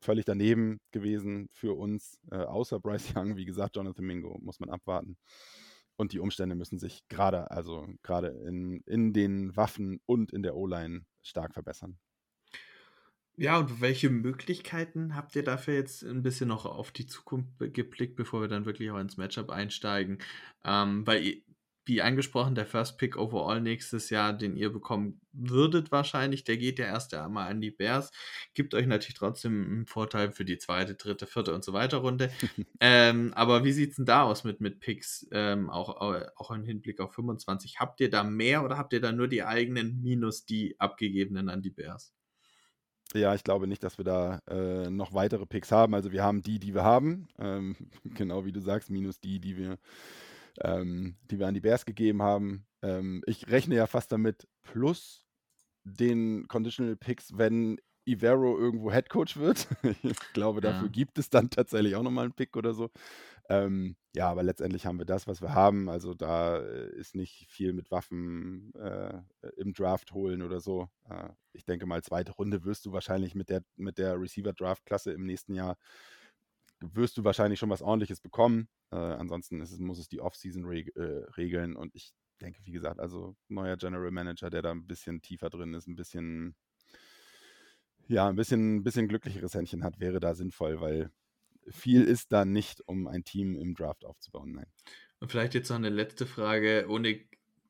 völlig 0.00 0.24
daneben 0.24 0.80
gewesen 0.90 1.48
für 1.52 1.76
uns, 1.76 2.18
äh, 2.30 2.36
außer 2.36 2.80
Bryce 2.80 3.12
Young. 3.16 3.36
Wie 3.36 3.44
gesagt, 3.44 3.76
Jonathan 3.76 4.06
Mingo 4.06 4.38
muss 4.40 4.60
man 4.60 4.70
abwarten. 4.70 5.18
Und 5.96 6.12
die 6.12 6.20
Umstände 6.20 6.54
müssen 6.54 6.78
sich 6.78 7.06
gerade, 7.08 7.50
also 7.50 7.86
gerade 8.02 8.28
in, 8.28 8.80
in 8.86 9.12
den 9.12 9.56
Waffen 9.56 10.00
und 10.06 10.32
in 10.32 10.42
der 10.42 10.56
O-Line 10.56 11.04
stark 11.22 11.54
verbessern. 11.54 11.98
Ja, 13.40 13.56
und 13.58 13.80
welche 13.80 14.10
Möglichkeiten 14.10 15.14
habt 15.14 15.36
ihr 15.36 15.44
dafür 15.44 15.74
jetzt 15.74 16.02
ein 16.02 16.24
bisschen 16.24 16.48
noch 16.48 16.66
auf 16.66 16.90
die 16.90 17.06
Zukunft 17.06 17.52
geblickt, 17.72 18.16
bevor 18.16 18.40
wir 18.40 18.48
dann 18.48 18.64
wirklich 18.66 18.90
auch 18.90 18.98
ins 18.98 19.16
Matchup 19.16 19.50
einsteigen? 19.50 20.18
Ähm, 20.64 21.06
weil 21.06 21.42
wie 21.84 22.02
angesprochen, 22.02 22.56
der 22.56 22.66
First 22.66 22.98
Pick 22.98 23.16
overall 23.16 23.60
nächstes 23.60 24.10
Jahr, 24.10 24.32
den 24.32 24.56
ihr 24.56 24.70
bekommen 24.72 25.20
würdet 25.32 25.92
wahrscheinlich, 25.92 26.42
der 26.44 26.56
geht 26.58 26.80
ja 26.80 26.86
erst 26.86 27.14
einmal 27.14 27.48
an 27.48 27.60
die 27.60 27.70
Bears, 27.70 28.10
gibt 28.54 28.74
euch 28.74 28.86
natürlich 28.88 29.14
trotzdem 29.14 29.64
einen 29.64 29.86
Vorteil 29.86 30.32
für 30.32 30.44
die 30.44 30.58
zweite, 30.58 30.96
dritte, 30.96 31.26
vierte 31.28 31.54
und 31.54 31.64
so 31.64 31.72
weiter 31.72 31.98
Runde. 31.98 32.30
ähm, 32.80 33.32
aber 33.34 33.64
wie 33.64 33.72
sieht 33.72 33.90
es 33.90 33.96
denn 33.96 34.04
da 34.04 34.24
aus 34.24 34.42
mit, 34.42 34.60
mit 34.60 34.80
Picks, 34.80 35.28
ähm, 35.30 35.70
auch, 35.70 35.88
auch 36.36 36.50
im 36.50 36.64
Hinblick 36.64 36.98
auf 37.00 37.14
25? 37.14 37.78
Habt 37.78 38.00
ihr 38.00 38.10
da 38.10 38.24
mehr 38.24 38.64
oder 38.64 38.76
habt 38.78 38.92
ihr 38.92 39.00
da 39.00 39.12
nur 39.12 39.28
die 39.28 39.44
eigenen 39.44 40.02
minus 40.02 40.44
die 40.44 40.78
abgegebenen 40.80 41.48
an 41.48 41.62
die 41.62 41.70
Bears? 41.70 42.12
Ja, 43.14 43.34
ich 43.34 43.42
glaube 43.42 43.66
nicht, 43.66 43.82
dass 43.82 43.96
wir 43.98 44.04
da 44.04 44.40
äh, 44.48 44.90
noch 44.90 45.14
weitere 45.14 45.46
Picks 45.46 45.72
haben. 45.72 45.94
Also 45.94 46.12
wir 46.12 46.22
haben 46.22 46.42
die, 46.42 46.58
die 46.58 46.74
wir 46.74 46.84
haben, 46.84 47.28
ähm, 47.38 47.74
genau 48.14 48.44
wie 48.44 48.52
du 48.52 48.60
sagst, 48.60 48.90
minus 48.90 49.20
die, 49.20 49.40
die 49.40 49.56
wir 49.56 49.78
ähm, 50.62 51.16
die 51.30 51.38
wir 51.38 51.46
an 51.46 51.54
die 51.54 51.60
Bears 51.60 51.84
gegeben 51.86 52.22
haben. 52.22 52.66
Ähm, 52.82 53.22
ich 53.26 53.48
rechne 53.48 53.76
ja 53.76 53.86
fast 53.86 54.12
damit, 54.12 54.48
plus 54.62 55.24
den 55.84 56.46
Conditional 56.48 56.96
Picks, 56.96 57.36
wenn 57.38 57.78
Ivero 58.06 58.58
irgendwo 58.58 58.90
Headcoach 58.92 59.36
wird. 59.36 59.68
ich 60.02 60.18
glaube, 60.32 60.60
dafür 60.60 60.88
Ja. 60.88 60.92
gibt 60.92 61.18
es 61.18 61.30
dann 61.30 61.50
tatsächlich 61.50 61.96
auch 61.96 62.02
nochmal 62.02 62.24
einen 62.24 62.34
Pick 62.34 62.56
oder 62.56 62.74
so. 62.74 62.90
Ähm, 63.50 63.96
ja, 64.14 64.28
aber 64.28 64.42
letztendlich 64.42 64.84
haben 64.84 64.98
wir 64.98 65.06
das, 65.06 65.26
was 65.26 65.40
wir 65.40 65.54
haben. 65.54 65.88
Also 65.88 66.12
da 66.14 66.58
äh, 66.58 66.90
ist 66.96 67.14
nicht 67.14 67.46
viel 67.48 67.72
mit 67.72 67.90
Waffen 67.90 68.74
äh, 68.74 69.22
im 69.56 69.72
Draft 69.72 70.12
holen 70.12 70.42
oder 70.42 70.60
so. 70.60 70.88
Äh, 71.08 71.30
ich 71.52 71.64
denke 71.64 71.86
mal, 71.86 72.02
zweite 72.02 72.32
Runde 72.32 72.64
wirst 72.64 72.84
du 72.84 72.92
wahrscheinlich 72.92 73.34
mit 73.34 73.48
der, 73.48 73.62
mit 73.76 73.96
der 73.98 74.20
Receiver-Draft-Klasse 74.20 75.12
im 75.12 75.24
nächsten 75.24 75.54
Jahr, 75.54 75.78
wirst 76.80 77.16
du 77.16 77.24
wahrscheinlich 77.24 77.58
schon 77.58 77.70
was 77.70 77.82
ordentliches 77.82 78.20
bekommen. 78.20 78.68
Äh, 78.90 78.96
ansonsten 78.96 79.60
es, 79.60 79.78
muss 79.78 79.98
es 79.98 80.08
die 80.08 80.20
Offseason 80.20 80.64
reg 80.64 80.94
äh, 80.96 81.24
regeln. 81.36 81.74
Und 81.74 81.94
ich 81.94 82.12
denke, 82.40 82.60
wie 82.64 82.72
gesagt, 82.72 83.00
also 83.00 83.34
neuer 83.48 83.76
General 83.76 84.10
Manager, 84.10 84.50
der 84.50 84.62
da 84.62 84.72
ein 84.72 84.86
bisschen 84.86 85.22
tiefer 85.22 85.48
drin 85.48 85.74
ist, 85.74 85.86
ein 85.86 85.96
bisschen, 85.96 86.54
ja, 88.08 88.28
ein 88.28 88.36
bisschen, 88.36 88.76
ein 88.76 88.84
bisschen 88.84 89.08
glücklicheres 89.08 89.54
Händchen 89.54 89.84
hat, 89.84 90.00
wäre 90.00 90.20
da 90.20 90.34
sinnvoll, 90.34 90.80
weil 90.80 91.10
viel 91.70 92.04
ist 92.04 92.32
da 92.32 92.44
nicht, 92.44 92.82
um 92.86 93.06
ein 93.06 93.24
Team 93.24 93.56
im 93.56 93.74
Draft 93.74 94.04
aufzubauen. 94.04 94.52
Nein. 94.52 94.66
Und 95.20 95.30
vielleicht 95.30 95.54
jetzt 95.54 95.68
noch 95.68 95.76
eine 95.76 95.90
letzte 95.90 96.26
Frage, 96.26 96.86
ohne 96.88 97.20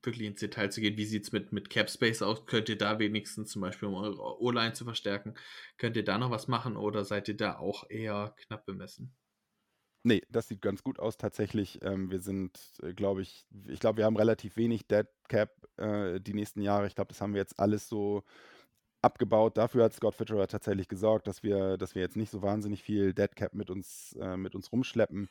wirklich 0.03 0.27
ins 0.27 0.39
Detail 0.39 0.69
zu 0.71 0.81
gehen. 0.81 0.97
Wie 0.97 1.05
sieht 1.05 1.23
es 1.23 1.31
mit, 1.31 1.51
mit 1.51 1.69
Cap 1.69 1.89
Space 1.89 2.21
aus? 2.21 2.45
Könnt 2.45 2.69
ihr 2.69 2.77
da 2.77 2.99
wenigstens 2.99 3.51
zum 3.51 3.61
Beispiel, 3.61 3.89
um 3.89 3.95
eure 3.95 4.41
O-Line 4.41 4.73
zu 4.73 4.85
verstärken, 4.85 5.33
könnt 5.77 5.97
ihr 5.97 6.03
da 6.03 6.17
noch 6.17 6.31
was 6.31 6.47
machen 6.47 6.77
oder 6.77 7.03
seid 7.03 7.27
ihr 7.27 7.37
da 7.37 7.57
auch 7.57 7.89
eher 7.89 8.33
knapp 8.37 8.65
bemessen? 8.65 9.13
Nee, 10.03 10.21
das 10.29 10.47
sieht 10.47 10.61
ganz 10.61 10.81
gut 10.81 10.97
aus 10.99 11.17
tatsächlich. 11.17 11.79
Ähm, 11.81 12.09
wir 12.09 12.21
sind, 12.21 12.57
äh, 12.81 12.93
glaube 12.93 13.21
ich, 13.21 13.45
ich 13.67 13.81
glaube, 13.81 13.97
wir 13.97 14.05
haben 14.05 14.15
relativ 14.15 14.55
wenig 14.55 14.87
Dead 14.87 15.07
Cap 15.27 15.51
äh, 15.75 16.21
die 16.21 16.33
nächsten 16.33 16.61
Jahre. 16.61 16.87
Ich 16.87 16.95
glaube, 16.95 17.09
das 17.09 17.19
haben 17.19 17.33
wir 17.33 17.41
jetzt 17.41 17.59
alles 17.59 17.89
so 17.89 18.23
abgebaut. 19.01 19.57
Dafür 19.57 19.85
hat 19.85 19.93
Scott 19.93 20.15
Fitzgerald 20.15 20.51
tatsächlich 20.51 20.87
gesorgt, 20.87 21.27
dass 21.27 21.43
wir, 21.43 21.77
dass 21.77 21.95
wir 21.95 22.01
jetzt 22.01 22.17
nicht 22.17 22.31
so 22.31 22.41
wahnsinnig 22.41 22.83
viel 22.83 23.13
Dead 23.13 23.35
Cap 23.35 23.53
mit 23.53 23.69
uns, 23.69 24.15
äh, 24.19 24.37
mit 24.37 24.55
uns 24.55 24.71
rumschleppen. 24.71 25.29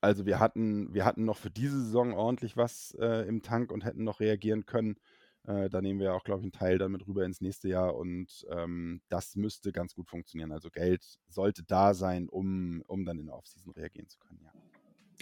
Also 0.00 0.26
wir 0.26 0.38
hatten, 0.38 0.92
wir 0.92 1.04
hatten 1.04 1.24
noch 1.24 1.38
für 1.38 1.50
diese 1.50 1.80
Saison 1.80 2.12
ordentlich 2.12 2.56
was 2.56 2.96
äh, 3.00 3.26
im 3.26 3.42
Tank 3.42 3.72
und 3.72 3.84
hätten 3.84 4.04
noch 4.04 4.20
reagieren 4.20 4.66
können. 4.66 4.96
Äh, 5.44 5.70
da 5.70 5.80
nehmen 5.80 6.00
wir 6.00 6.14
auch, 6.14 6.24
glaube 6.24 6.40
ich, 6.40 6.44
einen 6.44 6.52
Teil 6.52 6.78
damit 6.78 7.06
rüber 7.06 7.24
ins 7.24 7.40
nächste 7.40 7.68
Jahr 7.68 7.94
und 7.94 8.46
ähm, 8.50 9.00
das 9.08 9.36
müsste 9.36 9.72
ganz 9.72 9.94
gut 9.94 10.08
funktionieren. 10.08 10.52
Also 10.52 10.70
Geld 10.70 11.18
sollte 11.28 11.62
da 11.62 11.94
sein, 11.94 12.28
um, 12.28 12.82
um 12.86 13.04
dann 13.04 13.18
in 13.18 13.26
der 13.26 13.36
Offseason 13.36 13.72
reagieren 13.72 14.08
zu 14.08 14.18
können, 14.18 14.40
ja. 14.42 14.52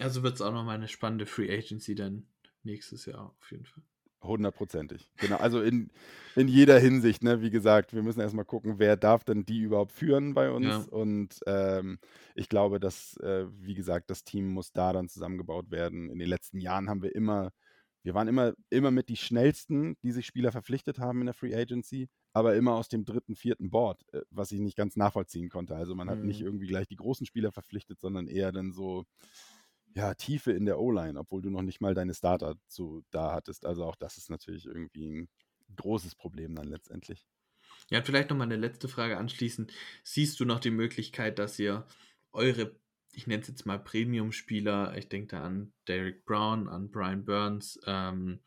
Also 0.00 0.24
wird 0.24 0.34
es 0.34 0.40
auch 0.40 0.52
nochmal 0.52 0.74
eine 0.74 0.88
spannende 0.88 1.24
Free 1.24 1.56
Agency 1.56 1.94
dann 1.94 2.26
nächstes 2.64 3.06
Jahr 3.06 3.34
auf 3.38 3.52
jeden 3.52 3.66
Fall. 3.66 3.84
Hundertprozentig. 4.24 5.10
Genau, 5.18 5.36
also 5.36 5.60
in, 5.60 5.90
in 6.34 6.48
jeder 6.48 6.78
Hinsicht, 6.78 7.22
ne? 7.22 7.42
Wie 7.42 7.50
gesagt, 7.50 7.94
wir 7.94 8.02
müssen 8.02 8.20
erstmal 8.20 8.44
gucken, 8.46 8.78
wer 8.78 8.96
darf 8.96 9.22
denn 9.24 9.44
die 9.44 9.60
überhaupt 9.60 9.92
führen 9.92 10.34
bei 10.34 10.50
uns. 10.50 10.86
Ja. 10.86 10.88
Und 10.88 11.40
ähm, 11.46 11.98
ich 12.34 12.48
glaube, 12.48 12.80
dass, 12.80 13.16
äh, 13.18 13.46
wie 13.50 13.74
gesagt, 13.74 14.10
das 14.10 14.24
Team 14.24 14.48
muss 14.48 14.72
da 14.72 14.92
dann 14.92 15.08
zusammengebaut 15.08 15.70
werden. 15.70 16.10
In 16.10 16.18
den 16.18 16.28
letzten 16.28 16.58
Jahren 16.58 16.88
haben 16.88 17.02
wir 17.02 17.14
immer, 17.14 17.52
wir 18.02 18.14
waren 18.14 18.28
immer, 18.28 18.54
immer 18.70 18.90
mit 18.90 19.08
die 19.10 19.16
schnellsten, 19.16 19.96
die 20.02 20.12
sich 20.12 20.26
Spieler 20.26 20.52
verpflichtet 20.52 20.98
haben 20.98 21.20
in 21.20 21.26
der 21.26 21.34
Free 21.34 21.54
Agency, 21.54 22.08
aber 22.32 22.56
immer 22.56 22.74
aus 22.74 22.88
dem 22.88 23.04
dritten, 23.04 23.36
vierten 23.36 23.70
Board, 23.70 24.04
äh, 24.12 24.22
was 24.30 24.52
ich 24.52 24.60
nicht 24.60 24.76
ganz 24.76 24.96
nachvollziehen 24.96 25.50
konnte. 25.50 25.76
Also 25.76 25.94
man 25.94 26.08
hat 26.10 26.22
nicht 26.22 26.40
Mhm. 26.40 26.44
irgendwie 26.44 26.66
gleich 26.66 26.88
die 26.88 26.96
großen 26.96 27.26
Spieler 27.26 27.52
verpflichtet, 27.52 28.00
sondern 28.00 28.26
eher 28.26 28.52
dann 28.52 28.72
so 28.72 29.04
ja, 29.94 30.14
Tiefe 30.14 30.52
in 30.52 30.66
der 30.66 30.80
O-Line, 30.80 31.18
obwohl 31.18 31.40
du 31.40 31.50
noch 31.50 31.62
nicht 31.62 31.80
mal 31.80 31.94
deine 31.94 32.14
Starter 32.14 32.56
zu 32.66 33.04
da 33.10 33.32
hattest. 33.32 33.64
Also 33.64 33.84
auch 33.84 33.96
das 33.96 34.18
ist 34.18 34.28
natürlich 34.28 34.66
irgendwie 34.66 35.06
ein 35.06 35.28
großes 35.76 36.16
Problem 36.16 36.54
dann 36.54 36.68
letztendlich. 36.68 37.26
Ja, 37.90 37.98
und 37.98 38.04
vielleicht 38.04 38.30
nochmal 38.30 38.46
eine 38.46 38.56
letzte 38.56 38.88
Frage 38.88 39.16
anschließend. 39.18 39.72
Siehst 40.02 40.40
du 40.40 40.44
noch 40.44 40.60
die 40.60 40.70
Möglichkeit, 40.70 41.38
dass 41.38 41.58
ihr 41.58 41.86
eure, 42.32 42.74
ich 43.12 43.26
nenne 43.26 43.42
es 43.42 43.48
jetzt 43.48 43.66
mal 43.66 43.78
Premium-Spieler, 43.78 44.96
ich 44.96 45.08
denke 45.08 45.36
da 45.36 45.44
an 45.44 45.72
Derek 45.86 46.24
Brown, 46.24 46.68
an 46.68 46.90
Brian 46.90 47.24
Burns, 47.24 47.78
ähm, 47.86 48.40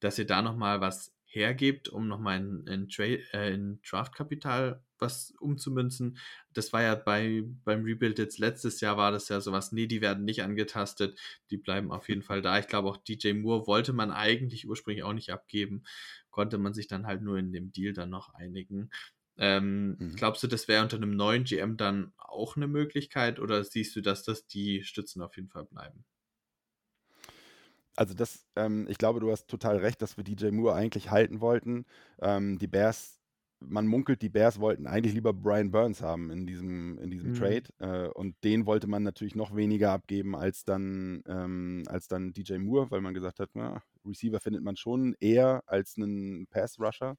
dass 0.00 0.18
ihr 0.18 0.26
da 0.26 0.42
nochmal 0.42 0.80
was 0.80 1.14
hergebt, 1.32 1.88
um 1.88 2.08
nochmal 2.08 2.38
in, 2.40 2.66
in, 2.66 2.88
äh, 3.32 3.54
in 3.54 3.80
Draftkapital 3.88 4.82
was 4.98 5.32
umzumünzen. 5.40 6.18
Das 6.52 6.72
war 6.72 6.82
ja 6.82 6.94
bei, 6.94 7.42
beim 7.64 7.84
Rebuild 7.84 8.18
jetzt 8.18 8.38
letztes 8.38 8.80
Jahr 8.80 8.96
war 8.98 9.12
das 9.12 9.28
ja 9.28 9.40
sowas, 9.40 9.72
nee, 9.72 9.86
die 9.86 10.00
werden 10.02 10.24
nicht 10.24 10.42
angetastet, 10.42 11.18
die 11.50 11.56
bleiben 11.56 11.90
auf 11.90 12.08
jeden 12.08 12.22
Fall 12.22 12.42
da. 12.42 12.58
Ich 12.58 12.66
glaube 12.68 12.88
auch 12.88 12.96
DJ 12.98 13.40
Moore 13.40 13.66
wollte 13.66 13.92
man 13.92 14.10
eigentlich 14.10 14.68
ursprünglich 14.68 15.04
auch 15.04 15.14
nicht 15.14 15.30
abgeben, 15.32 15.84
konnte 16.30 16.58
man 16.58 16.74
sich 16.74 16.86
dann 16.88 17.06
halt 17.06 17.22
nur 17.22 17.38
in 17.38 17.52
dem 17.52 17.72
Deal 17.72 17.92
dann 17.94 18.10
noch 18.10 18.34
einigen. 18.34 18.90
Ähm, 19.36 20.00
Mhm. 20.00 20.16
Glaubst 20.16 20.42
du, 20.42 20.48
das 20.48 20.68
wäre 20.68 20.82
unter 20.82 20.96
einem 20.98 21.16
neuen 21.16 21.44
GM 21.44 21.76
dann 21.76 22.12
auch 22.18 22.56
eine 22.56 22.66
Möglichkeit 22.68 23.40
oder 23.40 23.64
siehst 23.64 23.96
du, 23.96 24.02
dass 24.02 24.22
das 24.22 24.46
die 24.46 24.82
Stützen 24.84 25.22
auf 25.22 25.36
jeden 25.36 25.48
Fall 25.48 25.64
bleiben? 25.64 26.04
Also 27.96 28.14
das, 28.14 28.46
ähm, 28.56 28.86
ich 28.88 28.98
glaube, 28.98 29.20
du 29.20 29.30
hast 29.30 29.48
total 29.48 29.76
recht, 29.78 30.00
dass 30.02 30.16
wir 30.16 30.24
DJ 30.24 30.50
Moore 30.50 30.74
eigentlich 30.74 31.10
halten 31.10 31.40
wollten. 31.40 31.84
Ähm, 32.20 32.58
die 32.58 32.66
Bears, 32.66 33.20
man 33.60 33.86
munkelt, 33.86 34.22
die 34.22 34.30
Bears 34.30 34.58
wollten 34.60 34.86
eigentlich 34.86 35.12
lieber 35.14 35.34
Brian 35.34 35.70
Burns 35.70 36.00
haben 36.00 36.30
in 36.30 36.46
diesem, 36.46 36.98
in 36.98 37.10
diesem 37.10 37.32
Mhm. 37.32 37.32
Trade. 37.32 37.64
Äh, 37.78 38.08
und 38.08 38.36
den 38.44 38.64
wollte 38.66 38.86
man 38.86 39.02
natürlich 39.02 39.34
noch 39.34 39.54
weniger 39.54 39.90
abgeben 39.92 40.34
als 40.36 40.64
dann, 40.64 41.22
ähm, 41.26 41.82
als 41.88 42.08
dann 42.08 42.32
DJ 42.32 42.58
Moore, 42.58 42.90
weil 42.90 43.00
man 43.02 43.12
gesagt 43.14 43.38
hat, 43.40 43.50
na, 43.54 43.82
Receiver 44.06 44.40
findet 44.40 44.62
man 44.62 44.76
schon 44.76 45.14
eher 45.20 45.62
als 45.66 45.96
einen 45.98 46.46
Pass-Rusher. 46.46 47.16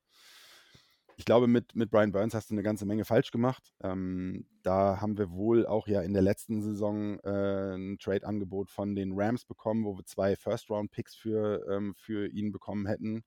Ich 1.21 1.25
glaube, 1.25 1.45
mit, 1.45 1.75
mit 1.75 1.91
Brian 1.91 2.12
Burns 2.12 2.34
hast 2.34 2.49
du 2.49 2.55
eine 2.55 2.63
ganze 2.63 2.88
Menge 2.88 3.05
falsch 3.05 3.29
gemacht. 3.29 3.75
Ähm, 3.84 4.47
da 4.63 5.01
haben 5.01 5.19
wir 5.19 5.29
wohl 5.29 5.67
auch 5.67 5.88
ja 5.88 6.01
in 6.01 6.13
der 6.13 6.23
letzten 6.23 6.63
Saison 6.63 7.19
äh, 7.19 7.75
ein 7.75 7.99
Trade-Angebot 7.99 8.71
von 8.71 8.95
den 8.95 9.12
Rams 9.13 9.45
bekommen, 9.45 9.86
wo 9.86 9.95
wir 9.95 10.03
zwei 10.03 10.36
First-Round-Picks 10.36 11.13
für, 11.13 11.63
ähm, 11.69 11.93
für 11.95 12.27
ihn 12.27 12.51
bekommen 12.51 12.88
hätten. 12.88 13.21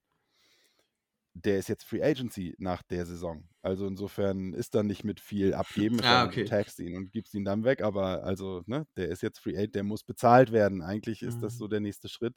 Der 1.34 1.56
ist 1.58 1.68
jetzt 1.68 1.84
Free 1.84 2.02
Agency 2.02 2.56
nach 2.58 2.82
der 2.82 3.06
Saison. 3.06 3.48
Also 3.62 3.86
insofern 3.86 4.54
ist 4.54 4.74
da 4.74 4.82
nicht 4.82 5.04
mit 5.04 5.20
viel 5.20 5.54
abgeben. 5.54 6.00
Ah, 6.02 6.24
okay. 6.26 6.42
Du 6.42 6.50
tagst 6.50 6.80
ihn 6.80 6.96
und 6.96 7.12
gibst 7.12 7.32
ihn 7.34 7.44
dann 7.44 7.62
weg, 7.62 7.80
aber 7.80 8.24
also, 8.24 8.64
ne, 8.66 8.88
der 8.96 9.08
ist 9.08 9.22
jetzt 9.22 9.38
Free 9.38 9.56
Agent, 9.56 9.76
der 9.76 9.84
muss 9.84 10.02
bezahlt 10.02 10.50
werden. 10.50 10.82
Eigentlich 10.82 11.22
ist 11.22 11.44
das 11.44 11.54
Mhm. 11.54 11.58
so 11.58 11.68
der 11.68 11.78
nächste 11.80 12.08
Schritt. 12.08 12.34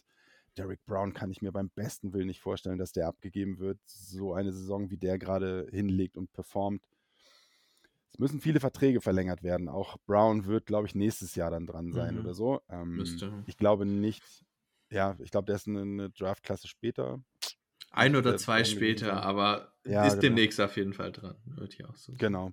Derek 0.57 0.83
Brown 0.85 1.13
kann 1.13 1.29
ich 1.31 1.41
mir 1.41 1.51
beim 1.51 1.69
besten 1.69 2.13
Willen 2.13 2.27
nicht 2.27 2.41
vorstellen, 2.41 2.77
dass 2.77 2.91
der 2.91 3.07
abgegeben 3.07 3.59
wird. 3.59 3.79
So 3.85 4.33
eine 4.33 4.51
Saison, 4.51 4.89
wie 4.89 4.97
der 4.97 5.17
gerade 5.17 5.67
hinlegt 5.71 6.17
und 6.17 6.31
performt. 6.33 6.83
Es 8.11 8.19
müssen 8.19 8.39
viele 8.41 8.59
Verträge 8.59 9.01
verlängert 9.01 9.43
werden. 9.43 9.69
Auch 9.69 9.97
Brown 10.05 10.45
wird, 10.45 10.65
glaube 10.65 10.87
ich, 10.87 10.95
nächstes 10.95 11.35
Jahr 11.35 11.51
dann 11.51 11.67
dran 11.67 11.91
sein 11.91 12.15
Mhm. 12.15 12.21
oder 12.21 12.33
so. 12.33 12.61
Ähm, 12.69 12.95
Müsste. 12.95 13.43
ich 13.45 13.57
glaube 13.57 13.85
nicht, 13.85 14.23
ja, 14.89 15.15
ich 15.19 15.29
glaube, 15.31 15.45
der 15.45 15.55
ist 15.57 15.67
eine, 15.67 15.81
eine 15.81 16.09
Draftklasse 16.09 16.67
später. 16.67 17.21
Ein 17.91 18.15
oder 18.15 18.31
der 18.31 18.39
zwei 18.39 18.63
später, 18.63 19.07
sein. 19.07 19.17
aber 19.17 19.73
Ja, 19.85 20.05
ist 20.07 20.13
genau. 20.13 20.21
demnächst 20.21 20.59
auf 20.59 20.75
jeden 20.77 20.93
Fall 20.93 21.11
dran. 21.11 21.35
Wird 21.45 21.73
hier 21.73 21.89
auch 21.89 21.95
so. 21.95 22.13
Genau. 22.17 22.51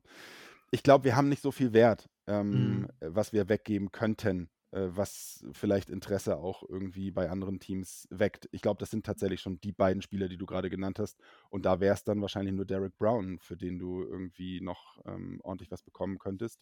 Ich 0.71 0.83
glaube, 0.83 1.05
wir 1.05 1.17
haben 1.17 1.29
nicht 1.29 1.43
so 1.43 1.53
viel 1.53 1.73
Wert, 1.73 2.09
ähm, 2.27 2.81
Mhm. 2.81 2.89
was 3.01 3.33
wir 3.33 3.49
weggeben 3.49 3.91
könnten, 3.93 4.51
was 4.75 5.45
vielleicht 5.53 5.89
Interesse 5.89 6.37
auch 6.37 6.63
irgendwie 6.69 7.11
bei 7.11 7.31
anderen 7.31 7.61
Teams 7.61 8.09
weckt. 8.11 8.49
Ich 8.51 8.61
glaube, 8.61 8.81
das 8.81 8.91
sind 8.91 9.07
tatsächlich 9.07 9.41
schon 9.41 9.61
die 9.61 9.73
beiden 9.73 10.03
Spieler, 10.03 10.29
die 10.29 10.37
du 10.37 10.47
gerade 10.47 10.69
genannt 10.69 10.99
hast. 10.99 11.21
Und 11.49 11.65
da 11.65 11.81
wäre 11.81 11.95
es 11.95 12.05
dann 12.05 12.21
wahrscheinlich 12.21 12.55
nur 12.55 12.65
Derek 12.65 12.99
Brown, 12.99 13.39
für 13.39 13.57
den 13.57 13.79
du 13.79 14.03
irgendwie 14.03 14.61
noch 14.61 14.99
ähm, 15.07 15.41
ordentlich 15.43 15.71
was 15.71 15.83
bekommen 15.83 16.19
könntest. 16.19 16.61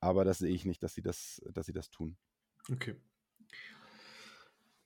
Aber 0.00 0.24
das 0.24 0.38
sehe 0.38 0.54
ich 0.54 0.66
nicht, 0.66 0.82
dass 0.82 0.94
sie 0.94 1.02
das, 1.02 1.40
dass 1.52 1.66
sie 1.66 1.72
das 1.72 1.88
tun. 1.88 2.18
Okay. 2.70 2.96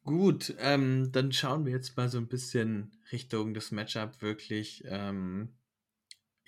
Gut, 0.04 0.54
ähm, 0.58 1.11
dann 1.12 1.32
schauen 1.32 1.66
wir 1.66 1.72
jetzt 1.72 1.96
mal 1.96 2.08
so 2.08 2.18
ein 2.18 2.28
bisschen 2.28 2.92
Richtung 3.12 3.52
des 3.52 3.72
Matchup 3.72 4.22
wirklich. 4.22 4.84
Ähm, 4.87 5.56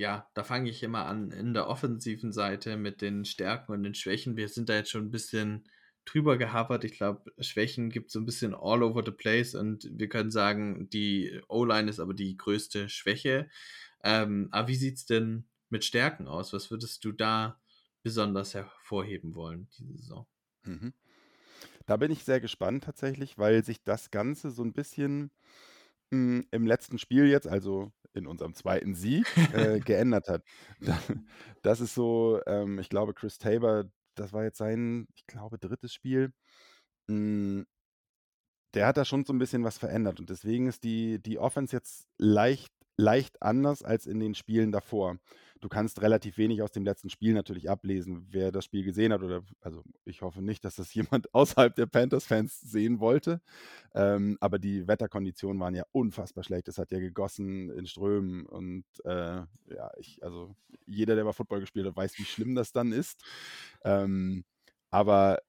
ja, 0.01 0.27
da 0.33 0.45
fange 0.45 0.71
ich 0.71 0.83
immer 0.83 1.05
an 1.05 1.31
in 1.31 1.53
der 1.53 1.69
offensiven 1.69 2.33
Seite 2.33 2.79
mit 2.79 3.03
den 3.03 3.27
Stärken 3.27 3.73
und 3.73 3.83
den 3.83 3.95
Schwächen. 3.95 4.35
Wir 4.35 4.49
sind 4.49 4.71
da 4.71 4.75
jetzt 4.75 4.89
schon 4.89 5.05
ein 5.05 5.11
bisschen 5.11 5.69
drüber 6.07 6.39
gehabert. 6.39 6.85
Ich 6.85 6.95
glaube, 6.95 7.31
Schwächen 7.39 7.91
gibt 7.91 8.07
es 8.07 8.15
so 8.15 8.19
ein 8.19 8.25
bisschen 8.25 8.55
all 8.55 8.83
over 8.83 9.03
the 9.05 9.11
place 9.11 9.55
und 9.55 9.87
wir 9.93 10.09
können 10.09 10.31
sagen, 10.31 10.89
die 10.89 11.39
O-Line 11.49 11.91
ist 11.91 12.01
aber 12.01 12.15
die 12.15 12.35
größte 12.39 12.89
Schwäche. 12.89 13.51
Ähm, 14.03 14.49
aber 14.53 14.69
wie 14.69 14.77
sieht 14.77 14.97
es 14.97 15.05
denn 15.05 15.45
mit 15.69 15.85
Stärken 15.85 16.29
aus? 16.29 16.55
Was 16.55 16.71
würdest 16.71 17.05
du 17.05 17.13
da 17.13 17.61
besonders 18.03 18.55
hervorheben 18.55 19.35
wollen, 19.35 19.69
diese 19.79 19.99
Saison? 19.99 20.27
Mhm. 20.63 20.95
Da 21.85 21.99
bin 21.99 22.11
ich 22.11 22.25
sehr 22.25 22.41
gespannt 22.41 22.85
tatsächlich, 22.85 23.37
weil 23.37 23.63
sich 23.63 23.85
das 23.85 24.11
Ganze 24.11 24.51
so 24.51 24.63
ein 24.63 24.73
bisschen 24.73 25.31
mh, 26.11 26.45
im 26.51 26.67
letzten 26.67 26.99
Spiel 26.99 27.27
jetzt, 27.27 27.47
also 27.49 27.93
in 28.15 28.27
unserem 28.27 28.55
zweiten 28.55 28.95
Sieg, 28.95 29.27
äh, 29.53 29.81
geändert 29.85 30.29
hat. 30.29 30.43
Da- 30.81 31.01
Das 31.63 31.81
ist 31.81 31.95
so, 31.95 32.41
ähm, 32.47 32.79
ich 32.79 32.89
glaube, 32.89 33.15
Chris 33.15 33.39
Tabor, 33.39 33.85
das 34.17 34.33
war 34.33 34.45
jetzt 34.45 34.59
sein, 34.59 35.07
ich 35.15 35.27
glaube, 35.27 35.59
drittes 35.59 35.93
Spiel. 35.95 36.33
Mh, 37.09 37.65
der 38.75 38.87
hat 38.87 38.97
da 38.97 39.05
schon 39.05 39.25
so 39.25 39.33
ein 39.33 39.39
bisschen 39.39 39.65
was 39.65 39.79
verändert 39.79 40.21
und 40.21 40.31
deswegen 40.31 40.67
ist 40.69 40.85
die, 40.85 41.21
die 41.21 41.39
Offense 41.39 41.75
jetzt 41.75 42.07
leicht 42.19 42.73
leicht 42.97 43.41
anders 43.41 43.83
als 43.83 44.05
in 44.07 44.21
den 44.21 44.35
Spielen 44.35 44.73
davor. 44.73 45.17
Du 45.61 45.69
kannst 45.69 46.01
relativ 46.01 46.39
wenig 46.39 46.63
aus 46.63 46.73
dem 46.73 46.85
letzten 46.85 47.11
Spiel 47.11 47.35
natürlich 47.35 47.69
ablesen. 47.69 48.27
Wer 48.31 48.51
das 48.51 48.65
Spiel 48.65 48.83
gesehen 48.83 49.13
hat, 49.13 49.23
oder 49.23 49.43
also 49.61 49.83
ich 50.05 50.23
hoffe 50.23 50.41
nicht, 50.41 50.65
dass 50.65 50.77
das 50.77 50.93
jemand 50.95 51.33
außerhalb 51.35 51.75
der 51.75 51.87
Panthers-Fans 51.87 52.61
sehen 52.61 52.99
wollte. 53.01 53.43
Ähm, 53.95 54.39
aber 54.41 54.59
die 54.59 54.89
Wetterkonditionen 54.89 55.61
waren 55.61 55.75
ja 55.75 55.85
unfassbar 55.93 56.45
schlecht. 56.45 56.69
Es 56.69 56.79
hat 56.79 56.93
ja 56.93 56.99
gegossen 56.99 57.71
in 57.71 57.87
Strömen 57.87 58.47
und 58.47 58.85
äh, 59.05 59.43
ja, 59.75 59.91
ich, 59.99 60.23
also 60.23 60.57
jeder, 60.87 61.15
der 61.15 61.25
mal 61.25 61.33
Football 61.33 61.61
gespielt 61.61 61.87
hat, 61.87 61.97
weiß, 61.97 62.19
wie 62.19 62.25
schlimm 62.25 62.55
das 62.55 62.73
dann 62.73 62.93
ist. 62.93 63.23
Ähm, 63.85 64.45
aber 64.91 65.41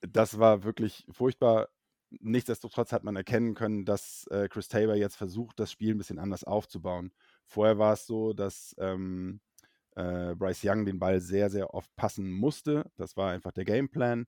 das 0.00 0.38
war 0.38 0.64
wirklich 0.64 1.06
furchtbar. 1.10 1.68
Nichtsdestotrotz 2.20 2.92
hat 2.92 3.02
man 3.04 3.16
erkennen 3.16 3.54
können, 3.54 3.84
dass 3.84 4.26
äh, 4.30 4.48
Chris 4.48 4.68
Tabor 4.68 4.94
jetzt 4.94 5.16
versucht, 5.16 5.58
das 5.58 5.72
Spiel 5.72 5.94
ein 5.94 5.98
bisschen 5.98 6.20
anders 6.20 6.44
aufzubauen. 6.44 7.12
Vorher 7.46 7.78
war 7.78 7.94
es 7.94 8.06
so, 8.06 8.32
dass 8.32 8.76
ähm, 8.78 9.40
äh, 9.96 10.34
Bryce 10.34 10.64
Young 10.64 10.84
den 10.84 10.98
Ball 10.98 11.20
sehr, 11.20 11.50
sehr 11.50 11.74
oft 11.74 11.94
passen 11.96 12.30
musste. 12.30 12.90
Das 12.96 13.16
war 13.16 13.30
einfach 13.30 13.52
der 13.52 13.64
Gameplan. 13.64 14.26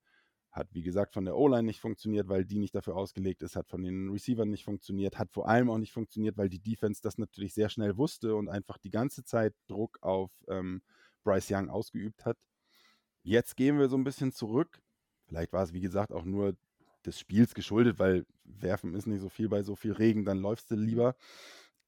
Hat, 0.51 0.69
wie 0.73 0.83
gesagt, 0.83 1.13
von 1.13 1.27
der 1.27 1.37
O-Line 1.37 1.65
nicht 1.65 1.81
funktioniert, 1.81 2.29
weil 2.29 2.45
die 2.45 2.59
nicht 2.59 2.75
dafür 2.75 2.97
ausgelegt 2.97 3.43
ist, 3.43 3.55
hat 3.55 3.69
von 3.69 3.83
den 3.83 4.09
Receivern 4.11 4.49
nicht 4.49 4.65
funktioniert, 4.65 5.19
hat 5.19 5.31
vor 5.31 5.47
allem 5.47 5.71
auch 5.71 5.77
nicht 5.77 5.93
funktioniert, 5.93 6.39
weil 6.39 6.49
die 6.49 6.59
Defense 6.59 7.03
das 7.03 7.19
natürlich 7.19 7.53
sehr 7.53 7.69
schnell 7.69 7.99
wusste 7.99 8.35
und 8.35 8.49
einfach 8.49 8.79
die 8.79 8.91
ganze 8.91 9.25
Zeit 9.25 9.55
Druck 9.69 9.99
auf 10.01 10.33
ähm, 10.49 10.81
Bryce 11.23 11.51
Young 11.51 11.69
ausgeübt 11.69 12.25
hat. 12.25 12.39
Jetzt 13.23 13.57
gehen 13.57 13.79
wir 13.79 13.89
so 13.89 13.97
ein 13.97 14.05
bisschen 14.05 14.33
zurück. 14.33 14.81
Vielleicht 15.27 15.53
war 15.53 15.63
es, 15.63 15.75
wie 15.75 15.83
gesagt, 15.83 16.13
auch 16.13 16.25
nur 16.25 16.57
des 17.05 17.21
Spiels 17.21 17.55
geschuldet, 17.55 17.99
weil 17.99 18.25
werfen 18.45 18.95
ist 18.95 19.07
nicht 19.07 19.21
so 19.21 19.29
viel 19.29 19.51
bei 19.51 19.63
so 19.63 19.77
viel 19.77 19.93
Regen, 19.93 20.25
dann 20.25 20.39
läufst 20.39 20.71
du 20.71 20.77
lieber. 20.77 21.15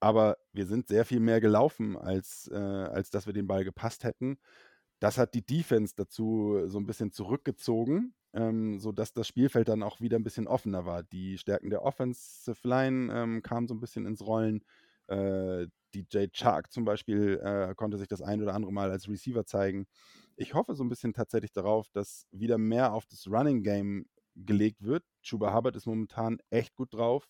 Aber 0.01 0.38
wir 0.53 0.66
sind 0.66 0.88
sehr 0.88 1.05
viel 1.05 1.20
mehr 1.20 1.40
gelaufen, 1.40 1.96
als, 1.96 2.51
äh, 2.53 2.57
als 2.57 3.11
dass 3.11 3.26
wir 3.26 3.34
den 3.34 3.46
Ball 3.46 3.64
gepasst 3.64 4.05
hätten. 4.05 4.38
Das 4.98 5.18
hat 5.18 5.34
die 5.34 5.44
Defense 5.44 5.94
dazu 5.96 6.62
so 6.66 6.78
ein 6.78 6.86
bisschen 6.86 7.12
zurückgezogen, 7.12 8.14
ähm, 8.32 8.78
sodass 8.78 9.12
das 9.12 9.28
Spielfeld 9.28 9.68
dann 9.68 9.82
auch 9.82 10.01
wieder 10.01 10.18
ein 10.18 10.24
bisschen 10.24 10.46
offener 10.46 10.84
war. 10.86 11.03
Die 11.03 11.38
Stärken 11.38 11.70
der 11.70 11.82
Offensive 11.82 12.66
Line 12.66 13.12
ähm, 13.12 13.42
kamen 13.42 13.68
so 13.68 13.74
ein 13.74 13.80
bisschen 13.80 14.07
ins 14.07 14.26
Rollen. 14.26 14.62
Äh, 15.07 15.66
DJ 15.94 16.26
Chark 16.32 16.70
zum 16.72 16.84
Beispiel 16.84 17.40
äh, 17.42 17.74
konnte 17.74 17.98
sich 17.98 18.09
das 18.09 18.22
ein 18.22 18.42
oder 18.42 18.55
andere 18.55 18.72
Mal 18.72 18.90
als 18.90 19.09
Receiver 19.09 19.44
zeigen. 19.44 19.86
Ich 20.36 20.55
hoffe 20.55 20.74
so 20.74 20.84
ein 20.84 20.88
bisschen 20.88 21.12
tatsächlich 21.12 21.53
darauf, 21.53 21.88
dass 21.90 22.26
wieder 22.30 22.59
mehr 22.59 22.92
auf 22.92 23.07
das 23.07 23.26
Running 23.26 23.62
Game 23.62 24.07
gelegt 24.36 24.84
wird. 24.84 25.05
Chuba 25.22 25.55
Hubbard 25.55 25.76
ist 25.76 25.86
momentan 25.86 26.38
echt 26.51 26.74
gut 26.74 26.94
drauf, 26.94 27.28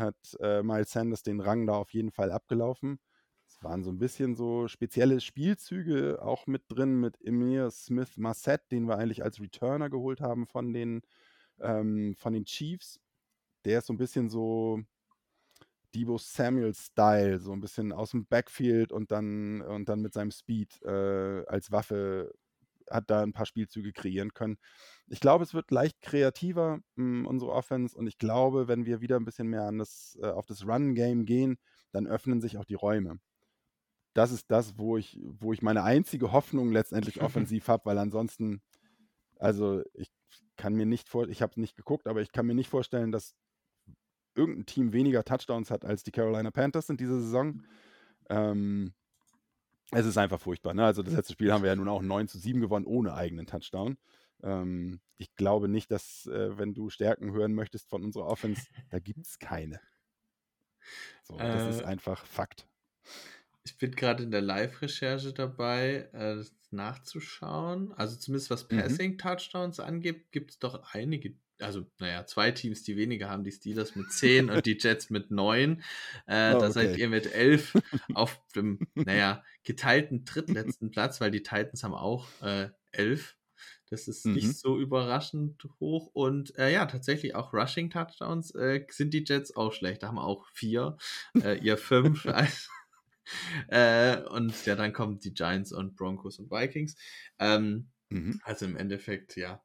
hat 0.00 0.16
äh, 0.40 0.62
Miles 0.62 0.90
Sanders 0.90 1.22
den 1.22 1.40
Rang 1.40 1.66
da 1.66 1.74
auf 1.74 1.92
jeden 1.92 2.10
Fall 2.10 2.32
abgelaufen. 2.32 2.98
Es 3.46 3.62
waren 3.62 3.84
so 3.84 3.90
ein 3.90 3.98
bisschen 3.98 4.36
so 4.36 4.68
spezielle 4.68 5.20
Spielzüge 5.20 6.20
auch 6.22 6.46
mit 6.46 6.64
drin 6.68 7.00
mit 7.00 7.20
Emir 7.22 7.70
Smith 7.70 8.16
Marset, 8.16 8.62
den 8.70 8.88
wir 8.88 8.96
eigentlich 8.98 9.22
als 9.24 9.40
Returner 9.40 9.90
geholt 9.90 10.20
haben 10.20 10.46
von 10.46 10.72
den, 10.72 11.02
ähm, 11.60 12.14
von 12.16 12.32
den 12.32 12.44
Chiefs. 12.44 13.00
Der 13.64 13.78
ist 13.80 13.86
so 13.86 13.92
ein 13.92 13.98
bisschen 13.98 14.28
so, 14.30 14.80
Debo 15.94 16.18
Samuel-Style, 16.18 17.40
so 17.40 17.52
ein 17.52 17.60
bisschen 17.60 17.92
aus 17.92 18.12
dem 18.12 18.26
Backfield 18.26 18.92
und 18.92 19.10
dann, 19.10 19.60
und 19.62 19.88
dann 19.88 20.00
mit 20.00 20.12
seinem 20.12 20.30
Speed 20.30 20.80
äh, 20.82 21.44
als 21.46 21.72
Waffe 21.72 22.32
hat 22.90 23.10
da 23.10 23.22
ein 23.22 23.32
paar 23.32 23.46
Spielzüge 23.46 23.92
kreieren 23.92 24.34
können. 24.34 24.58
Ich 25.06 25.20
glaube, 25.20 25.44
es 25.44 25.54
wird 25.54 25.70
leicht 25.70 26.00
kreativer, 26.00 26.80
mh, 26.96 27.20
hm, 27.20 27.26
unsere 27.26 27.52
Offense, 27.52 27.96
und 27.96 28.06
ich 28.06 28.18
glaube, 28.18 28.68
wenn 28.68 28.86
wir 28.86 29.00
wieder 29.00 29.16
ein 29.16 29.24
bisschen 29.24 29.48
mehr 29.48 29.62
an 29.62 29.78
das, 29.78 30.18
äh, 30.22 30.26
auf 30.26 30.46
das 30.46 30.66
Run-Game 30.66 31.24
gehen, 31.24 31.58
dann 31.92 32.06
öffnen 32.06 32.40
sich 32.40 32.58
auch 32.58 32.64
die 32.64 32.74
Räume. 32.74 33.18
Das 34.14 34.32
ist 34.32 34.50
das, 34.50 34.76
wo 34.76 34.96
ich, 34.96 35.20
wo 35.22 35.52
ich 35.52 35.62
meine 35.62 35.84
einzige 35.84 36.32
Hoffnung 36.32 36.72
letztendlich 36.72 37.20
offensiv 37.22 37.68
habe, 37.68 37.86
weil 37.86 37.98
ansonsten, 37.98 38.62
also 39.38 39.82
ich 39.94 40.10
kann 40.56 40.74
mir 40.74 40.86
nicht 40.86 41.08
vor, 41.08 41.28
ich 41.28 41.42
habe 41.42 41.52
es 41.52 41.56
nicht 41.56 41.76
geguckt, 41.76 42.06
aber 42.06 42.20
ich 42.20 42.32
kann 42.32 42.46
mir 42.46 42.54
nicht 42.54 42.68
vorstellen, 42.68 43.12
dass 43.12 43.34
irgendein 44.34 44.66
Team 44.66 44.92
weniger 44.92 45.24
Touchdowns 45.24 45.70
hat 45.70 45.84
als 45.84 46.02
die 46.02 46.12
Carolina 46.12 46.50
Panthers 46.50 46.88
in 46.88 46.96
dieser 46.96 47.20
Saison. 47.20 47.62
Ähm, 48.28 48.94
es 49.92 50.06
ist 50.06 50.18
einfach 50.18 50.40
furchtbar. 50.40 50.74
Ne? 50.74 50.84
Also 50.84 51.02
das 51.02 51.14
letzte 51.14 51.32
Spiel 51.32 51.52
haben 51.52 51.62
wir 51.62 51.70
ja 51.70 51.76
nun 51.76 51.88
auch 51.88 52.02
9 52.02 52.28
zu 52.28 52.38
7 52.38 52.60
gewonnen 52.60 52.86
ohne 52.86 53.14
eigenen 53.14 53.46
Touchdown. 53.46 53.96
Ähm, 54.42 55.00
ich 55.16 55.34
glaube 55.36 55.68
nicht, 55.68 55.90
dass, 55.90 56.26
äh, 56.26 56.56
wenn 56.58 56.74
du 56.74 56.90
Stärken 56.90 57.32
hören 57.32 57.54
möchtest 57.54 57.88
von 57.88 58.02
unserer 58.04 58.26
Offense, 58.26 58.62
da 58.90 58.98
gibt 58.98 59.26
es 59.26 59.38
keine. 59.38 59.80
So, 61.24 61.36
das 61.36 61.64
äh, 61.64 61.70
ist 61.70 61.84
einfach 61.84 62.24
Fakt. 62.24 62.66
Ich 63.64 63.76
bin 63.76 63.92
gerade 63.92 64.22
in 64.22 64.30
der 64.30 64.40
Live-Recherche 64.40 65.32
dabei, 65.32 66.08
äh, 66.12 66.42
nachzuschauen. 66.70 67.92
Also 67.92 68.16
zumindest 68.16 68.50
was 68.50 68.68
mhm. 68.70 68.78
Passing-Touchdowns 68.78 69.80
angeht, 69.80 70.32
gibt 70.32 70.52
es 70.52 70.58
doch 70.58 70.94
einige 70.94 71.34
also 71.60 71.86
naja, 71.98 72.26
zwei 72.26 72.50
Teams, 72.50 72.82
die 72.82 72.96
weniger 72.96 73.28
haben, 73.28 73.44
die 73.44 73.52
Steelers 73.52 73.96
mit 73.96 74.12
10 74.12 74.50
und 74.50 74.66
die 74.66 74.78
Jets 74.78 75.10
mit 75.10 75.30
9. 75.30 75.82
Äh, 76.26 76.54
oh, 76.54 76.58
da 76.58 76.70
seid 76.70 76.96
ihr 76.96 77.08
mit 77.08 77.32
11 77.32 77.74
auf 78.14 78.40
dem, 78.54 78.80
naja, 78.94 79.44
geteilten 79.64 80.24
drittletzten 80.24 80.90
Platz, 80.90 81.20
weil 81.20 81.30
die 81.30 81.42
Titans 81.42 81.82
haben 81.82 81.94
auch 81.94 82.28
äh, 82.42 82.68
11. 82.92 83.36
Das 83.90 84.06
ist 84.06 84.24
mhm. 84.24 84.34
nicht 84.34 84.58
so 84.58 84.78
überraschend 84.78 85.68
hoch. 85.80 86.10
Und 86.12 86.56
äh, 86.56 86.72
ja, 86.72 86.86
tatsächlich 86.86 87.34
auch 87.34 87.52
Rushing 87.52 87.90
Touchdowns 87.90 88.54
äh, 88.54 88.86
sind 88.88 89.12
die 89.12 89.24
Jets 89.26 89.56
auch 89.56 89.72
schlecht. 89.72 90.02
Da 90.02 90.08
haben 90.08 90.18
auch 90.18 90.46
vier, 90.52 90.96
äh, 91.42 91.58
ihr 91.58 91.76
fünf. 91.76 92.24
äh, 93.68 94.22
und 94.28 94.64
ja, 94.64 94.76
dann 94.76 94.92
kommen 94.92 95.18
die 95.18 95.34
Giants 95.34 95.72
und 95.72 95.96
Broncos 95.96 96.38
und 96.38 96.50
Vikings. 96.52 96.94
Ähm, 97.40 97.90
mhm. 98.10 98.40
Also 98.44 98.64
im 98.64 98.76
Endeffekt, 98.76 99.36
ja, 99.36 99.60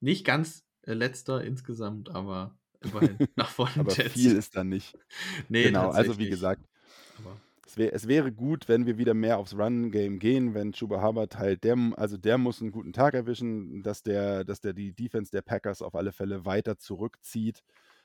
nicht 0.00 0.26
ganz 0.26 0.66
letzter 0.84 1.42
insgesamt, 1.44 2.10
aber 2.10 2.56
immerhin 2.80 3.18
nach 3.36 3.50
vorne. 3.50 3.72
aber 3.78 3.92
Jets. 3.92 4.12
viel 4.12 4.36
ist 4.36 4.56
dann 4.56 4.68
nicht. 4.68 4.96
Nee, 5.48 5.64
genau, 5.64 5.90
also 5.90 6.18
wie 6.18 6.28
gesagt, 6.28 6.62
es, 7.66 7.76
wär, 7.76 7.94
es, 7.94 8.08
wäre 8.08 8.32
gut, 8.32 8.68
wenn 8.68 8.86
wir 8.86 8.98
wieder 8.98 9.14
mehr 9.14 9.38
aufs 9.38 9.54
Run-Game 9.54 10.18
gehen, 10.18 10.54
wenn 10.54 10.72
Chuba 10.72 11.02
Hubbard 11.02 11.36
halt, 11.38 11.64
der, 11.64 11.76
also 11.96 12.16
der 12.16 12.38
muss 12.38 12.60
einen 12.60 12.72
guten 12.72 12.92
Tag 12.92 13.14
erwischen, 13.14 13.82
dass 13.82 14.02
der, 14.02 14.44
dass 14.44 14.60
der 14.60 14.72
die 14.72 14.92
Defense 14.92 15.30
der 15.30 15.42
Packers 15.42 15.82
auf 15.82 15.94
alle 15.94 16.12
Fälle 16.12 16.44
weiter 16.44 16.78
zurückzieht, 16.78 17.62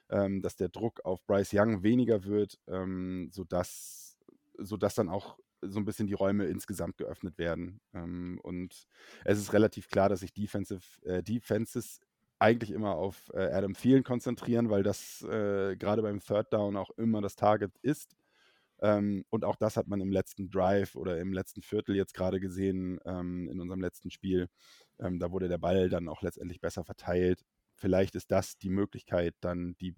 ähm, 0.10 0.42
dass 0.42 0.56
der 0.56 0.70
Druck 0.70 1.04
auf 1.04 1.26
Bryce 1.26 1.54
Young 1.54 1.84
weniger 1.84 2.26
wird, 2.26 2.60
ähm, 2.68 3.30
sodass, 3.32 4.18
sodass 4.58 4.96
dann 4.96 5.10
auch 5.10 5.38
so 5.62 5.80
ein 5.80 5.86
bisschen 5.86 6.08
die 6.08 6.14
Räume 6.14 6.46
insgesamt 6.46 6.98
geöffnet 6.98 7.38
werden. 7.38 7.80
Ähm, 7.94 8.40
und 8.44 8.88
es 9.24 9.40
ist 9.40 9.54
relativ 9.54 9.88
klar, 9.88 10.10
dass 10.10 10.20
sich 10.20 10.34
Defensive, 10.34 10.84
äh, 11.04 11.24
Defenses 11.24 12.00
eigentlich 12.40 12.72
immer 12.72 12.96
auf 12.96 13.32
äh, 13.34 13.52
Adam 13.52 13.74
Thielen 13.74 14.04
konzentrieren, 14.04 14.70
weil 14.70 14.84
das 14.84 15.22
äh, 15.24 15.76
gerade 15.78 16.02
beim 16.02 16.20
Third 16.20 16.52
Down 16.54 16.76
auch 16.76 16.92
immer 16.98 17.22
das 17.22 17.36
Target 17.36 17.72
ist. 17.82 18.16
Ähm, 18.82 19.26
und 19.30 19.46
auch 19.46 19.56
das 19.56 19.78
hat 19.78 19.88
man 19.88 20.02
im 20.02 20.12
letzten 20.12 20.50
Drive 20.50 20.96
oder 20.96 21.20
im 21.20 21.34
letzten 21.34 21.62
Viertel 21.62 21.96
jetzt 21.96 22.14
gerade 22.14 22.40
gesehen, 22.40 23.00
ähm, 23.06 23.48
in 23.50 23.62
unserem 23.62 23.82
letzten 23.82 24.12
Spiel. 24.12 24.48
Ähm, 25.00 25.20
da 25.20 25.32
wurde 25.32 25.48
der 25.48 25.58
Ball 25.58 25.90
dann 25.90 26.10
auch 26.10 26.22
letztendlich 26.22 26.60
besser 26.60 26.84
verteilt. 26.84 27.44
Vielleicht 27.76 28.16
ist 28.16 28.32
das 28.32 28.58
die 28.58 28.70
Möglichkeit, 28.70 29.36
dann 29.42 29.76
die 29.80 29.96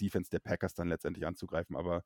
Defense 0.00 0.30
der 0.30 0.38
Packers 0.40 0.74
dann 0.74 0.88
letztendlich 0.88 1.26
anzugreifen. 1.26 1.76
Aber 1.76 2.04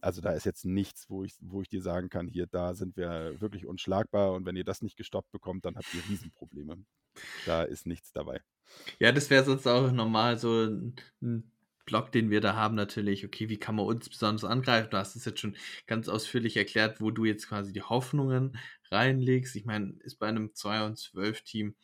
also 0.00 0.20
da 0.20 0.32
ist 0.32 0.46
jetzt 0.46 0.64
nichts, 0.64 1.08
wo 1.10 1.24
ich, 1.24 1.34
wo 1.40 1.62
ich 1.62 1.68
dir 1.68 1.82
sagen 1.82 2.08
kann, 2.08 2.26
hier, 2.26 2.46
da 2.46 2.74
sind 2.74 2.96
wir 2.96 3.40
wirklich 3.40 3.66
unschlagbar 3.66 4.32
und 4.32 4.46
wenn 4.46 4.56
ihr 4.56 4.64
das 4.64 4.82
nicht 4.82 4.96
gestoppt 4.96 5.30
bekommt, 5.30 5.64
dann 5.64 5.76
habt 5.76 5.92
ihr 5.94 6.02
Riesenprobleme. 6.08 6.84
Da 7.46 7.62
ist 7.62 7.86
nichts 7.86 8.12
dabei. 8.12 8.40
Ja, 8.98 9.12
das 9.12 9.30
wäre 9.30 9.44
sonst 9.44 9.66
auch 9.66 9.92
normal 9.92 10.38
so 10.38 10.64
ein, 10.64 11.50
Block, 11.86 12.12
den 12.12 12.30
wir 12.30 12.40
da 12.40 12.54
haben, 12.54 12.74
natürlich, 12.74 13.24
okay, 13.24 13.48
wie 13.48 13.58
kann 13.58 13.74
man 13.74 13.86
uns 13.86 14.08
besonders 14.08 14.44
angreifen? 14.44 14.88
Du 14.90 14.96
hast 14.96 15.16
es 15.16 15.24
jetzt 15.24 15.40
schon 15.40 15.56
ganz 15.86 16.08
ausführlich 16.08 16.56
erklärt, 16.56 17.00
wo 17.00 17.10
du 17.10 17.24
jetzt 17.24 17.48
quasi 17.48 17.72
die 17.72 17.82
Hoffnungen 17.82 18.56
reinlegst. 18.90 19.54
Ich 19.56 19.66
meine, 19.66 19.94
ist 20.00 20.18
bei 20.18 20.28
einem 20.28 20.54
2 20.54 20.86
und 20.86 20.98
12 20.98 21.42
Team 21.42 21.74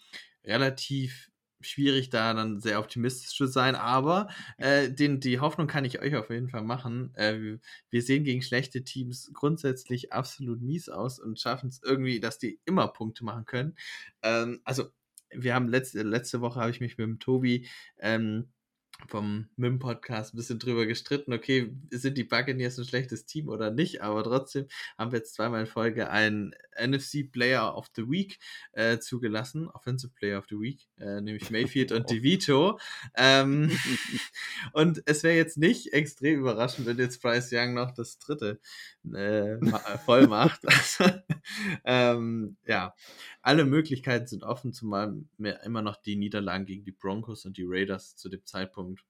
relativ 0.45 1.30
schwierig, 1.61 2.11
da 2.11 2.35
dann 2.35 2.61
sehr 2.61 2.79
optimistisch 2.81 3.37
zu 3.37 3.47
sein, 3.47 3.75
aber 3.75 4.29
äh, 4.59 4.91
den, 4.91 5.21
die 5.21 5.41
Hoffnung 5.41 5.67
kann 5.67 5.85
ich 5.85 6.01
euch 6.01 6.15
auf 6.17 6.31
jeden 6.31 6.49
Fall 6.49 6.63
machen. 6.63 7.15
Äh, 7.15 7.59
wir 7.91 8.03
sehen 8.03 8.25
gegen 8.25 8.43
schlechte 8.43 8.85
Teams 8.85 9.31
grundsätzlich 9.33 10.13
absolut 10.13 10.61
mies 10.63 10.89
aus 10.89 11.19
und 11.19 11.39
schaffen 11.39 11.69
es 11.69 11.81
irgendwie, 11.83 12.21
dass 12.21 12.39
die 12.39 12.61
immer 12.65 12.89
Punkte 12.89 13.25
machen 13.25 13.45
können. 13.45 13.77
Ähm, 14.23 14.61
also 14.65 14.85
wir 15.33 15.55
haben 15.55 15.69
letzte, 15.69 16.03
letzte 16.03 16.41
Woche 16.41 16.61
habe 16.61 16.71
ich 16.71 16.81
mich 16.81 16.99
mit 16.99 17.07
dem 17.07 17.19
Tobi 17.19 17.69
ähm, 17.99 18.49
vom 19.09 19.49
MIM-Podcast 19.57 20.35
ein 20.35 20.37
bisschen 20.37 20.59
drüber 20.59 20.87
gestritten, 20.87 21.33
okay, 21.33 21.73
sind 21.91 22.17
die 22.17 22.25
Buccaneers 22.25 22.79
ein 22.79 22.85
schlechtes 22.85 23.27
Team 23.27 23.49
oder 23.49 23.71
nicht, 23.71 24.03
aber 24.03 24.23
trotzdem 24.23 24.67
haben 24.99 25.13
wir 25.13 25.19
jetzt 25.19 25.35
zweimal 25.35 25.61
in 25.61 25.67
Folge 25.67 26.11
einen 26.11 26.55
NFC 26.81 27.31
Player 27.31 27.77
of 27.77 27.91
the 27.97 28.09
Week 28.09 28.39
äh, 28.73 28.99
zugelassen, 28.99 29.69
Offensive 29.69 30.13
Player 30.15 30.39
of 30.39 30.47
the 30.49 30.59
Week, 30.59 30.87
äh, 30.99 31.21
nämlich 31.21 31.51
Mayfield 31.51 31.93
und 31.93 32.11
DeVito. 32.11 32.79
Ähm, 33.17 33.71
und 34.73 35.03
es 35.07 35.23
wäre 35.23 35.37
jetzt 35.37 35.59
nicht 35.59 35.93
extrem 35.93 36.41
überraschend, 36.41 36.87
wenn 36.87 36.99
jetzt 36.99 37.23
Bryce 37.23 37.51
Young 37.53 37.75
noch 37.75 37.93
das 37.93 38.19
dritte 38.19 38.61
äh, 39.13 39.59
voll 40.05 40.27
macht. 40.27 40.61
ähm, 41.85 42.57
ja, 42.67 42.95
alle 43.43 43.65
Möglichkeiten 43.65 44.27
sind 44.27 44.43
offen, 44.43 44.73
zumal 44.73 45.17
mir 45.39 45.63
immer 45.65 45.83
noch 45.83 45.97
die 45.97 46.17
Niederlagen 46.17 46.67
gegen 46.67 46.85
die 46.85 46.93
Broncos 46.93 47.45
und 47.47 47.57
die 47.57 47.67
Raiders 47.67 48.17
zu 48.17 48.29
dem 48.29 48.45
Zeitpunkt 48.45 49.05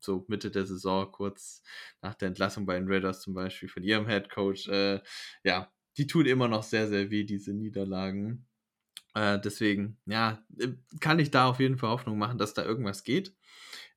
so 0.00 0.24
Mitte 0.28 0.50
der 0.50 0.66
Saison, 0.66 1.10
kurz 1.10 1.62
nach 2.00 2.14
der 2.14 2.28
Entlassung 2.28 2.66
bei 2.66 2.78
den 2.78 2.90
Raiders 2.90 3.22
zum 3.22 3.34
Beispiel 3.34 3.68
von 3.68 3.82
ihrem 3.82 4.06
Head 4.06 4.30
Coach, 4.30 4.68
äh, 4.68 5.00
ja, 5.44 5.72
die 5.96 6.06
tun 6.06 6.26
immer 6.26 6.48
noch 6.48 6.62
sehr, 6.62 6.88
sehr 6.88 7.10
weh, 7.10 7.24
diese 7.24 7.52
Niederlagen. 7.52 8.46
Äh, 9.14 9.38
deswegen, 9.40 9.98
ja, 10.06 10.44
äh, 10.58 10.68
kann 11.00 11.18
ich 11.18 11.30
da 11.30 11.46
auf 11.46 11.60
jeden 11.60 11.78
Fall 11.78 11.90
Hoffnung 11.90 12.18
machen, 12.18 12.38
dass 12.38 12.54
da 12.54 12.64
irgendwas 12.64 13.04
geht. 13.04 13.34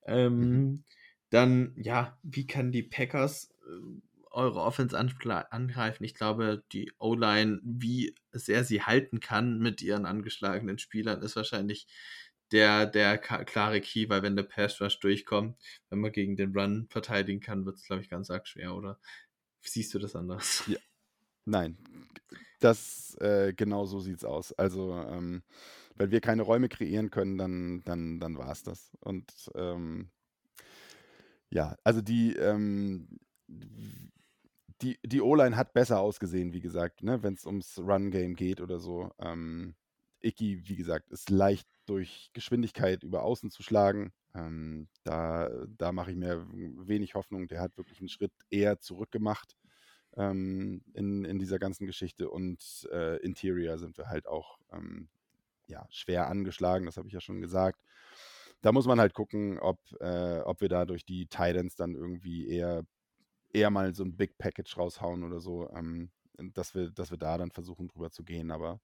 Ähm, 0.06 0.40
mhm. 0.40 0.84
Dann, 1.30 1.74
ja, 1.78 2.20
wie 2.22 2.46
kann 2.46 2.72
die 2.72 2.84
Packers 2.84 3.52
äh, 3.68 4.02
eure 4.36 4.62
Offense 4.62 4.98
angreifen. 4.98 6.04
Ich 6.04 6.14
glaube, 6.14 6.64
die 6.72 6.92
O-Line, 7.00 7.60
wie 7.64 8.16
sehr 8.32 8.64
sie 8.64 8.84
halten 8.84 9.20
kann 9.20 9.60
mit 9.60 9.82
ihren 9.82 10.06
angeschlagenen 10.06 10.78
Spielern, 10.78 11.22
ist 11.22 11.36
wahrscheinlich 11.36 11.88
der, 12.52 12.86
der 12.86 13.18
klare 13.18 13.82
Key, 13.82 14.10
weil 14.10 14.22
wenn 14.22 14.36
der 14.36 14.44
Pass 14.44 14.80
Rush 14.80 15.00
durchkommt, 15.00 15.58
wenn 15.90 16.00
man 16.00 16.12
gegen 16.12 16.36
den 16.36 16.56
Run 16.56 16.88
verteidigen 16.90 17.40
kann, 17.40 17.66
wird 17.66 17.78
es, 17.78 17.86
glaube 17.86 18.04
ich, 18.04 18.10
ganz 18.10 18.30
arg 18.30 18.48
schwer, 18.48 18.76
oder? 18.76 19.00
Siehst 19.62 19.94
du 19.94 20.00
das 20.00 20.16
anders? 20.16 20.64
Ja. 20.68 20.78
Nein, 21.46 21.78
das 22.60 23.16
äh, 23.20 23.54
genau 23.54 23.86
so 23.86 24.00
sieht 24.00 24.18
es 24.18 24.26
aus. 24.26 24.52
Also, 24.54 24.94
ähm, 24.94 25.44
wenn 25.96 26.12
wir 26.12 26.22
keine 26.22 26.42
Räume 26.42 26.70
kreieren 26.70 27.10
können, 27.10 27.38
dann, 27.38 27.84
dann, 27.84 28.20
dann 28.20 28.38
war 28.38 28.52
es 28.52 28.64
das. 28.64 28.92
Und 29.00 29.32
ähm, 29.56 30.10
ja, 31.50 31.78
also 31.84 32.02
die, 32.02 32.34
ähm, 32.36 33.08
die, 34.82 35.00
die 35.04 35.22
O-Line 35.22 35.56
hat 35.56 35.74
besser 35.74 36.00
ausgesehen, 36.00 36.54
wie 36.54 36.62
gesagt, 36.62 37.04
ne, 37.04 37.24
wenn 37.24 37.34
es 37.34 37.46
ums 37.46 37.78
Run-Game 37.80 38.36
geht 38.36 38.62
oder 38.62 38.80
so. 38.80 39.12
Ähm, 39.20 39.76
Icky, 40.22 40.68
wie 40.68 40.76
gesagt, 40.76 41.12
ist 41.12 41.30
leicht 41.30 41.68
durch 41.86 42.32
Geschwindigkeit 42.34 43.04
über 43.04 43.24
Außen 43.24 43.52
zu 43.52 43.64
schlagen. 43.64 44.12
Ähm, 44.34 44.88
da 45.04 45.50
da 45.78 45.92
mache 45.92 46.12
ich 46.12 46.18
mir 46.18 46.46
wenig 46.50 47.16
Hoffnung. 47.16 47.48
Der 47.48 47.62
hat 47.62 47.78
wirklich 47.78 48.00
einen 48.00 48.10
Schritt 48.10 48.34
eher 48.50 48.80
zurückgemacht 48.80 49.56
ähm, 50.18 50.82
in, 50.94 51.26
in 51.26 51.40
dieser 51.40 51.60
ganzen 51.60 51.86
Geschichte. 51.86 52.30
Und 52.30 52.88
äh, 52.92 53.18
Interior 53.18 53.78
sind 53.78 53.98
wir 53.98 54.08
halt 54.08 54.28
auch 54.28 54.58
ähm, 54.72 55.10
ja, 55.68 55.86
schwer 55.90 56.28
angeschlagen, 56.28 56.86
das 56.86 56.98
habe 56.98 57.08
ich 57.08 57.14
ja 57.14 57.22
schon 57.22 57.42
gesagt. 57.42 57.82
Da 58.62 58.72
muss 58.72 58.88
man 58.88 59.00
halt 59.00 59.14
gucken, 59.14 59.60
ob, 59.60 59.80
äh, 60.00 60.40
ob 60.40 60.62
wir 60.62 60.70
da 60.70 60.86
durch 60.86 61.06
die 61.06 61.28
Titans 61.28 61.76
dann 61.76 61.94
irgendwie 61.96 62.48
eher 62.48 62.84
eher 63.56 63.70
mal 63.70 63.96
so 63.96 64.04
ein 64.04 64.16
Big 64.16 64.38
Package 64.38 64.78
raushauen 64.78 65.24
oder 65.24 65.40
so, 65.40 65.70
ähm, 65.76 66.12
dass, 66.54 66.76
wir, 66.76 66.92
dass 66.92 67.12
wir 67.12 67.18
da 67.18 67.38
dann 67.38 67.52
versuchen 67.52 67.88
drüber 67.88 68.12
zu 68.12 68.24
gehen. 68.24 68.52
Aber 68.52 68.82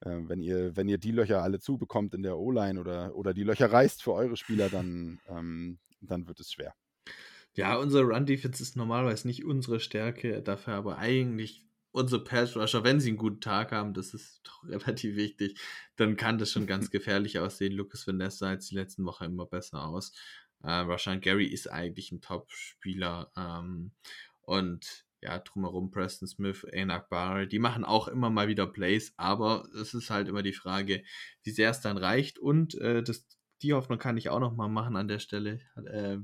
äh, 0.00 0.16
wenn, 0.22 0.42
ihr, 0.42 0.76
wenn 0.76 0.88
ihr 0.88 0.98
die 0.98 1.12
Löcher 1.12 1.42
alle 1.42 1.58
zubekommt 1.58 2.14
in 2.14 2.22
der 2.22 2.38
O-Line 2.38 2.78
oder, 2.78 3.14
oder 3.14 3.34
die 3.34 3.44
Löcher 3.44 3.72
reißt 3.72 4.02
für 4.02 4.12
eure 4.12 4.36
Spieler, 4.36 4.68
dann, 4.70 5.20
ähm, 5.28 5.78
dann 6.00 6.28
wird 6.28 6.40
es 6.40 6.52
schwer. 6.52 6.74
Ja, 7.54 7.76
unsere 7.76 8.04
Run-Defense 8.04 8.62
ist 8.62 8.76
normalerweise 8.76 9.26
nicht 9.26 9.44
unsere 9.44 9.80
Stärke, 9.80 10.40
dafür 10.42 10.74
aber 10.74 10.98
eigentlich 10.98 11.66
unsere 11.92 12.22
Pass-Rusher, 12.22 12.84
wenn 12.84 13.00
sie 13.00 13.08
einen 13.08 13.18
guten 13.18 13.40
Tag 13.40 13.72
haben, 13.72 13.94
das 13.94 14.14
ist 14.14 14.40
doch 14.44 14.62
relativ 14.68 15.16
wichtig, 15.16 15.60
dann 15.96 16.16
kann 16.16 16.38
das 16.38 16.52
schon 16.52 16.66
ganz 16.66 16.90
gefährlich 16.90 17.38
aussehen. 17.38 17.72
Lucas 17.72 18.06
Vanessa 18.06 18.38
sah 18.38 18.52
jetzt 18.52 18.70
die 18.70 18.76
letzten 18.76 19.04
Wochen 19.04 19.24
immer 19.24 19.46
besser 19.46 19.84
aus. 19.84 20.12
Äh, 20.62 20.70
Rashan 20.70 21.20
Gary 21.20 21.46
ist 21.46 21.70
eigentlich 21.70 22.12
ein 22.12 22.20
Top-Spieler. 22.20 23.30
Ähm, 23.36 23.92
und 24.42 25.06
ja, 25.22 25.38
drumherum 25.38 25.90
Preston 25.90 26.26
Smith, 26.28 26.64
Enak 26.64 27.08
Barr, 27.10 27.46
die 27.46 27.58
machen 27.58 27.84
auch 27.84 28.08
immer 28.08 28.30
mal 28.30 28.48
wieder 28.48 28.66
Plays, 28.66 29.12
aber 29.16 29.68
es 29.80 29.92
ist 29.92 30.10
halt 30.10 30.28
immer 30.28 30.42
die 30.42 30.54
Frage, 30.54 31.02
wie 31.42 31.50
sehr 31.50 31.70
es 31.70 31.80
dann 31.80 31.98
reicht. 31.98 32.38
Und 32.38 32.74
äh, 32.76 33.02
das, 33.02 33.26
die 33.62 33.74
Hoffnung 33.74 33.98
kann 33.98 34.16
ich 34.16 34.30
auch 34.30 34.40
noch 34.40 34.56
mal 34.56 34.68
machen 34.68 34.96
an 34.96 35.08
der 35.08 35.18
Stelle. 35.18 35.60
Äh, 35.86 36.18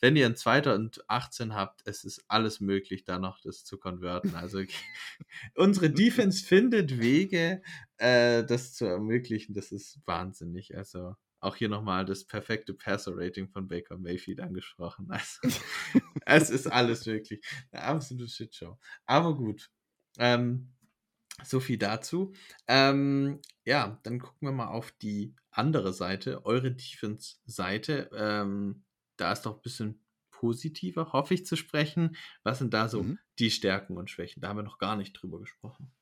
wenn 0.00 0.14
ihr 0.14 0.26
ein 0.26 0.36
zweiter 0.36 0.76
und 0.76 1.02
18 1.10 1.54
habt, 1.54 1.82
es 1.84 2.04
ist 2.04 2.24
alles 2.28 2.60
möglich, 2.60 3.04
da 3.04 3.18
noch 3.18 3.40
das 3.40 3.64
zu 3.64 3.78
konverten. 3.78 4.36
Also 4.36 4.62
unsere 5.54 5.90
Defense 5.90 6.44
findet 6.46 7.00
Wege, 7.00 7.62
äh, 7.96 8.44
das 8.44 8.74
zu 8.74 8.84
ermöglichen. 8.84 9.54
Das 9.54 9.72
ist 9.72 9.98
wahnsinnig. 10.06 10.76
Also 10.76 11.16
auch 11.40 11.56
hier 11.56 11.68
nochmal 11.68 12.04
das 12.04 12.24
perfekte 12.24 12.74
Passer-Rating 12.74 13.48
von 13.48 13.68
Baker 13.68 13.98
Mayfield 13.98 14.40
angesprochen. 14.40 15.08
Also, 15.18 15.40
es 16.26 16.50
ist 16.50 16.66
alles 16.66 17.06
wirklich 17.06 17.40
eine 17.70 17.82
absolute 17.82 18.28
Shitshow. 18.28 18.78
Aber 19.06 19.34
gut. 19.34 19.70
Ähm, 20.18 20.72
so 21.44 21.60
viel 21.60 21.78
dazu. 21.78 22.34
Ähm, 22.66 23.40
ja, 23.64 24.00
dann 24.02 24.18
gucken 24.18 24.48
wir 24.48 24.52
mal 24.52 24.68
auf 24.68 24.90
die 24.92 25.34
andere 25.50 25.92
Seite, 25.92 26.44
eure 26.44 26.72
Defense-Seite. 26.72 28.10
Ähm, 28.12 28.84
da 29.16 29.32
ist 29.32 29.42
doch 29.42 29.56
ein 29.56 29.62
bisschen 29.62 30.04
positiver, 30.30 31.12
hoffe 31.12 31.34
ich, 31.34 31.46
zu 31.46 31.56
sprechen. 31.56 32.16
Was 32.42 32.58
sind 32.58 32.74
da 32.74 32.88
so 32.88 33.02
mhm. 33.02 33.18
die 33.38 33.50
Stärken 33.50 33.96
und 33.96 34.10
Schwächen? 34.10 34.40
Da 34.40 34.48
haben 34.48 34.58
wir 34.58 34.62
noch 34.62 34.78
gar 34.78 34.96
nicht 34.96 35.12
drüber 35.12 35.40
gesprochen. 35.40 35.92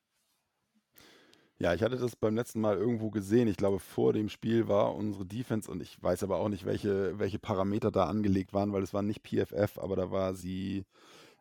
Ja, 1.59 1.73
ich 1.73 1.83
hatte 1.83 1.97
das 1.97 2.17
beim 2.17 2.35
letzten 2.37 2.61
Mal 2.61 2.77
irgendwo 2.77 3.11
gesehen. 3.11 3.49
Ich 3.49 3.57
glaube, 3.57 3.79
vor 3.79 4.13
dem 4.13 4.29
Spiel 4.29 4.69
war 4.69 4.95
unsere 4.95 5.25
Defense 5.25 5.71
und 5.71 5.81
ich 5.81 6.03
weiß 6.03 6.23
aber 6.23 6.37
auch 6.39 6.51
nicht, 6.51 6.67
welche, 6.67 7.19
welche 7.19 7.39
Parameter 7.39 7.91
da 7.91 8.05
angelegt 8.05 8.53
waren, 8.53 8.73
weil 8.73 8.83
es 8.83 8.93
war 8.93 9.03
nicht 9.03 9.23
PFF, 9.27 9.79
aber 9.79 9.97
da 9.97 10.11
war 10.11 10.35
sie 10.35 10.85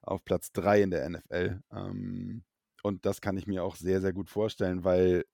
auf 0.01 0.23
Platz 0.23 0.53
3 0.53 0.83
in 0.83 0.91
der 0.91 1.09
NFL. 1.09 1.61
Ähm, 1.71 2.43
und 2.81 3.05
das 3.05 3.19
kann 3.19 3.35
ich 3.35 3.45
mir 3.47 3.63
auch 3.63 3.75
sehr, 3.75 3.99
sehr 3.99 4.13
gut 4.13 4.29
vorstellen, 4.29 4.85
weil 4.85 5.25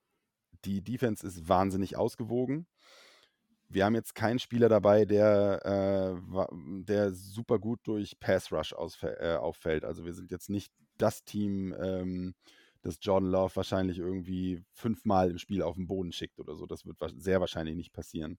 die 0.65 0.81
Defense 0.81 1.25
ist 1.27 1.47
wahnsinnig 1.47 1.95
ausgewogen. 1.97 2.65
Wir 3.69 3.85
haben 3.85 3.95
jetzt 3.95 4.15
keinen 4.15 4.39
Spieler 4.39 4.67
dabei, 4.67 5.05
der, 5.05 5.61
äh, 5.63 6.45
der 6.83 7.11
super 7.13 7.59
gut 7.59 7.79
durch 7.83 8.19
Pass 8.19 8.51
Rush 8.51 8.73
äh, 9.03 9.35
auffällt. 9.35 9.85
Also 9.85 10.05
wir 10.05 10.13
sind 10.13 10.31
jetzt 10.31 10.49
nicht 10.49 10.73
das 10.97 11.23
Team, 11.23 11.73
ähm, 11.79 12.33
dass 12.81 12.97
Jordan 13.01 13.29
Love 13.29 13.55
wahrscheinlich 13.55 13.99
irgendwie 13.99 14.63
fünfmal 14.71 15.29
im 15.29 15.37
Spiel 15.37 15.61
auf 15.61 15.75
den 15.75 15.87
Boden 15.87 16.11
schickt 16.11 16.39
oder 16.39 16.55
so. 16.55 16.65
Das 16.65 16.85
wird 16.85 16.97
sehr 17.17 17.39
wahrscheinlich 17.39 17.75
nicht 17.75 17.93
passieren. 17.93 18.37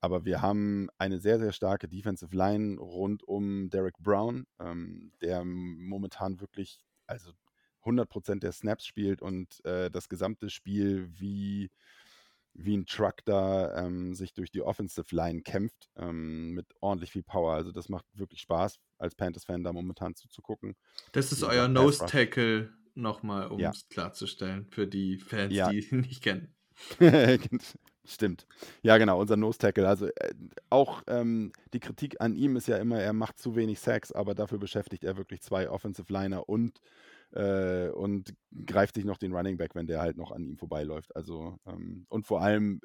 Aber 0.00 0.24
wir 0.24 0.40
haben 0.40 0.88
eine 0.98 1.18
sehr, 1.20 1.38
sehr 1.38 1.52
starke 1.52 1.86
Defensive 1.86 2.34
Line 2.34 2.78
rund 2.80 3.22
um 3.22 3.68
Derek 3.68 3.98
Brown, 3.98 4.46
ähm, 4.58 5.12
der 5.20 5.44
momentan 5.44 6.40
wirklich, 6.40 6.80
also 7.06 7.32
100% 7.84 8.40
der 8.40 8.52
Snaps 8.52 8.86
spielt 8.86 9.20
und 9.20 9.62
äh, 9.64 9.90
das 9.90 10.08
gesamte 10.08 10.48
Spiel 10.48 11.08
wie, 11.18 11.70
wie 12.54 12.78
ein 12.78 12.86
Truck 12.86 13.24
da 13.26 13.76
ähm, 13.76 14.14
sich 14.14 14.32
durch 14.32 14.50
die 14.50 14.62
Offensive 14.62 15.14
Line 15.14 15.42
kämpft 15.42 15.90
ähm, 15.96 16.52
mit 16.52 16.66
ordentlich 16.80 17.12
viel 17.12 17.22
Power. 17.22 17.52
Also 17.52 17.70
das 17.70 17.90
macht 17.90 18.06
wirklich 18.14 18.40
Spaß, 18.40 18.78
als 18.98 19.14
Panthers-Fan 19.14 19.62
da 19.64 19.72
momentan 19.72 20.14
zuzugucken. 20.14 20.76
Das 21.12 21.30
ist 21.30 21.42
euer 21.42 21.68
Nose-Tackle 21.68 22.72
Nochmal, 22.94 23.48
um 23.48 23.58
ja. 23.58 23.70
es 23.70 23.88
klarzustellen, 23.88 24.66
für 24.70 24.86
die 24.86 25.18
Fans, 25.18 25.54
ja. 25.54 25.70
die 25.70 25.80
ihn 25.80 26.00
nicht 26.00 26.22
kennen. 26.22 26.54
Stimmt. 28.04 28.46
Ja, 28.82 28.98
genau, 28.98 29.20
unser 29.20 29.36
Nose 29.36 29.58
Tackle. 29.58 29.86
Also 29.86 30.06
äh, 30.06 30.34
auch 30.68 31.02
ähm, 31.06 31.52
die 31.72 31.80
Kritik 31.80 32.20
an 32.20 32.34
ihm 32.34 32.56
ist 32.56 32.66
ja 32.66 32.78
immer, 32.78 33.00
er 33.00 33.12
macht 33.12 33.38
zu 33.38 33.54
wenig 33.54 33.78
Sacks, 33.78 34.10
aber 34.10 34.34
dafür 34.34 34.58
beschäftigt 34.58 35.04
er 35.04 35.16
wirklich 35.16 35.42
zwei 35.42 35.70
Offensive 35.70 36.12
Liner 36.12 36.48
und, 36.48 36.80
äh, 37.32 37.88
und 37.90 38.34
greift 38.66 38.96
sich 38.96 39.04
noch 39.04 39.18
den 39.18 39.32
Running 39.34 39.58
Back, 39.58 39.74
wenn 39.74 39.86
der 39.86 40.00
halt 40.00 40.16
noch 40.16 40.32
an 40.32 40.44
ihm 40.44 40.56
vorbeiläuft. 40.56 41.14
Also 41.14 41.58
ähm, 41.66 42.06
und 42.08 42.26
vor 42.26 42.42
allem 42.42 42.80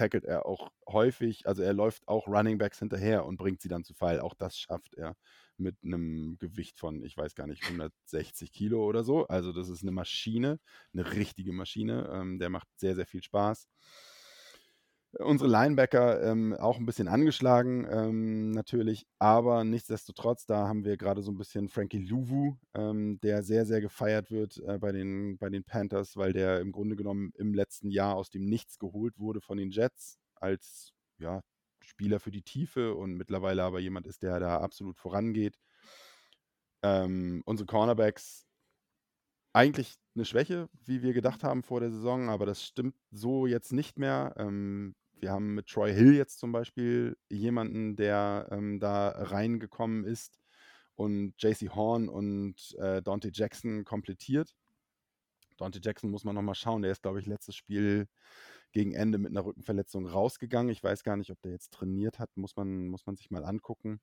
tackelt 0.00 0.24
er 0.24 0.46
auch 0.46 0.70
häufig, 0.88 1.46
also 1.46 1.62
er 1.62 1.74
läuft 1.74 2.08
auch 2.08 2.26
Running 2.26 2.56
Backs 2.58 2.78
hinterher 2.78 3.26
und 3.26 3.36
bringt 3.36 3.60
sie 3.60 3.68
dann 3.68 3.84
zu 3.84 3.92
Fall. 3.92 4.20
Auch 4.20 4.32
das 4.34 4.58
schafft 4.58 4.94
er 4.94 5.14
mit 5.58 5.76
einem 5.84 6.38
Gewicht 6.38 6.78
von, 6.78 7.04
ich 7.04 7.16
weiß 7.18 7.34
gar 7.34 7.46
nicht, 7.46 7.62
160 7.68 8.50
Kilo 8.50 8.82
oder 8.86 9.04
so. 9.04 9.26
Also 9.26 9.52
das 9.52 9.68
ist 9.68 9.82
eine 9.82 9.92
Maschine, 9.92 10.58
eine 10.94 11.12
richtige 11.12 11.52
Maschine. 11.52 12.08
Ähm, 12.12 12.38
der 12.38 12.48
macht 12.48 12.68
sehr, 12.76 12.94
sehr 12.94 13.06
viel 13.06 13.22
Spaß. 13.22 13.68
Unsere 15.18 15.50
Linebacker 15.50 16.22
ähm, 16.22 16.54
auch 16.54 16.78
ein 16.78 16.86
bisschen 16.86 17.08
angeschlagen 17.08 17.84
ähm, 17.90 18.52
natürlich, 18.52 19.08
aber 19.18 19.64
nichtsdestotrotz, 19.64 20.46
da 20.46 20.68
haben 20.68 20.84
wir 20.84 20.96
gerade 20.96 21.20
so 21.22 21.32
ein 21.32 21.36
bisschen 21.36 21.68
Frankie 21.68 21.98
Louvu, 21.98 22.56
ähm, 22.74 23.18
der 23.20 23.42
sehr, 23.42 23.66
sehr 23.66 23.80
gefeiert 23.80 24.30
wird 24.30 24.58
äh, 24.58 24.78
bei, 24.78 24.92
den, 24.92 25.36
bei 25.38 25.48
den 25.50 25.64
Panthers, 25.64 26.16
weil 26.16 26.32
der 26.32 26.60
im 26.60 26.70
Grunde 26.70 26.94
genommen 26.94 27.32
im 27.36 27.54
letzten 27.54 27.90
Jahr 27.90 28.14
aus 28.14 28.30
dem 28.30 28.44
Nichts 28.44 28.78
geholt 28.78 29.18
wurde 29.18 29.40
von 29.40 29.58
den 29.58 29.70
Jets 29.72 30.20
als 30.36 30.92
ja, 31.18 31.42
Spieler 31.82 32.20
für 32.20 32.30
die 32.30 32.42
Tiefe 32.42 32.94
und 32.94 33.14
mittlerweile 33.14 33.64
aber 33.64 33.80
jemand 33.80 34.06
ist, 34.06 34.22
der 34.22 34.38
da 34.38 34.58
absolut 34.60 34.96
vorangeht. 34.96 35.58
Ähm, 36.82 37.42
unsere 37.46 37.66
Cornerbacks 37.66 38.46
eigentlich 39.52 39.94
eine 40.14 40.24
Schwäche, 40.24 40.68
wie 40.84 41.02
wir 41.02 41.12
gedacht 41.12 41.42
haben 41.44 41.62
vor 41.62 41.80
der 41.80 41.90
Saison, 41.90 42.28
aber 42.28 42.46
das 42.46 42.64
stimmt 42.64 42.94
so 43.10 43.46
jetzt 43.46 43.72
nicht 43.72 43.98
mehr. 43.98 44.34
Ähm, 44.36 44.94
wir 45.20 45.30
haben 45.30 45.54
mit 45.54 45.66
Troy 45.66 45.92
Hill 45.92 46.14
jetzt 46.14 46.38
zum 46.38 46.52
Beispiel 46.52 47.16
jemanden, 47.28 47.96
der 47.96 48.48
ähm, 48.50 48.80
da 48.80 49.08
reingekommen 49.08 50.04
ist 50.04 50.40
und 50.94 51.34
JC 51.38 51.70
Horn 51.74 52.08
und 52.08 52.74
äh, 52.78 53.02
Dante 53.02 53.30
Jackson 53.32 53.84
komplettiert. 53.84 54.54
Dante 55.56 55.80
Jackson 55.82 56.10
muss 56.10 56.24
man 56.24 56.34
nochmal 56.34 56.54
schauen. 56.54 56.82
Der 56.82 56.92
ist, 56.92 57.02
glaube 57.02 57.20
ich, 57.20 57.26
letztes 57.26 57.54
Spiel 57.54 58.06
gegen 58.72 58.94
Ende 58.94 59.18
mit 59.18 59.30
einer 59.30 59.44
Rückenverletzung 59.44 60.06
rausgegangen. 60.06 60.72
Ich 60.72 60.82
weiß 60.82 61.02
gar 61.02 61.16
nicht, 61.16 61.30
ob 61.30 61.40
der 61.42 61.52
jetzt 61.52 61.72
trainiert 61.72 62.18
hat. 62.18 62.30
Muss 62.36 62.56
man, 62.56 62.88
muss 62.88 63.06
man 63.06 63.16
sich 63.16 63.30
mal 63.30 63.44
angucken. 63.44 64.00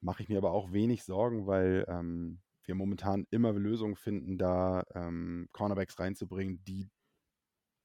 Mache 0.00 0.22
ich 0.22 0.28
mir 0.28 0.38
aber 0.38 0.52
auch 0.52 0.72
wenig 0.72 1.04
Sorgen, 1.04 1.46
weil 1.46 1.84
ähm, 1.88 2.40
wir 2.64 2.74
momentan 2.74 3.26
immer 3.30 3.52
Lösungen 3.52 3.96
finden, 3.96 4.38
da 4.38 4.84
ähm, 4.94 5.48
Cornerbacks 5.52 5.98
reinzubringen, 5.98 6.62
die, 6.64 6.88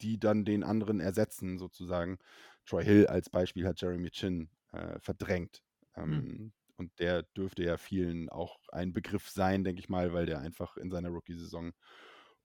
die 0.01 0.19
dann 0.19 0.45
den 0.45 0.63
anderen 0.63 0.99
ersetzen, 0.99 1.57
sozusagen. 1.57 2.19
Troy 2.65 2.83
Hill 2.83 3.07
als 3.07 3.29
Beispiel 3.29 3.65
hat 3.65 3.81
Jeremy 3.81 4.09
Chin 4.11 4.49
äh, 4.71 4.99
verdrängt. 4.99 5.61
Ähm, 5.95 6.11
hm. 6.11 6.53
Und 6.77 6.99
der 6.99 7.23
dürfte 7.23 7.63
ja 7.63 7.77
vielen 7.77 8.29
auch 8.29 8.59
ein 8.71 8.93
Begriff 8.93 9.29
sein, 9.29 9.63
denke 9.63 9.79
ich 9.79 9.89
mal, 9.89 10.13
weil 10.13 10.25
der 10.25 10.39
einfach 10.39 10.77
in 10.77 10.91
seiner 10.91 11.09
Rookie-Saison 11.09 11.73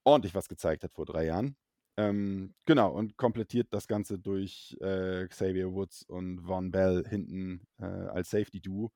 ordentlich 0.05 0.35
was 0.35 0.49
gezeigt 0.49 0.85
hat 0.85 0.93
vor 0.95 1.05
drei 1.05 1.27
Jahren. 1.27 1.57
Ähm, 1.99 2.55
genau, 2.65 2.91
und 2.91 3.19
komplettiert 3.19 3.69
das 3.71 3.87
Ganze 3.87 4.19
durch 4.19 4.77
äh, 4.81 5.27
Xavier 5.29 5.73
Woods 5.73 6.03
und 6.05 6.41
Von 6.41 6.71
Bell 6.71 7.05
hinten 7.07 7.67
äh, 7.79 7.85
als 7.85 8.31
Safety-Duo. 8.31 8.93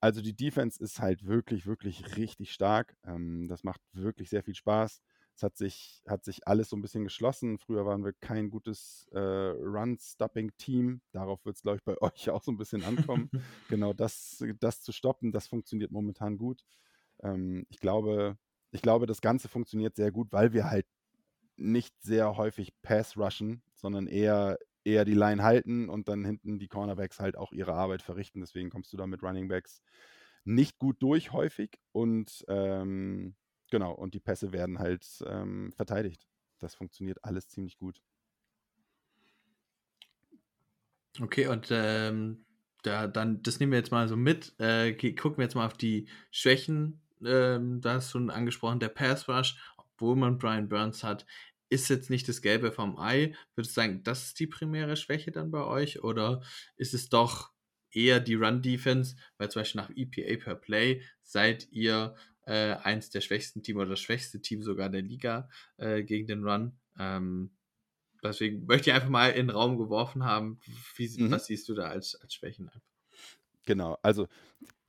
Also 0.00 0.20
die 0.20 0.36
Defense 0.36 0.82
ist 0.82 1.00
halt 1.00 1.24
wirklich, 1.24 1.66
wirklich 1.66 2.16
richtig 2.16 2.52
stark. 2.52 2.94
Ähm, 3.04 3.48
das 3.48 3.64
macht 3.64 3.80
wirklich 3.92 4.28
sehr 4.28 4.42
viel 4.42 4.54
Spaß. 4.54 5.00
Es 5.36 5.42
hat 5.42 5.58
sich, 5.58 6.02
hat 6.08 6.24
sich 6.24 6.48
alles 6.48 6.70
so 6.70 6.76
ein 6.76 6.80
bisschen 6.80 7.04
geschlossen. 7.04 7.58
Früher 7.58 7.84
waren 7.84 8.02
wir 8.02 8.14
kein 8.14 8.48
gutes 8.48 9.06
äh, 9.12 9.18
Run-Stopping-Team. 9.18 11.02
Darauf 11.12 11.44
wird 11.44 11.56
es, 11.56 11.62
glaube 11.62 11.76
ich, 11.76 11.84
bei 11.84 11.94
euch 12.00 12.30
auch 12.30 12.42
so 12.42 12.52
ein 12.52 12.56
bisschen 12.56 12.82
ankommen. 12.84 13.30
genau 13.68 13.92
das, 13.92 14.42
das 14.60 14.80
zu 14.80 14.92
stoppen, 14.92 15.32
das 15.32 15.46
funktioniert 15.46 15.90
momentan 15.90 16.38
gut. 16.38 16.64
Ähm, 17.22 17.66
ich, 17.68 17.80
glaube, 17.80 18.38
ich 18.70 18.80
glaube, 18.80 19.04
das 19.04 19.20
Ganze 19.20 19.48
funktioniert 19.48 19.94
sehr 19.94 20.10
gut, 20.10 20.32
weil 20.32 20.54
wir 20.54 20.70
halt 20.70 20.86
nicht 21.56 21.94
sehr 22.00 22.38
häufig 22.38 22.72
Pass-Rushen, 22.80 23.62
sondern 23.74 24.06
eher, 24.06 24.58
eher 24.84 25.04
die 25.04 25.12
Line 25.12 25.42
halten 25.42 25.90
und 25.90 26.08
dann 26.08 26.24
hinten 26.24 26.58
die 26.58 26.68
Cornerbacks 26.68 27.20
halt 27.20 27.36
auch 27.36 27.52
ihre 27.52 27.74
Arbeit 27.74 28.00
verrichten. 28.00 28.40
Deswegen 28.40 28.70
kommst 28.70 28.90
du 28.94 28.96
da 28.96 29.06
mit 29.06 29.22
Running 29.22 29.48
Backs 29.48 29.82
nicht 30.44 30.78
gut 30.78 31.02
durch 31.02 31.32
häufig 31.32 31.78
und 31.92 32.42
ähm, 32.48 33.34
Genau, 33.70 33.92
und 33.92 34.14
die 34.14 34.20
Pässe 34.20 34.52
werden 34.52 34.78
halt 34.78 35.04
ähm, 35.26 35.72
verteidigt. 35.72 36.26
Das 36.58 36.74
funktioniert 36.74 37.24
alles 37.24 37.48
ziemlich 37.48 37.78
gut. 37.78 38.00
Okay, 41.20 41.46
und 41.46 41.68
ähm, 41.70 42.44
da, 42.82 43.06
dann, 43.06 43.42
das 43.42 43.58
nehmen 43.58 43.72
wir 43.72 43.78
jetzt 43.78 43.90
mal 43.90 44.08
so 44.08 44.16
mit. 44.16 44.54
Äh, 44.60 44.92
gucken 45.14 45.38
wir 45.38 45.44
jetzt 45.44 45.54
mal 45.54 45.66
auf 45.66 45.76
die 45.76 46.08
Schwächen. 46.30 47.00
Ähm, 47.24 47.80
da 47.80 47.94
hast 47.94 48.08
du 48.08 48.18
schon 48.18 48.30
angesprochen, 48.30 48.80
der 48.80 48.90
Pass 48.90 49.28
Rush, 49.28 49.56
obwohl 49.76 50.16
man 50.16 50.38
Brian 50.38 50.68
Burns 50.68 51.02
hat, 51.02 51.26
ist 51.68 51.88
jetzt 51.88 52.10
nicht 52.10 52.28
das 52.28 52.42
Gelbe 52.42 52.70
vom 52.70 52.98
Ei. 52.98 53.34
Würdest 53.54 53.76
du 53.76 53.80
sagen, 53.80 54.02
das 54.04 54.26
ist 54.26 54.40
die 54.40 54.46
primäre 54.46 54.96
Schwäche 54.96 55.32
dann 55.32 55.50
bei 55.50 55.64
euch? 55.64 56.04
Oder 56.04 56.42
ist 56.76 56.94
es 56.94 57.08
doch 57.08 57.50
eher 57.90 58.20
die 58.20 58.34
Run 58.34 58.62
Defense? 58.62 59.16
Weil 59.38 59.50
zum 59.50 59.60
Beispiel 59.60 59.80
nach 59.80 59.90
EPA 59.94 60.44
per 60.44 60.54
Play 60.54 61.02
seid 61.22 61.68
ihr 61.72 62.14
äh, 62.46 62.74
eins 62.76 63.10
der 63.10 63.20
schwächsten 63.20 63.62
Teams 63.62 63.78
oder 63.78 63.90
das 63.90 64.00
schwächste 64.00 64.40
Team 64.40 64.62
sogar 64.62 64.88
der 64.88 65.02
Liga 65.02 65.48
äh, 65.76 66.02
gegen 66.02 66.26
den 66.26 66.44
Run. 66.44 66.78
Ähm, 66.98 67.50
deswegen 68.22 68.66
möchte 68.66 68.90
ich 68.90 68.94
einfach 68.94 69.08
mal 69.08 69.30
in 69.30 69.48
den 69.48 69.50
Raum 69.50 69.76
geworfen 69.76 70.24
haben, 70.24 70.58
wie, 70.96 71.22
mhm. 71.22 71.30
was 71.30 71.46
siehst 71.46 71.68
du 71.68 71.74
da 71.74 71.88
als, 71.88 72.14
als 72.16 72.34
Schwächen? 72.34 72.70
Genau, 73.66 73.98
also 74.02 74.28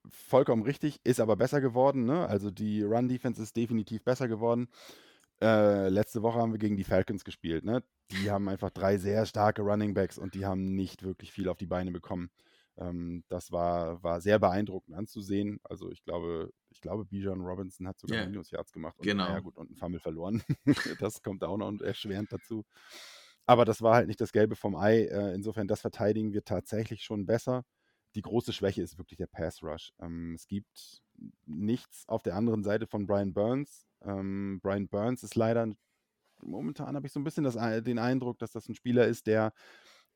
vollkommen 0.10 0.64
richtig, 0.64 1.00
ist 1.04 1.20
aber 1.20 1.36
besser 1.36 1.60
geworden. 1.60 2.06
Ne? 2.06 2.28
Also 2.28 2.52
die 2.52 2.84
Run-Defense 2.84 3.42
ist 3.42 3.58
definitiv 3.58 4.04
besser 4.04 4.28
geworden. 4.28 4.70
Äh, 5.42 5.90
letzte 5.90 6.22
Woche 6.22 6.40
haben 6.40 6.52
wir 6.52 6.60
gegen 6.60 6.78
die 6.78 6.84
Falcons 6.84 7.24
gespielt. 7.24 7.64
Ne? 7.64 7.84
Die 8.12 8.32
haben 8.32 8.48
einfach 8.50 8.70
drei 8.70 8.98
sehr 8.98 9.26
starke 9.26 9.62
Running 9.62 9.94
Backs 9.94 10.18
und 10.18 10.34
die 10.34 10.46
haben 10.46 10.76
nicht 10.76 11.04
wirklich 11.04 11.32
viel 11.32 11.50
auf 11.50 11.58
die 11.58 11.66
Beine 11.66 11.92
bekommen. 11.92 12.30
Ähm, 12.78 13.24
das 13.28 13.52
war, 13.52 14.02
war 14.04 14.22
sehr 14.22 14.40
beeindruckend 14.40 14.96
anzusehen. 14.96 15.60
Also 15.64 15.92
ich 15.92 16.04
glaube, 16.04 16.52
ich 16.70 16.82
glaube, 16.82 17.06
Bijan 17.06 17.42
Robinson 17.42 17.88
hat 17.88 18.00
sogar 18.00 18.20
yeah. 18.20 18.28
Minus 18.28 18.52
Yards 18.52 18.72
gemacht 18.72 18.98
und, 19.00 19.06
genau. 19.06 19.28
ja, 19.28 19.40
gut, 19.40 19.58
und 19.58 19.68
einen 19.68 19.76
Fumble 19.76 20.00
verloren. 20.00 20.44
das 21.00 21.22
kommt 21.22 21.44
auch 21.44 21.58
noch 21.58 21.82
erschwerend 21.82 22.32
dazu. 22.32 22.64
Aber 23.46 23.66
das 23.66 23.82
war 23.82 23.96
halt 23.96 24.08
nicht 24.08 24.22
das 24.22 24.32
Gelbe 24.32 24.56
vom 24.56 24.76
Ei. 24.76 25.06
Äh, 25.06 25.34
insofern, 25.34 25.68
das 25.68 25.82
verteidigen 25.82 26.34
wir 26.34 26.44
tatsächlich 26.44 27.04
schon 27.04 27.26
besser. 27.26 27.64
Die 28.16 28.22
große 28.22 28.54
Schwäche 28.54 28.82
ist 28.82 28.98
wirklich 28.98 29.18
der 29.18 29.28
Pass 29.28 29.64
Rush. 29.64 29.92
Ähm, 30.00 30.34
es 30.36 30.48
gibt 30.48 31.02
nichts 31.46 32.04
auf 32.08 32.22
der 32.24 32.36
anderen 32.36 32.64
Seite 32.64 32.88
von 32.88 33.08
Brian 33.08 33.34
Burns. 33.34 33.88
Ähm, 34.02 34.60
Brian 34.62 34.88
Burns 34.88 35.24
ist 35.24 35.36
leider, 35.36 35.68
momentan 36.42 36.96
habe 36.96 37.08
ich 37.08 37.14
so 37.14 37.20
ein 37.20 37.24
bisschen 37.24 37.44
das, 37.44 37.56
den 37.84 38.00
Eindruck, 38.00 38.38
dass 38.38 38.52
das 38.52 38.68
ein 38.68 38.76
Spieler 38.76 39.08
ist, 39.08 39.28
der 39.28 39.54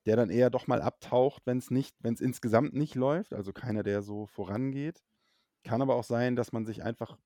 der 0.05 0.15
dann 0.15 0.29
eher 0.29 0.49
doch 0.49 0.67
mal 0.67 0.81
abtaucht, 0.81 1.43
wenn 1.45 1.57
es 1.57 1.71
nicht, 1.71 1.95
wenn 1.99 2.13
es 2.13 2.21
insgesamt 2.21 2.73
nicht 2.73 2.95
läuft, 2.95 3.33
also 3.33 3.53
keiner, 3.53 3.83
der 3.83 4.01
so 4.01 4.25
vorangeht. 4.25 5.03
Kann 5.63 5.81
aber 5.81 5.95
auch 5.95 6.03
sein, 6.03 6.35
dass 6.35 6.51
man 6.51 6.65
sich 6.65 6.83
einfach 6.83 7.17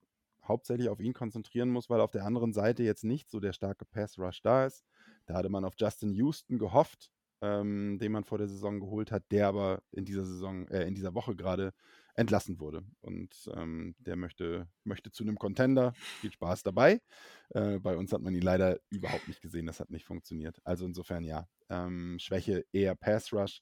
hauptsächlich 0.44 0.90
auf 0.90 1.00
ihn 1.00 1.14
konzentrieren 1.14 1.70
muss, 1.70 1.90
weil 1.90 2.02
auf 2.02 2.12
der 2.12 2.26
anderen 2.26 2.54
Seite 2.54 2.84
jetzt 2.84 3.04
nicht 3.04 3.30
so 3.30 3.40
der 3.40 3.54
starke 3.54 3.86
Pass 3.86 4.20
Rush 4.20 4.42
da 4.42 4.66
ist. 4.66 4.84
Da 5.26 5.36
hatte 5.36 5.50
man 5.50 5.66
auf 5.66 5.74
Justin 5.78 6.12
Houston 6.14 6.60
gehofft, 6.60 7.12
ähm, 7.42 7.98
den 8.00 8.12
man 8.12 8.24
vor 8.24 8.38
der 8.38 8.48
Saison 8.48 8.80
geholt 8.80 9.12
hat, 9.12 9.24
der 9.32 9.48
aber 9.48 9.82
in 9.92 10.06
dieser 10.06 10.26
Saison, 10.26 10.68
äh, 10.70 10.88
in 10.88 10.96
dieser 10.96 11.14
Woche 11.14 11.36
gerade 11.36 11.74
entlassen 12.16 12.60
wurde. 12.60 12.84
Und 13.02 13.50
ähm, 13.56 13.96
der 14.00 14.16
möchte, 14.16 14.68
möchte 14.84 15.12
zu 15.12 15.24
einem 15.24 15.38
Contender. 15.38 15.94
Viel 16.22 16.32
Spaß 16.32 16.64
dabei. 16.64 17.02
Äh, 17.50 17.80
bei 17.80 17.98
uns 17.98 18.14
hat 18.14 18.22
man 18.22 18.34
ihn 18.34 18.42
leider 18.42 18.80
überhaupt 18.90 19.28
nicht 19.28 19.42
gesehen. 19.42 19.66
Das 19.66 19.80
hat 19.80 19.90
nicht 19.90 20.06
funktioniert. 20.06 20.60
Also 20.64 20.86
insofern 20.86 21.24
ja. 21.24 21.48
Ähm, 21.70 22.18
Schwäche 22.20 22.66
eher 22.72 22.96
Pass 22.96 23.34
Rush. 23.34 23.62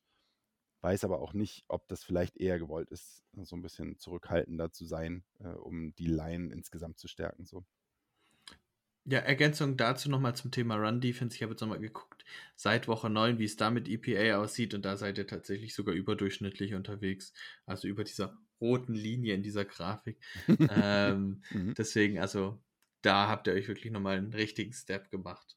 Weiß 0.82 1.06
aber 1.06 1.22
auch 1.22 1.34
nicht, 1.34 1.64
ob 1.70 1.88
das 1.88 2.04
vielleicht 2.04 2.36
eher 2.36 2.60
gewollt 2.60 2.92
ist, 2.92 3.24
so 3.44 3.56
ein 3.56 3.62
bisschen 3.62 3.98
zurückhaltender 3.98 4.70
zu 4.72 4.84
sein, 4.84 5.24
äh, 5.40 5.48
um 5.48 5.96
die 5.96 6.08
Line 6.08 6.52
insgesamt 6.54 7.00
zu 7.00 7.08
stärken. 7.08 7.46
So. 7.46 7.66
Ja, 9.06 9.20
Ergänzung 9.20 9.76
dazu 9.76 10.10
nochmal 10.10 10.36
zum 10.36 10.52
Thema 10.52 10.76
Run 10.76 11.02
Defense. 11.02 11.36
Ich 11.36 11.44
habe 11.44 11.52
jetzt 11.52 11.62
nochmal 11.62 11.80
geguckt, 11.80 12.24
seit 12.56 12.88
Woche 12.88 13.10
9, 13.10 13.38
wie 13.38 13.44
es 13.44 13.58
da 13.58 13.70
mit 13.70 13.90
EPA 13.90 14.38
aussieht. 14.38 14.74
Und 14.74 14.84
da 14.86 14.96
seid 14.96 15.18
ihr 15.18 15.28
tatsächlich 15.28 15.76
sogar 15.76 15.94
überdurchschnittlich 15.94 16.74
unterwegs. 16.74 17.34
Also 17.66 17.88
über 17.90 18.06
dieser 18.06 18.38
roten 18.62 18.94
Linie 18.94 19.34
in 19.36 19.44
dieser 19.44 19.66
Grafik. 19.66 20.18
ähm, 20.70 21.44
mhm. 21.52 21.74
Deswegen, 21.74 22.20
also 22.20 22.64
da 23.02 23.28
habt 23.28 23.48
ihr 23.48 23.54
euch 23.54 23.68
wirklich 23.68 23.92
nochmal 23.92 24.18
einen 24.18 24.34
richtigen 24.34 24.72
Step 24.72 25.12
gemacht. 25.12 25.54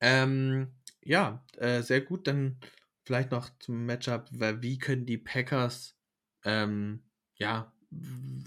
Ähm, 0.00 0.74
ja, 1.00 1.46
äh, 1.56 1.82
sehr 1.82 2.00
gut. 2.00 2.26
Dann 2.26 2.58
vielleicht 3.04 3.30
noch 3.30 3.48
zum 3.60 3.86
Matchup. 3.86 4.28
Wie 4.32 4.78
können 4.78 5.06
die 5.06 5.18
Packers 5.18 5.96
ähm, 6.44 7.04
ja 7.36 7.72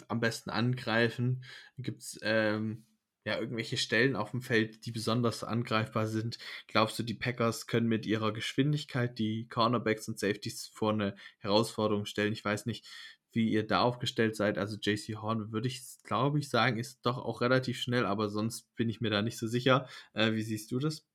am 0.10 0.20
besten 0.20 0.50
angreifen? 0.50 1.46
Gibt 1.78 2.02
es 2.02 2.20
ähm, 2.22 2.86
ja, 3.26 3.40
irgendwelche 3.40 3.78
Stellen 3.78 4.16
auf 4.16 4.32
dem 4.32 4.42
Feld, 4.42 4.86
die 4.86 4.92
besonders 4.92 5.44
angreifbar 5.44 6.08
sind? 6.08 6.38
Glaubst 6.68 6.98
du, 6.98 7.04
die 7.04 7.14
Packers 7.14 7.68
können 7.68 7.88
mit 7.88 8.06
ihrer 8.06 8.34
Geschwindigkeit 8.34 9.20
die 9.20 9.48
Cornerbacks 9.48 10.08
und 10.08 10.20
Safeties 10.20 10.68
vor 10.74 10.92
eine 10.94 11.16
Herausforderung 11.40 12.06
stellen? 12.06 12.34
Ich 12.34 12.44
weiß 12.44 12.66
nicht, 12.66 12.88
wie 13.32 13.50
ihr 13.50 13.66
da 13.66 13.82
aufgestellt 13.82 14.36
seid. 14.36 14.58
Also 14.58 14.78
JC 14.78 15.16
Horn 15.18 15.52
würde 15.52 15.68
ich, 15.68 15.82
glaube 16.04 16.40
ich, 16.40 16.50
sagen, 16.50 16.78
ist 16.78 17.06
doch 17.06 17.18
auch 17.18 17.42
relativ 17.42 17.80
schnell, 17.80 18.06
aber 18.06 18.30
sonst 18.30 18.74
bin 18.76 18.90
ich 18.90 19.02
mir 19.02 19.10
da 19.10 19.22
nicht 19.22 19.38
so 19.38 19.48
sicher. 19.48 19.88
Äh, 20.14 20.34
wie 20.34 20.42
siehst 20.42 20.72
du 20.72 20.80
das? 20.80 21.06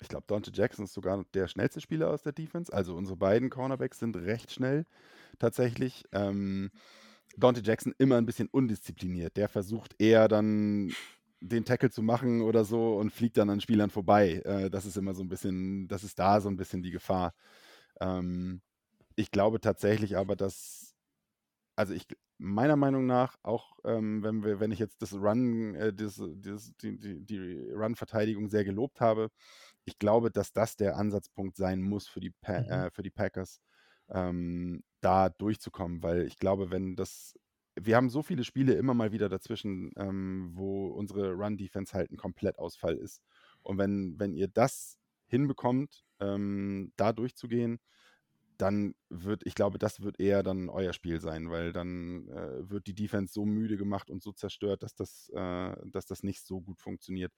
Ich 0.00 0.08
glaube, 0.08 0.24
Dante 0.26 0.50
Jackson 0.52 0.84
ist 0.84 0.94
sogar 0.94 1.24
der 1.32 1.46
schnellste 1.46 1.80
Spieler 1.80 2.10
aus 2.10 2.22
der 2.22 2.32
Defense. 2.32 2.72
Also 2.72 2.96
unsere 2.96 3.16
beiden 3.16 3.50
Cornerbacks 3.50 4.00
sind 4.00 4.16
recht 4.16 4.50
schnell 4.50 4.84
tatsächlich. 5.38 6.04
Ähm, 6.10 6.72
Dante 7.36 7.62
Jackson 7.64 7.94
immer 7.98 8.16
ein 8.16 8.26
bisschen 8.26 8.48
undiszipliniert. 8.48 9.36
Der 9.36 9.48
versucht 9.48 9.94
eher 9.98 10.28
dann 10.28 10.92
den 11.40 11.64
Tackle 11.64 11.90
zu 11.90 12.02
machen 12.02 12.40
oder 12.40 12.64
so 12.64 12.96
und 12.96 13.10
fliegt 13.10 13.36
dann 13.36 13.50
an 13.50 13.60
Spielern 13.60 13.90
vorbei. 13.90 14.42
Äh, 14.44 14.70
das 14.70 14.86
ist 14.86 14.96
immer 14.96 15.14
so 15.14 15.22
ein 15.22 15.28
bisschen, 15.28 15.88
das 15.88 16.04
ist 16.04 16.18
da 16.18 16.40
so 16.40 16.48
ein 16.48 16.56
bisschen 16.56 16.82
die 16.82 16.90
Gefahr. 16.90 17.34
Ähm, 18.00 18.62
ich 19.16 19.30
glaube 19.30 19.60
tatsächlich 19.60 20.16
aber, 20.16 20.36
dass, 20.36 20.94
also 21.76 21.94
ich 21.94 22.06
meiner 22.38 22.76
Meinung 22.76 23.06
nach, 23.06 23.36
auch 23.42 23.78
ähm, 23.84 24.22
wenn 24.22 24.44
wir, 24.44 24.58
wenn 24.60 24.72
ich 24.72 24.78
jetzt 24.78 25.00
das 25.00 25.14
Run, 25.14 25.74
äh, 25.74 25.92
das, 25.92 26.20
das, 26.36 26.74
die, 26.76 26.98
die, 26.98 27.24
die 27.24 27.70
Run-Verteidigung 27.70 28.48
sehr 28.48 28.64
gelobt 28.64 29.00
habe, 29.00 29.30
ich 29.84 29.98
glaube, 29.98 30.30
dass 30.30 30.52
das 30.52 30.76
der 30.76 30.96
Ansatzpunkt 30.96 31.56
sein 31.56 31.80
muss 31.80 32.08
für 32.08 32.20
die, 32.20 32.30
pa 32.30 32.60
mhm. 32.60 32.68
äh, 32.68 32.90
für 32.90 33.02
die 33.02 33.10
Packers 33.10 33.60
ähm, 34.10 34.82
da 35.02 35.28
durchzukommen, 35.28 36.02
weil 36.02 36.26
ich 36.26 36.38
glaube, 36.38 36.70
wenn 36.70 36.96
das 36.96 37.34
wir 37.74 37.96
haben 37.96 38.10
so 38.10 38.22
viele 38.22 38.44
Spiele 38.44 38.74
immer 38.74 38.94
mal 38.94 39.12
wieder 39.12 39.28
dazwischen, 39.28 39.92
ähm, 39.96 40.50
wo 40.54 40.88
unsere 40.88 41.32
Run-Defense 41.32 41.94
halt 41.94 42.10
ein 42.10 42.18
Komplettausfall 42.18 42.96
ist. 42.96 43.22
Und 43.62 43.78
wenn, 43.78 44.18
wenn 44.18 44.34
ihr 44.34 44.48
das 44.48 44.98
hinbekommt, 45.26 46.04
ähm, 46.20 46.92
da 46.96 47.12
durchzugehen, 47.12 47.80
dann 48.58 48.94
wird, 49.08 49.42
ich 49.46 49.54
glaube, 49.54 49.78
das 49.78 50.02
wird 50.02 50.20
eher 50.20 50.42
dann 50.42 50.68
euer 50.68 50.92
Spiel 50.92 51.20
sein, 51.20 51.50
weil 51.50 51.72
dann 51.72 52.28
äh, 52.28 52.70
wird 52.70 52.86
die 52.86 52.94
Defense 52.94 53.32
so 53.32 53.44
müde 53.44 53.76
gemacht 53.76 54.10
und 54.10 54.22
so 54.22 54.32
zerstört, 54.32 54.82
dass 54.82 54.94
das, 54.94 55.30
äh, 55.34 55.74
dass 55.86 56.06
das 56.06 56.22
nicht 56.22 56.44
so 56.46 56.60
gut 56.60 56.80
funktioniert. 56.80 57.32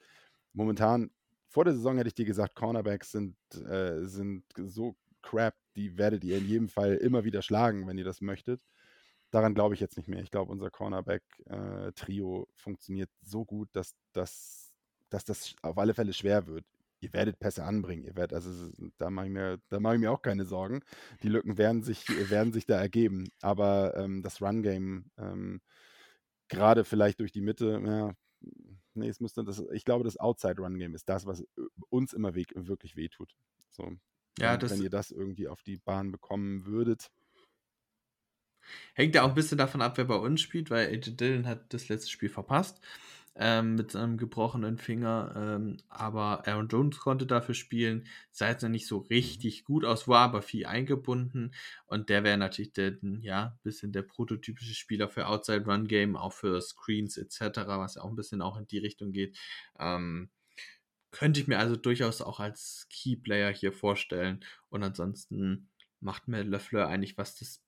Momentan, 0.52 1.10
vor 1.48 1.64
der 1.64 1.74
Saison 1.74 1.96
hätte 1.96 2.08
ich 2.08 2.14
dir 2.14 2.24
gesagt, 2.26 2.56
Cornerbacks 2.56 3.12
sind, 3.12 3.36
äh, 3.54 4.04
sind 4.04 4.44
so 4.56 4.96
crap, 5.24 5.54
die 5.76 5.98
werdet 5.98 6.24
ihr 6.24 6.38
in 6.38 6.46
jedem 6.46 6.68
Fall 6.68 6.94
immer 6.96 7.24
wieder 7.24 7.42
schlagen, 7.42 7.86
wenn 7.86 7.98
ihr 7.98 8.04
das 8.04 8.20
möchtet. 8.20 8.60
Daran 9.30 9.54
glaube 9.54 9.74
ich 9.74 9.80
jetzt 9.80 9.96
nicht 9.96 10.08
mehr. 10.08 10.22
Ich 10.22 10.30
glaube, 10.30 10.52
unser 10.52 10.70
Cornerback-Trio 10.70 12.42
äh, 12.42 12.60
funktioniert 12.60 13.10
so 13.22 13.44
gut, 13.44 13.68
dass, 13.72 13.96
dass, 14.12 14.72
dass 15.10 15.24
das 15.24 15.54
auf 15.62 15.78
alle 15.78 15.94
Fälle 15.94 16.12
schwer 16.12 16.46
wird 16.46 16.64
ihr 17.04 17.12
werdet 17.12 17.38
Pässe 17.38 17.64
anbringen. 17.64 18.04
Ihr 18.04 18.16
werdet, 18.16 18.32
also 18.34 18.70
da 18.98 19.10
mache 19.10 19.26
ich 19.26 19.32
mir, 19.32 19.58
da 19.68 19.78
mache 19.78 19.94
ich 19.94 20.00
mir 20.00 20.10
auch 20.10 20.22
keine 20.22 20.44
Sorgen. 20.44 20.80
Die 21.22 21.28
Lücken 21.28 21.58
werden 21.58 21.82
sich, 21.82 22.08
werden 22.30 22.52
sich 22.52 22.66
da 22.66 22.80
ergeben. 22.80 23.28
Aber 23.42 23.96
ähm, 23.96 24.22
das 24.22 24.42
Run-Game, 24.42 25.10
ähm, 25.18 25.60
gerade 26.48 26.84
vielleicht 26.84 27.20
durch 27.20 27.30
die 27.30 27.42
Mitte, 27.42 27.80
ja, 27.84 28.14
nee, 28.94 29.08
es 29.08 29.20
müsste 29.20 29.44
das, 29.44 29.62
ich 29.72 29.84
glaube, 29.84 30.04
das 30.04 30.16
Outside-Run-Game 30.16 30.94
ist 30.94 31.08
das, 31.08 31.26
was 31.26 31.40
äh, 31.40 31.44
uns 31.90 32.12
immer 32.12 32.34
weg, 32.34 32.52
wirklich 32.54 32.96
wehtut. 32.96 33.34
So, 33.70 33.92
ja, 34.38 34.56
das, 34.56 34.72
wenn 34.72 34.82
ihr 34.82 34.90
das 34.90 35.10
irgendwie 35.10 35.48
auf 35.48 35.62
die 35.62 35.76
Bahn 35.76 36.10
bekommen 36.10 36.66
würdet. 36.66 37.10
Hängt 38.94 39.14
ja 39.14 39.22
auch 39.22 39.28
ein 39.28 39.34
bisschen 39.34 39.58
davon 39.58 39.82
ab, 39.82 39.98
wer 39.98 40.06
bei 40.06 40.16
uns 40.16 40.40
spielt, 40.40 40.70
weil 40.70 40.88
AJ 40.88 41.16
Dillon 41.16 41.46
hat 41.46 41.72
das 41.72 41.88
letzte 41.88 42.10
Spiel 42.10 42.30
verpasst 42.30 42.80
ähm, 43.36 43.74
mit 43.74 43.90
seinem 43.90 44.16
gebrochenen 44.16 44.78
Finger. 44.78 45.32
Ähm, 45.36 45.78
aber 45.88 46.46
Aaron 46.46 46.68
Jones 46.68 46.98
konnte 46.98 47.26
dafür 47.26 47.54
spielen. 47.54 48.06
Sah 48.30 48.48
jetzt 48.48 48.62
noch 48.62 48.70
nicht 48.70 48.86
so 48.86 48.98
richtig 48.98 49.64
gut 49.64 49.84
aus, 49.84 50.08
war 50.08 50.20
aber 50.20 50.42
viel 50.42 50.66
eingebunden. 50.66 51.54
Und 51.86 52.08
der 52.08 52.24
wäre 52.24 52.38
natürlich 52.38 52.72
der, 52.72 52.96
ja, 53.20 53.58
bisschen 53.62 53.92
der 53.92 54.02
prototypische 54.02 54.74
Spieler 54.74 55.08
für 55.08 55.26
Outside 55.26 55.64
Run 55.64 55.86
Game, 55.88 56.16
auch 56.16 56.32
für 56.32 56.60
Screens 56.60 57.16
etc., 57.16 57.66
was 57.66 57.96
ja 57.96 58.02
auch 58.02 58.10
ein 58.10 58.16
bisschen 58.16 58.42
auch 58.42 58.56
in 58.56 58.66
die 58.66 58.78
Richtung 58.78 59.12
geht. 59.12 59.36
Ähm, 59.78 60.30
könnte 61.14 61.40
ich 61.40 61.46
mir 61.46 61.58
also 61.58 61.76
durchaus 61.76 62.20
auch 62.20 62.40
als 62.40 62.88
Key 62.90 63.14
Player 63.16 63.52
hier 63.52 63.72
vorstellen. 63.72 64.44
Und 64.68 64.82
ansonsten 64.82 65.68
macht 66.00 66.26
mir 66.26 66.42
LeFleur 66.42 66.88
eigentlich, 66.88 67.16
was 67.16 67.38
das 67.38 67.62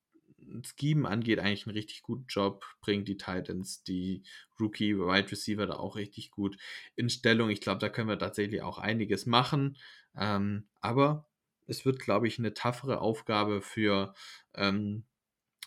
Scheme 0.62 1.08
angeht, 1.08 1.38
eigentlich 1.38 1.66
einen 1.66 1.76
richtig 1.76 2.02
guten 2.02 2.26
Job, 2.28 2.64
bringt 2.80 3.08
die 3.08 3.16
Titans, 3.16 3.84
die 3.84 4.22
Rookie 4.60 4.98
Wide 4.98 5.30
Receiver 5.30 5.66
da 5.66 5.74
auch 5.74 5.96
richtig 5.96 6.30
gut 6.30 6.56
in 6.96 7.08
Stellung. 7.08 7.50
Ich 7.50 7.60
glaube, 7.60 7.78
da 7.78 7.88
können 7.88 8.08
wir 8.08 8.18
tatsächlich 8.18 8.62
auch 8.62 8.78
einiges 8.78 9.26
machen. 9.26 9.76
Ähm, 10.16 10.66
aber 10.80 11.26
es 11.66 11.84
wird, 11.84 12.00
glaube 12.00 12.26
ich, 12.28 12.38
eine 12.38 12.54
taffere 12.54 13.00
Aufgabe 13.00 13.62
für, 13.62 14.14
ähm, 14.54 15.04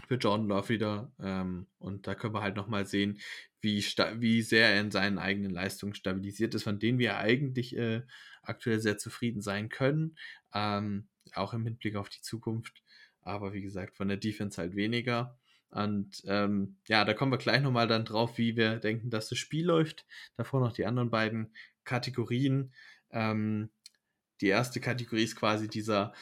für 0.08 0.16
Jordan 0.16 0.48
Love 0.48 0.70
wieder. 0.70 1.12
Ähm, 1.20 1.68
und 1.78 2.08
da 2.08 2.16
können 2.16 2.34
wir 2.34 2.42
halt 2.42 2.56
nochmal 2.56 2.86
sehen, 2.86 3.20
wie, 3.62 3.80
wie 3.82 4.42
sehr 4.42 4.70
er 4.70 4.82
in 4.82 4.92
seinen 4.92 5.18
eigenen 5.18 5.52
Leistungen 5.52 5.94
stabilisiert 5.94 6.56
ist, 6.56 6.64
von 6.64 6.80
denen 6.80 7.00
wir 7.00 7.18
eigentlich 7.18 7.76
äh, 7.76 8.02
aktuell 8.42 8.80
sehr 8.80 8.98
zufrieden 8.98 9.42
sein 9.42 9.70
können. 9.70 10.18
Ähm, 10.54 11.08
auch 11.34 11.54
im 11.54 11.66
Hinblick 11.66 11.96
auf 11.96 12.10
die 12.10 12.22
Zukunft 12.22 12.82
aber 13.30 13.54
wie 13.54 13.62
gesagt, 13.62 13.96
von 13.96 14.08
der 14.08 14.18
Defense 14.18 14.62
halt 14.62 14.76
weniger. 14.76 15.38
Und 15.72 16.24
ähm, 16.26 16.78
ja, 16.88 17.06
da 17.06 17.14
kommen 17.14 17.32
wir 17.32 17.38
gleich 17.38 17.62
nochmal 17.62 17.88
dann 17.88 18.06
drauf, 18.06 18.38
wie 18.38 18.58
wir 18.58 18.78
denken, 18.78 19.10
dass 19.10 19.30
das 19.30 19.38
Spiel 19.38 19.66
läuft. 19.66 20.06
Davor 20.36 20.62
noch 20.62 20.74
die 20.74 20.86
anderen 20.86 21.12
beiden 21.12 21.54
Kategorien. 21.84 22.74
Ähm, 23.12 23.70
die 24.42 24.48
erste 24.48 24.80
Kategorie 24.80 25.24
ist 25.24 25.36
quasi 25.36 25.68
dieser 25.68 26.14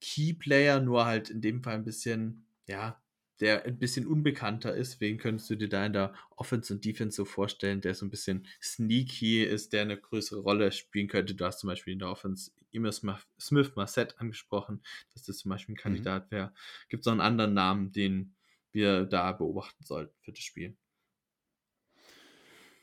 Key 0.00 0.32
Player, 0.32 0.80
nur 0.80 1.04
halt 1.04 1.30
in 1.30 1.40
dem 1.40 1.62
Fall 1.62 1.74
ein 1.74 1.84
bisschen, 1.84 2.46
ja, 2.66 3.02
der 3.40 3.64
ein 3.64 3.78
bisschen 3.78 4.06
unbekannter 4.06 4.74
ist. 4.74 5.00
Wen 5.00 5.18
könntest 5.18 5.50
du 5.50 5.56
dir 5.56 5.68
da 5.68 5.84
in 5.84 5.92
der 5.92 6.14
Offense 6.36 6.72
und 6.72 6.84
Defense 6.84 7.16
so 7.16 7.24
vorstellen, 7.24 7.80
der 7.80 7.94
so 7.94 8.06
ein 8.06 8.10
bisschen 8.10 8.46
sneaky 8.62 9.42
ist, 9.44 9.72
der 9.72 9.82
eine 9.82 9.96
größere 9.96 10.40
Rolle 10.40 10.72
spielen 10.72 11.08
könnte? 11.08 11.34
Du 11.34 11.44
hast 11.44 11.60
zum 11.60 11.68
Beispiel 11.68 11.92
in 11.92 11.98
der 11.98 12.10
Offense 12.10 12.50
immer 12.70 12.92
Smith 12.92 13.72
Marset 13.74 14.18
angesprochen, 14.18 14.82
dass 15.12 15.24
das 15.24 15.38
zum 15.38 15.50
Beispiel 15.50 15.74
ein 15.74 15.78
mhm. 15.78 15.82
Kandidat 15.82 16.30
mhm. 16.30 16.36
wäre. 16.36 16.54
Gibt 16.88 17.02
es 17.02 17.06
noch 17.06 17.12
einen 17.12 17.20
anderen 17.20 17.54
Namen, 17.54 17.92
den 17.92 18.34
wir 18.72 19.04
da 19.04 19.32
beobachten 19.32 19.84
sollten 19.84 20.14
für 20.20 20.32
das 20.32 20.42
Spiel? 20.42 20.76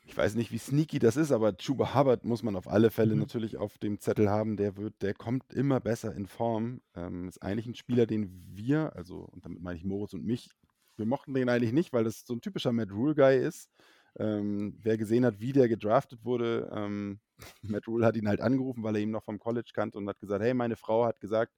Ich 0.06 0.16
weiß 0.16 0.34
nicht, 0.34 0.52
wie 0.52 0.58
sneaky 0.58 0.98
das 0.98 1.16
ist, 1.16 1.32
aber 1.32 1.56
Chuba 1.56 1.94
Hubbard 1.94 2.24
muss 2.24 2.42
man 2.42 2.56
auf 2.56 2.68
alle 2.68 2.90
Fälle 2.90 3.14
mhm. 3.14 3.20
natürlich 3.20 3.56
auf 3.56 3.78
dem 3.78 4.00
Zettel 4.00 4.28
haben. 4.28 4.56
Der 4.56 4.76
wird, 4.76 5.00
der 5.02 5.14
kommt 5.14 5.52
immer 5.52 5.80
besser 5.80 6.14
in 6.14 6.26
Form. 6.26 6.82
Ähm, 6.94 7.28
ist 7.28 7.42
eigentlich 7.42 7.66
ein 7.66 7.74
Spieler, 7.74 8.06
den 8.06 8.30
wir, 8.52 8.94
also 8.96 9.20
und 9.32 9.44
damit 9.44 9.62
meine 9.62 9.78
ich 9.78 9.84
Moritz 9.84 10.12
und 10.12 10.24
mich, 10.24 10.50
wir 10.96 11.06
mochten 11.06 11.34
den 11.34 11.48
eigentlich 11.48 11.72
nicht, 11.72 11.92
weil 11.92 12.04
das 12.04 12.24
so 12.26 12.34
ein 12.34 12.40
typischer 12.40 12.72
Matt 12.72 12.90
Rule 12.92 13.14
Guy 13.14 13.38
ist. 13.38 13.70
Ähm, 14.16 14.78
wer 14.82 14.96
gesehen 14.96 15.24
hat, 15.24 15.40
wie 15.40 15.52
der 15.52 15.68
gedraftet 15.68 16.24
wurde, 16.24 16.70
ähm, 16.72 17.18
Matt 17.62 17.88
Rule 17.88 18.06
hat 18.06 18.16
ihn 18.16 18.28
halt 18.28 18.40
angerufen, 18.40 18.82
weil 18.82 18.96
er 18.96 19.02
ihn 19.02 19.10
noch 19.10 19.24
vom 19.24 19.38
College 19.38 19.70
kannte 19.72 19.98
und 19.98 20.08
hat 20.08 20.20
gesagt, 20.20 20.44
hey, 20.44 20.54
meine 20.54 20.76
Frau 20.76 21.04
hat 21.06 21.20
gesagt, 21.20 21.52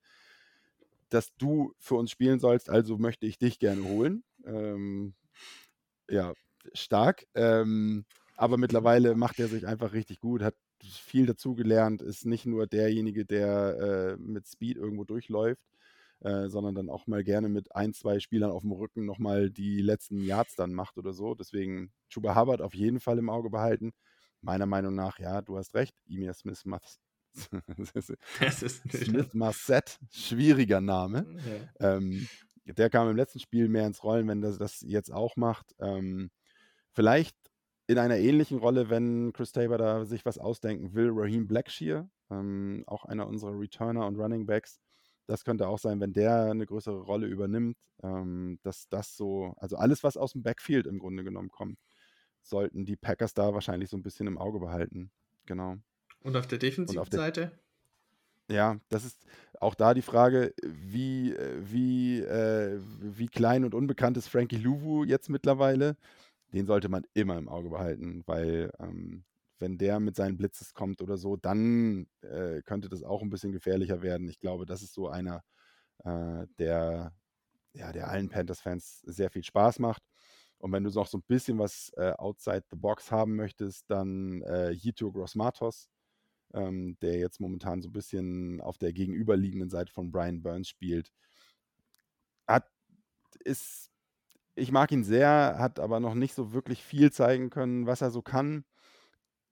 dass 1.08 1.34
du 1.36 1.74
für 1.78 1.96
uns 1.96 2.10
spielen 2.10 2.38
sollst, 2.38 2.70
also 2.70 2.96
möchte 2.96 3.26
ich 3.26 3.38
dich 3.38 3.58
gerne 3.58 3.84
holen. 3.84 4.24
Ähm, 4.44 5.14
ja, 6.08 6.32
stark. 6.72 7.26
Ähm, 7.34 8.06
aber 8.36 8.58
mittlerweile 8.58 9.14
macht 9.14 9.38
er 9.38 9.48
sich 9.48 9.66
einfach 9.66 9.92
richtig 9.92 10.20
gut, 10.20 10.42
hat 10.42 10.54
viel 10.82 11.26
dazugelernt, 11.26 12.02
ist 12.02 12.26
nicht 12.26 12.46
nur 12.46 12.66
derjenige, 12.66 13.24
der 13.24 14.16
äh, 14.18 14.22
mit 14.22 14.46
Speed 14.46 14.76
irgendwo 14.76 15.04
durchläuft, 15.04 15.62
äh, 16.20 16.48
sondern 16.48 16.74
dann 16.74 16.90
auch 16.90 17.06
mal 17.06 17.24
gerne 17.24 17.48
mit 17.48 17.74
ein, 17.74 17.94
zwei 17.94 18.20
Spielern 18.20 18.50
auf 18.50 18.62
dem 18.62 18.72
Rücken 18.72 19.06
nochmal 19.06 19.50
die 19.50 19.80
letzten 19.80 20.20
Yards 20.20 20.54
dann 20.54 20.74
macht 20.74 20.98
oder 20.98 21.14
so. 21.14 21.34
Deswegen 21.34 21.92
Chuba 22.10 22.36
Hubbard 22.36 22.60
auf 22.60 22.74
jeden 22.74 23.00
Fall 23.00 23.18
im 23.18 23.30
Auge 23.30 23.48
behalten. 23.48 23.92
Meiner 24.42 24.66
Meinung 24.66 24.94
nach, 24.94 25.18
ja, 25.18 25.40
du 25.40 25.56
hast 25.56 25.74
recht, 25.74 25.96
Emir 26.06 26.34
Smith 26.34 26.66
macht 26.66 26.98
Smith 28.50 29.34
Marset, 29.34 29.98
schwieriger 30.10 30.82
Name. 30.82 31.26
Ja. 31.80 31.94
Ähm, 31.96 32.28
der 32.66 32.90
kam 32.90 33.08
im 33.08 33.16
letzten 33.16 33.40
Spiel 33.40 33.68
mehr 33.68 33.86
ins 33.86 34.02
Rollen, 34.02 34.28
wenn 34.28 34.40
das 34.42 34.58
das 34.58 34.82
jetzt 34.82 35.12
auch 35.12 35.36
macht. 35.36 35.74
Ähm, 35.78 36.30
vielleicht 36.92 37.36
in 37.86 37.98
einer 37.98 38.16
ähnlichen 38.16 38.58
Rolle, 38.58 38.90
wenn 38.90 39.32
Chris 39.32 39.52
Tabor 39.52 39.78
da 39.78 40.04
sich 40.04 40.24
was 40.24 40.38
ausdenken 40.38 40.94
will, 40.94 41.10
Raheem 41.12 41.46
Blackshear, 41.46 42.08
ähm, 42.30 42.84
auch 42.86 43.04
einer 43.04 43.26
unserer 43.26 43.58
Returner 43.58 44.06
und 44.06 44.16
Running 44.16 44.46
Backs. 44.46 44.80
Das 45.26 45.44
könnte 45.44 45.68
auch 45.68 45.78
sein, 45.78 46.00
wenn 46.00 46.12
der 46.12 46.50
eine 46.50 46.66
größere 46.66 47.00
Rolle 47.00 47.26
übernimmt, 47.26 47.76
ähm, 48.02 48.58
dass 48.62 48.88
das 48.88 49.16
so, 49.16 49.54
also 49.58 49.76
alles, 49.76 50.04
was 50.04 50.16
aus 50.16 50.32
dem 50.32 50.42
Backfield 50.42 50.86
im 50.86 50.98
Grunde 50.98 51.24
genommen 51.24 51.50
kommt, 51.50 51.78
sollten 52.42 52.84
die 52.84 52.96
Packers 52.96 53.34
da 53.34 53.52
wahrscheinlich 53.54 53.90
so 53.90 53.96
ein 53.96 54.02
bisschen 54.02 54.26
im 54.26 54.38
Auge 54.38 54.60
behalten. 54.60 55.10
Genau. 55.46 55.76
Und 56.22 56.36
auf 56.36 56.46
der 56.46 56.58
defensiven 56.58 57.00
auf 57.00 57.08
der, 57.08 57.20
Seite? 57.20 57.58
Ja, 58.48 58.78
das 58.88 59.04
ist 59.04 59.26
auch 59.60 59.74
da 59.74 59.94
die 59.94 60.02
Frage, 60.02 60.54
wie, 60.62 61.32
äh, 61.32 61.56
wie, 61.60 62.20
äh, 62.20 62.80
wie 63.00 63.28
klein 63.28 63.64
und 63.64 63.74
unbekannt 63.74 64.16
ist 64.16 64.28
Frankie 64.28 64.58
Louvu 64.58 65.04
jetzt 65.04 65.28
mittlerweile 65.28 65.96
den 66.52 66.66
sollte 66.66 66.88
man 66.88 67.04
immer 67.14 67.38
im 67.38 67.48
Auge 67.48 67.70
behalten, 67.70 68.22
weil 68.26 68.70
ähm, 68.78 69.24
wenn 69.58 69.78
der 69.78 70.00
mit 70.00 70.16
seinen 70.16 70.36
Blitzes 70.36 70.74
kommt 70.74 71.00
oder 71.00 71.16
so, 71.16 71.36
dann 71.36 72.06
äh, 72.22 72.62
könnte 72.62 72.88
das 72.88 73.02
auch 73.02 73.22
ein 73.22 73.30
bisschen 73.30 73.52
gefährlicher 73.52 74.02
werden. 74.02 74.28
Ich 74.28 74.38
glaube, 74.38 74.66
das 74.66 74.82
ist 74.82 74.92
so 74.94 75.08
einer, 75.08 75.42
äh, 76.04 76.46
der, 76.58 77.12
ja, 77.72 77.92
der 77.92 78.08
allen 78.08 78.28
Panthers-Fans 78.28 79.00
sehr 79.00 79.30
viel 79.30 79.44
Spaß 79.44 79.78
macht. 79.78 80.02
Und 80.58 80.72
wenn 80.72 80.84
du 80.84 80.90
noch 80.90 81.06
so 81.06 81.18
ein 81.18 81.24
bisschen 81.26 81.58
was 81.58 81.90
äh, 81.96 82.12
outside 82.12 82.64
the 82.70 82.76
box 82.76 83.10
haben 83.10 83.36
möchtest, 83.36 83.90
dann 83.90 84.42
äh, 84.42 84.70
Yito 84.72 85.12
Grossmatos, 85.12 85.88
ähm, 86.54 86.96
der 87.00 87.18
jetzt 87.18 87.40
momentan 87.40 87.82
so 87.82 87.88
ein 87.88 87.92
bisschen 87.92 88.60
auf 88.60 88.78
der 88.78 88.92
gegenüberliegenden 88.92 89.70
Seite 89.70 89.92
von 89.92 90.10
Brian 90.10 90.42
Burns 90.42 90.68
spielt, 90.68 91.12
hat, 92.46 92.70
ist 93.40 93.90
ich 94.56 94.72
mag 94.72 94.90
ihn 94.92 95.04
sehr, 95.04 95.56
hat 95.58 95.78
aber 95.80 96.00
noch 96.00 96.14
nicht 96.14 96.34
so 96.34 96.52
wirklich 96.52 96.82
viel 96.82 97.12
zeigen 97.12 97.50
können, 97.50 97.86
was 97.86 98.00
er 98.00 98.10
so 98.10 98.22
kann. 98.22 98.64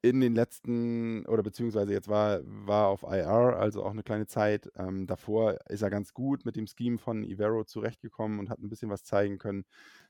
In 0.02 0.20
den 0.20 0.34
letzten, 0.34 1.24
oder 1.26 1.42
beziehungsweise 1.42 1.92
jetzt 1.92 2.08
war, 2.08 2.40
war 2.44 2.88
auf 2.88 3.04
IR, 3.04 3.56
also 3.58 3.84
auch 3.84 3.92
eine 3.92 4.02
kleine 4.02 4.26
Zeit. 4.26 4.70
Ähm, 4.76 5.06
davor 5.06 5.58
ist 5.70 5.82
er 5.82 5.90
ganz 5.90 6.12
gut 6.14 6.44
mit 6.44 6.56
dem 6.56 6.66
Scheme 6.66 6.98
von 6.98 7.24
Ivero 7.24 7.64
zurechtgekommen 7.64 8.38
und 8.38 8.50
hat 8.50 8.58
ein 8.60 8.68
bisschen 8.68 8.90
was 8.90 9.04
zeigen 9.04 9.38
können. 9.38 9.64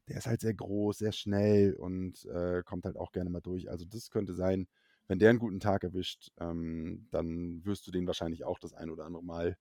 Der 0.08 0.18
ist 0.18 0.26
halt 0.26 0.40
sehr 0.40 0.54
groß, 0.54 0.98
sehr 0.98 1.12
schnell 1.12 1.74
und 1.74 2.24
äh, 2.26 2.62
kommt 2.64 2.86
halt 2.86 2.96
auch 2.96 3.12
gerne 3.12 3.30
mal 3.30 3.40
durch. 3.40 3.70
Also 3.70 3.84
das 3.86 4.10
könnte 4.10 4.34
sein, 4.34 4.66
wenn 5.08 5.18
der 5.20 5.30
einen 5.30 5.38
guten 5.38 5.60
Tag 5.60 5.84
erwischt, 5.84 6.30
ähm, 6.40 7.06
dann 7.10 7.64
wirst 7.64 7.86
du 7.86 7.92
den 7.92 8.06
wahrscheinlich 8.06 8.44
auch 8.44 8.58
das 8.58 8.74
ein 8.74 8.90
oder 8.90 9.04
andere 9.06 9.24
Mal 9.24 9.56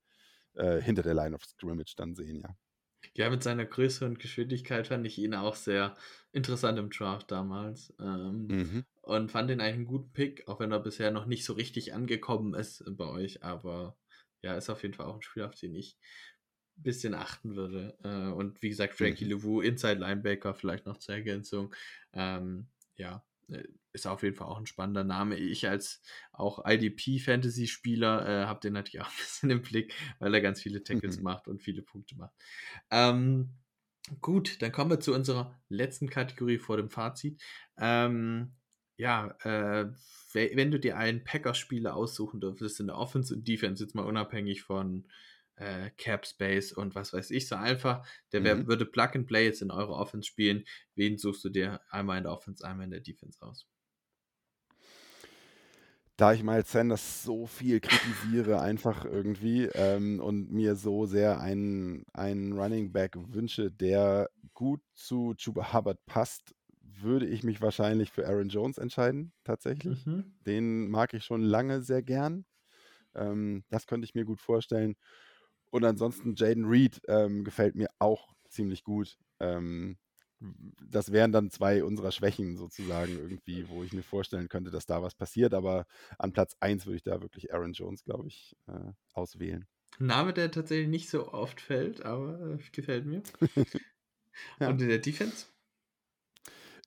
äh, 0.56 0.82
hinter 0.82 1.04
der 1.04 1.14
Line 1.16 1.36
of 1.36 1.46
Scrimmage 1.46 1.96
dann 1.96 2.16
sehen, 2.16 2.40
ja. 2.40 2.56
Ja, 3.16 3.30
mit 3.30 3.44
seiner 3.44 3.66
Größe 3.66 4.06
und 4.06 4.20
Geschwindigkeit 4.20 4.88
fand 4.88 5.06
ich 5.06 5.18
ihn 5.18 5.34
auch 5.36 5.56
sehr 5.56 5.96
interessant 6.32 6.80
im 6.80 6.90
Draft 6.90 7.32
damals. 7.32 7.94
Ähm, 8.00 8.54
Mhm. 8.54 8.84
und 9.02 9.32
fand 9.32 9.52
ihn 9.52 9.60
eigentlich 9.62 9.76
einen 9.76 9.86
guten 9.86 10.14
Pick, 10.14 10.48
auch 10.48 10.60
wenn 10.60 10.72
er 10.72 10.80
bisher 10.80 11.12
noch 11.12 11.26
nicht 11.26 11.44
so 11.46 11.54
richtig 11.54 11.94
angekommen 11.94 12.54
ist 12.54 12.84
bei 12.98 13.06
euch. 13.06 13.44
Aber 13.44 13.98
ja, 14.42 14.56
ist 14.56 14.70
auf 14.70 14.82
jeden 14.84 14.94
Fall 14.94 15.06
auch 15.08 15.16
ein 15.16 15.22
Spiel, 15.22 15.44
auf 15.44 15.56
den 15.56 15.76
ich 15.76 15.98
ein 16.78 16.84
bisschen 16.84 17.14
achten 17.14 17.56
würde. 17.56 17.98
Äh, 18.04 18.32
und 18.32 18.62
wie 18.62 18.70
gesagt, 18.70 18.96
Frankie 18.96 19.26
Mhm. 19.26 19.30
LeVou, 19.30 19.62
Inside 19.62 19.96
Linebacker, 20.00 20.54
vielleicht 20.56 20.86
noch 20.86 20.98
zur 20.98 21.16
Ergänzung. 21.16 21.74
Ähm, 22.14 22.70
ja, 22.96 23.18
äh, 23.18 23.33
ist 23.94 24.08
auf 24.08 24.24
jeden 24.24 24.36
Fall 24.36 24.48
auch 24.48 24.58
ein 24.58 24.66
spannender 24.66 25.04
Name. 25.04 25.38
Ich 25.38 25.68
als 25.68 26.02
auch 26.32 26.66
IDP-Fantasy-Spieler 26.66 28.44
äh, 28.44 28.46
habe 28.48 28.60
den 28.62 28.74
natürlich 28.74 29.02
auch 29.06 29.10
ein 29.10 29.18
bisschen 29.18 29.50
im 29.50 29.62
Blick, 29.62 29.94
weil 30.20 30.34
er 30.34 30.42
ganz 30.42 30.62
viele 30.62 30.84
Tackles 30.84 31.20
Mhm. 31.20 31.24
macht 31.24 31.48
und 31.48 31.62
viele 31.62 31.82
Punkte 31.84 32.16
macht. 32.18 32.34
Ähm, 32.92 33.58
gut, 34.22 34.62
dann 34.62 34.72
kommen 34.72 34.92
wir 34.92 35.00
zu 35.00 35.14
unserer 35.14 35.60
letzten 35.70 36.10
Kategorie 36.10 36.58
vor 36.58 36.78
dem 36.78 36.90
Fazit. 36.90 37.42
Ähm, 37.78 38.56
ja, 38.98 39.36
äh, 39.44 39.92
we- 40.34 40.52
wenn 40.56 40.72
du 40.72 40.80
dir 40.80 40.98
einen 40.98 41.24
Packers-Spieler 41.24 41.96
aussuchen 41.96 42.40
dürftest 42.42 42.80
in 42.80 42.88
der 42.88 42.98
Offense 42.98 43.34
und 43.34 43.48
Defense, 43.48 43.84
jetzt 43.84 43.96
mal 43.96 44.06
unabhängig 44.06 44.64
von 44.64 45.08
äh, 45.64 45.92
Cap 45.98 46.26
Space 46.28 46.72
und 46.74 46.96
was 46.96 47.14
weiß 47.14 47.32
ich, 47.32 47.48
so 47.48 47.56
einfach, 47.56 48.06
der 48.32 48.44
Mhm. 48.44 48.68
würde 48.68 48.86
Plug 48.86 49.10
and 49.16 49.28
Play 49.28 49.46
jetzt 49.46 49.62
in 49.62 49.72
eurer 49.72 49.92
Offense 49.98 50.28
spielen. 50.28 50.66
Wen 50.96 51.18
suchst 51.18 51.44
du 51.46 51.50
dir 51.50 51.82
einmal 51.90 52.18
in 52.18 52.24
der 52.24 52.34
Offense, 52.34 52.66
einmal 52.66 52.86
in 52.86 52.92
der 52.92 53.02
Defense 53.02 53.42
aus? 53.42 53.68
Da 56.16 56.32
ich 56.34 56.44
Miles 56.44 56.72
Sanders 56.72 57.24
so 57.24 57.48
viel 57.48 57.80
kritisiere, 57.80 58.62
einfach 58.62 59.04
irgendwie, 59.04 59.64
ähm, 59.74 60.20
und 60.20 60.52
mir 60.52 60.76
so 60.76 61.06
sehr 61.08 61.40
einen, 61.40 62.04
einen 62.14 62.54
Running 62.54 62.92
Back 62.92 63.16
wünsche, 63.18 63.72
der 63.72 64.30
gut 64.54 64.82
zu 64.94 65.34
Chuba 65.36 65.74
Hubbard 65.74 66.06
passt, 66.06 66.54
würde 66.82 67.26
ich 67.26 67.44
mich 67.44 67.62
wahrscheinlich 67.62 68.12
für 68.12 68.28
Aaron 68.28 68.50
Jones 68.50 68.78
entscheiden, 68.78 69.34
tatsächlich. 69.44 70.06
Mhm. 70.06 70.34
Den 70.46 70.88
mag 70.92 71.16
ich 71.16 71.24
schon 71.26 71.42
lange 71.42 71.82
sehr 71.82 72.04
gern. 72.04 72.46
Ähm, 73.16 73.64
das 73.70 73.88
könnte 73.88 74.06
ich 74.06 74.16
mir 74.16 74.26
gut 74.26 74.42
vorstellen. 74.42 74.96
Und 75.74 75.84
ansonsten 75.86 76.36
Jaden 76.36 76.66
Reed 76.66 77.02
ähm, 77.08 77.44
gefällt 77.44 77.74
mir 77.74 77.90
auch 77.98 78.36
ziemlich 78.48 78.84
gut. 78.84 79.18
Ähm, 79.40 79.98
das 80.86 81.12
wären 81.12 81.32
dann 81.32 81.50
zwei 81.50 81.84
unserer 81.84 82.12
Schwächen 82.12 82.58
sozusagen 82.58 83.18
irgendwie, 83.18 83.68
wo 83.70 83.82
ich 83.84 83.92
mir 83.92 84.04
vorstellen 84.04 84.50
könnte, 84.50 84.70
dass 84.70 84.86
da 84.86 85.02
was 85.02 85.16
passiert. 85.16 85.56
Aber 85.56 85.88
an 86.20 86.32
Platz 86.32 86.56
1 86.60 86.86
würde 86.86 86.98
ich 86.98 87.02
da 87.04 87.22
wirklich 87.24 87.52
Aaron 87.56 87.74
Jones, 87.74 88.04
glaube 88.04 88.28
ich, 88.28 88.56
äh, 88.68 88.92
auswählen. 89.14 89.66
Ein 90.00 90.06
Name, 90.06 90.34
der 90.34 90.52
tatsächlich 90.52 90.90
nicht 90.90 91.10
so 91.10 91.34
oft 91.34 91.60
fällt, 91.60 92.06
aber 92.06 92.40
äh, 92.52 92.58
gefällt 92.72 93.06
mir. 93.08 93.24
Ja. 94.60 94.70
Und 94.70 94.82
in 94.82 94.90
der 94.90 94.98
Defense? 94.98 95.46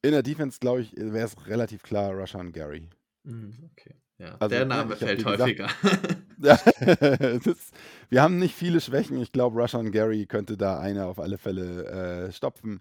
In 0.02 0.10
der 0.10 0.24
Defense, 0.24 0.58
glaube 0.60 0.80
ich, 0.82 0.92
wäre 0.96 1.26
es 1.26 1.46
relativ 1.46 1.82
klar 1.84 2.12
Rashan 2.16 2.50
Gary. 2.52 2.90
Mhm, 3.22 3.70
okay. 3.70 3.94
Ja, 4.18 4.34
Also, 4.40 4.48
der 4.48 4.64
Name 4.64 4.90
hab 4.90 4.98
fällt 4.98 5.18
gesagt- 5.24 5.40
häufiger. 5.40 5.68
Ja, 5.82 5.98
das, 7.44 7.70
wir 8.08 8.22
haben 8.22 8.38
nicht 8.38 8.54
viele 8.54 8.80
Schwächen. 8.80 9.20
Ich 9.20 9.32
glaube, 9.32 9.60
Rashan 9.60 9.92
Gary 9.92 10.26
könnte 10.26 10.56
da 10.56 10.78
eine 10.78 11.06
auf 11.06 11.18
alle 11.18 11.38
Fälle 11.38 12.26
äh, 12.26 12.32
stopfen. 12.32 12.80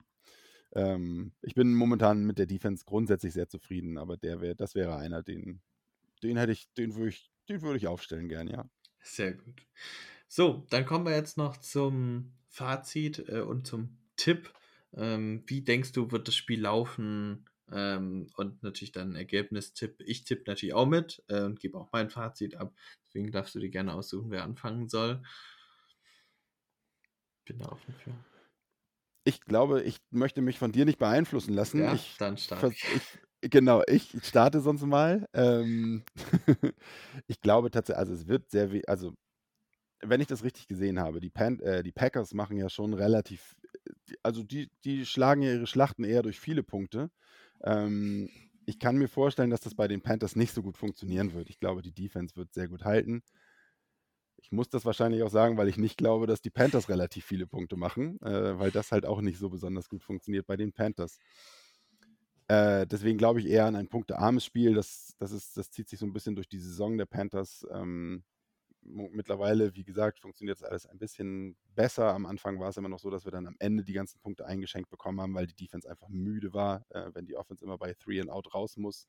Ähm, 0.74 1.32
ich 1.42 1.56
bin 1.56 1.74
momentan 1.74 2.26
mit 2.26 2.38
der 2.38 2.46
Defense 2.46 2.84
grundsätzlich 2.86 3.34
sehr 3.34 3.48
zufrieden, 3.48 3.98
aber 3.98 4.18
der 4.18 4.42
wär, 4.42 4.56
das 4.56 4.76
wäre 4.76 4.98
einer, 4.98 5.24
den, 5.24 5.62
den 6.22 6.38
hätte 6.38 6.52
ich, 6.52 6.72
den 6.74 6.96
würde 6.96 7.10
ich, 7.10 7.32
den 7.50 7.62
würde 7.62 7.78
ich 7.78 7.88
aufstellen 7.88 8.28
gern, 8.28 8.48
ja. 8.48 8.70
Sehr 9.02 9.34
gut. 9.34 9.66
So, 10.28 10.66
dann 10.70 10.86
kommen 10.86 11.06
wir 11.06 11.16
jetzt 11.16 11.38
noch 11.38 11.58
zum 11.58 12.34
Fazit 12.50 13.30
äh, 13.30 13.42
und 13.42 13.68
zum 13.68 13.98
Tipp. 14.18 14.52
Ähm, 14.94 15.44
wie 15.48 15.62
denkst 15.62 15.92
du, 15.94 16.12
wird 16.12 16.28
das 16.28 16.36
Spiel 16.36 16.62
laufen? 16.62 17.46
Ähm, 17.72 18.28
und 18.38 18.62
natürlich 18.64 18.92
dann 18.92 19.12
ein 19.14 19.16
Ergebnistipp. 19.16 20.02
Ich 20.06 20.24
tippe 20.24 20.44
natürlich 20.48 20.74
auch 20.76 20.86
mit 20.86 21.24
äh, 21.28 21.42
und 21.44 21.60
gebe 21.60 21.78
auch 21.80 21.90
mein 21.92 22.10
Fazit 22.10 22.56
ab. 22.56 22.76
Deswegen 23.08 23.32
darfst 23.32 23.56
du 23.56 23.60
dir 23.60 23.70
gerne 23.70 23.94
aussuchen, 23.94 24.32
wer 24.32 24.44
anfangen 24.44 24.88
soll. 24.90 25.24
Bin 27.46 27.58
da 27.60 27.70
offen 27.70 27.94
für. 27.96 28.14
Ich 29.24 29.42
glaube, 29.42 29.82
ich 29.82 29.98
möchte 30.12 30.42
mich 30.42 30.60
von 30.60 30.72
dir 30.72 30.86
nicht 30.86 31.00
beeinflussen 31.00 31.54
lassen. 31.54 31.80
Ja, 31.80 31.94
ich, 31.96 32.16
dann 32.18 32.38
starte 32.38 32.76
ich, 32.94 33.02
genau, 33.42 33.82
ich 33.88 34.16
starte 34.24 34.60
sonst 34.62 34.84
mal. 34.86 35.26
Ähm, 35.34 36.04
ich 37.28 37.42
glaube 37.42 37.72
tatsächlich, 37.72 38.00
also 38.00 38.14
es 38.14 38.28
wird 38.28 38.52
sehr, 38.52 38.70
also 38.88 39.14
wenn 40.02 40.22
ich 40.22 40.28
das 40.28 40.44
richtig 40.44 40.68
gesehen 40.68 41.00
habe, 41.00 41.22
die, 41.22 41.30
Pan 41.32 41.60
äh, 41.62 41.84
die 41.84 41.92
Packers 41.94 42.34
machen 42.34 42.58
ja 42.58 42.70
schon 42.70 42.94
relativ, 42.94 43.56
die- 44.10 44.18
also 44.24 44.44
die, 44.44 44.70
die 44.86 45.06
schlagen 45.06 45.42
ja 45.44 45.54
ihre 45.54 45.68
Schlachten 45.68 46.04
eher 46.04 46.24
durch 46.24 46.40
viele 46.40 46.64
Punkte. 46.64 47.12
Ähm, 47.66 48.30
ich 48.66 48.80
kann 48.80 48.98
mir 48.98 49.08
vorstellen, 49.08 49.50
dass 49.50 49.62
das 49.62 49.76
bei 49.76 49.88
den 49.88 50.02
Panthers 50.02 50.36
nicht 50.36 50.54
so 50.54 50.64
gut 50.64 50.78
funktionieren 50.78 51.34
wird. 51.34 51.50
Ich 51.50 51.60
glaube, 51.60 51.82
die 51.82 51.92
Defense 51.92 52.36
wird 52.36 52.54
sehr 52.54 52.68
gut 52.68 52.84
halten. 52.84 53.24
Ich 54.38 54.52
muss 54.52 54.70
das 54.70 54.86
wahrscheinlich 54.86 55.24
auch 55.24 55.30
sagen, 55.30 55.58
weil 55.58 55.68
ich 55.68 55.78
nicht 55.78 55.98
glaube, 55.98 56.28
dass 56.28 56.42
die 56.42 56.50
Panthers 56.50 56.90
relativ 56.90 57.26
viele 57.26 57.48
Punkte 57.48 57.76
machen, 57.76 58.22
äh, 58.22 58.58
weil 58.60 58.72
das 58.72 58.92
halt 58.92 59.06
auch 59.06 59.22
nicht 59.22 59.40
so 59.40 59.50
besonders 59.50 59.90
gut 59.90 60.04
funktioniert 60.04 60.46
bei 60.46 60.56
den 60.56 60.72
Panthers. 60.72 61.18
Äh, 62.48 62.86
deswegen 62.86 63.18
glaube 63.18 63.40
ich 63.40 63.48
eher 63.48 63.66
an 63.66 63.76
ein 63.76 63.88
punktearmes 63.88 64.46
Spiel. 64.46 64.76
Das, 64.76 65.16
das, 65.18 65.32
ist, 65.32 65.58
das 65.58 65.72
zieht 65.72 65.90
sich 65.90 66.00
so 66.00 66.06
ein 66.06 66.14
bisschen 66.14 66.36
durch 66.36 66.48
die 66.48 66.60
Saison 66.60 66.98
der 66.98 67.08
Panthers. 67.08 67.66
Ähm, 67.72 68.24
mittlerweile, 68.86 69.76
wie 69.76 69.84
gesagt, 69.84 70.20
funktioniert 70.20 70.58
das 70.62 70.64
alles 70.70 70.86
ein 70.86 71.00
bisschen 71.00 71.58
besser. 71.76 72.14
Am 72.14 72.26
Anfang 72.26 72.60
war 72.60 72.70
es 72.70 72.78
immer 72.78 72.90
noch 72.90 73.00
so, 73.00 73.10
dass 73.10 73.26
wir 73.26 73.32
dann 73.32 73.48
am 73.48 73.56
Ende 73.60 73.84
die 73.84 73.94
ganzen 73.94 74.20
Punkte 74.20 74.46
eingeschenkt 74.46 74.90
bekommen 74.90 75.22
haben, 75.22 75.34
weil 75.36 75.48
die 75.48 75.56
Defense 75.56 75.90
einfach 75.90 76.10
müde 76.10 76.54
war, 76.54 76.86
äh, 76.90 77.12
wenn 77.14 77.26
die 77.26 77.36
Offense 77.36 77.66
immer 77.66 77.78
bei 77.78 77.94
Three 77.96 78.22
and 78.22 78.30
Out 78.30 78.54
raus 78.54 78.78
muss. 78.78 79.08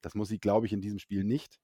Das 0.00 0.14
muss 0.14 0.28
sie, 0.28 0.38
glaube 0.38 0.66
ich, 0.66 0.72
in 0.72 0.80
diesem 0.80 0.98
Spiel 0.98 1.24
nicht. 1.24 1.60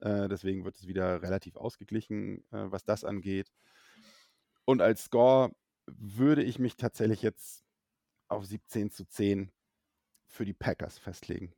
Äh, 0.00 0.28
deswegen 0.28 0.64
wird 0.64 0.76
es 0.76 0.86
wieder 0.88 1.22
relativ 1.22 1.56
ausgeglichen, 1.56 2.40
äh, 2.52 2.70
was 2.72 2.84
das 2.84 3.04
angeht. 3.04 3.52
Und 4.64 4.80
als 4.80 5.04
Score 5.04 5.54
würde 5.86 6.42
ich 6.42 6.58
mich 6.58 6.76
tatsächlich 6.76 7.22
jetzt 7.22 7.64
auf 8.28 8.46
17 8.46 8.90
zu 8.90 9.06
10 9.06 9.52
für 10.26 10.44
die 10.44 10.54
Packers 10.54 10.98
festlegen. 10.98 11.54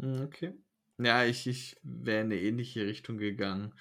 Hm, 0.00 0.22
Okay. 0.22 0.54
Ja, 0.98 1.24
ich, 1.24 1.46
ich 1.46 1.76
wäre 1.82 2.20
in 2.22 2.26
eine 2.32 2.40
ähnliche 2.40 2.86
Richtung 2.86 3.18
gegangen. 3.18 3.74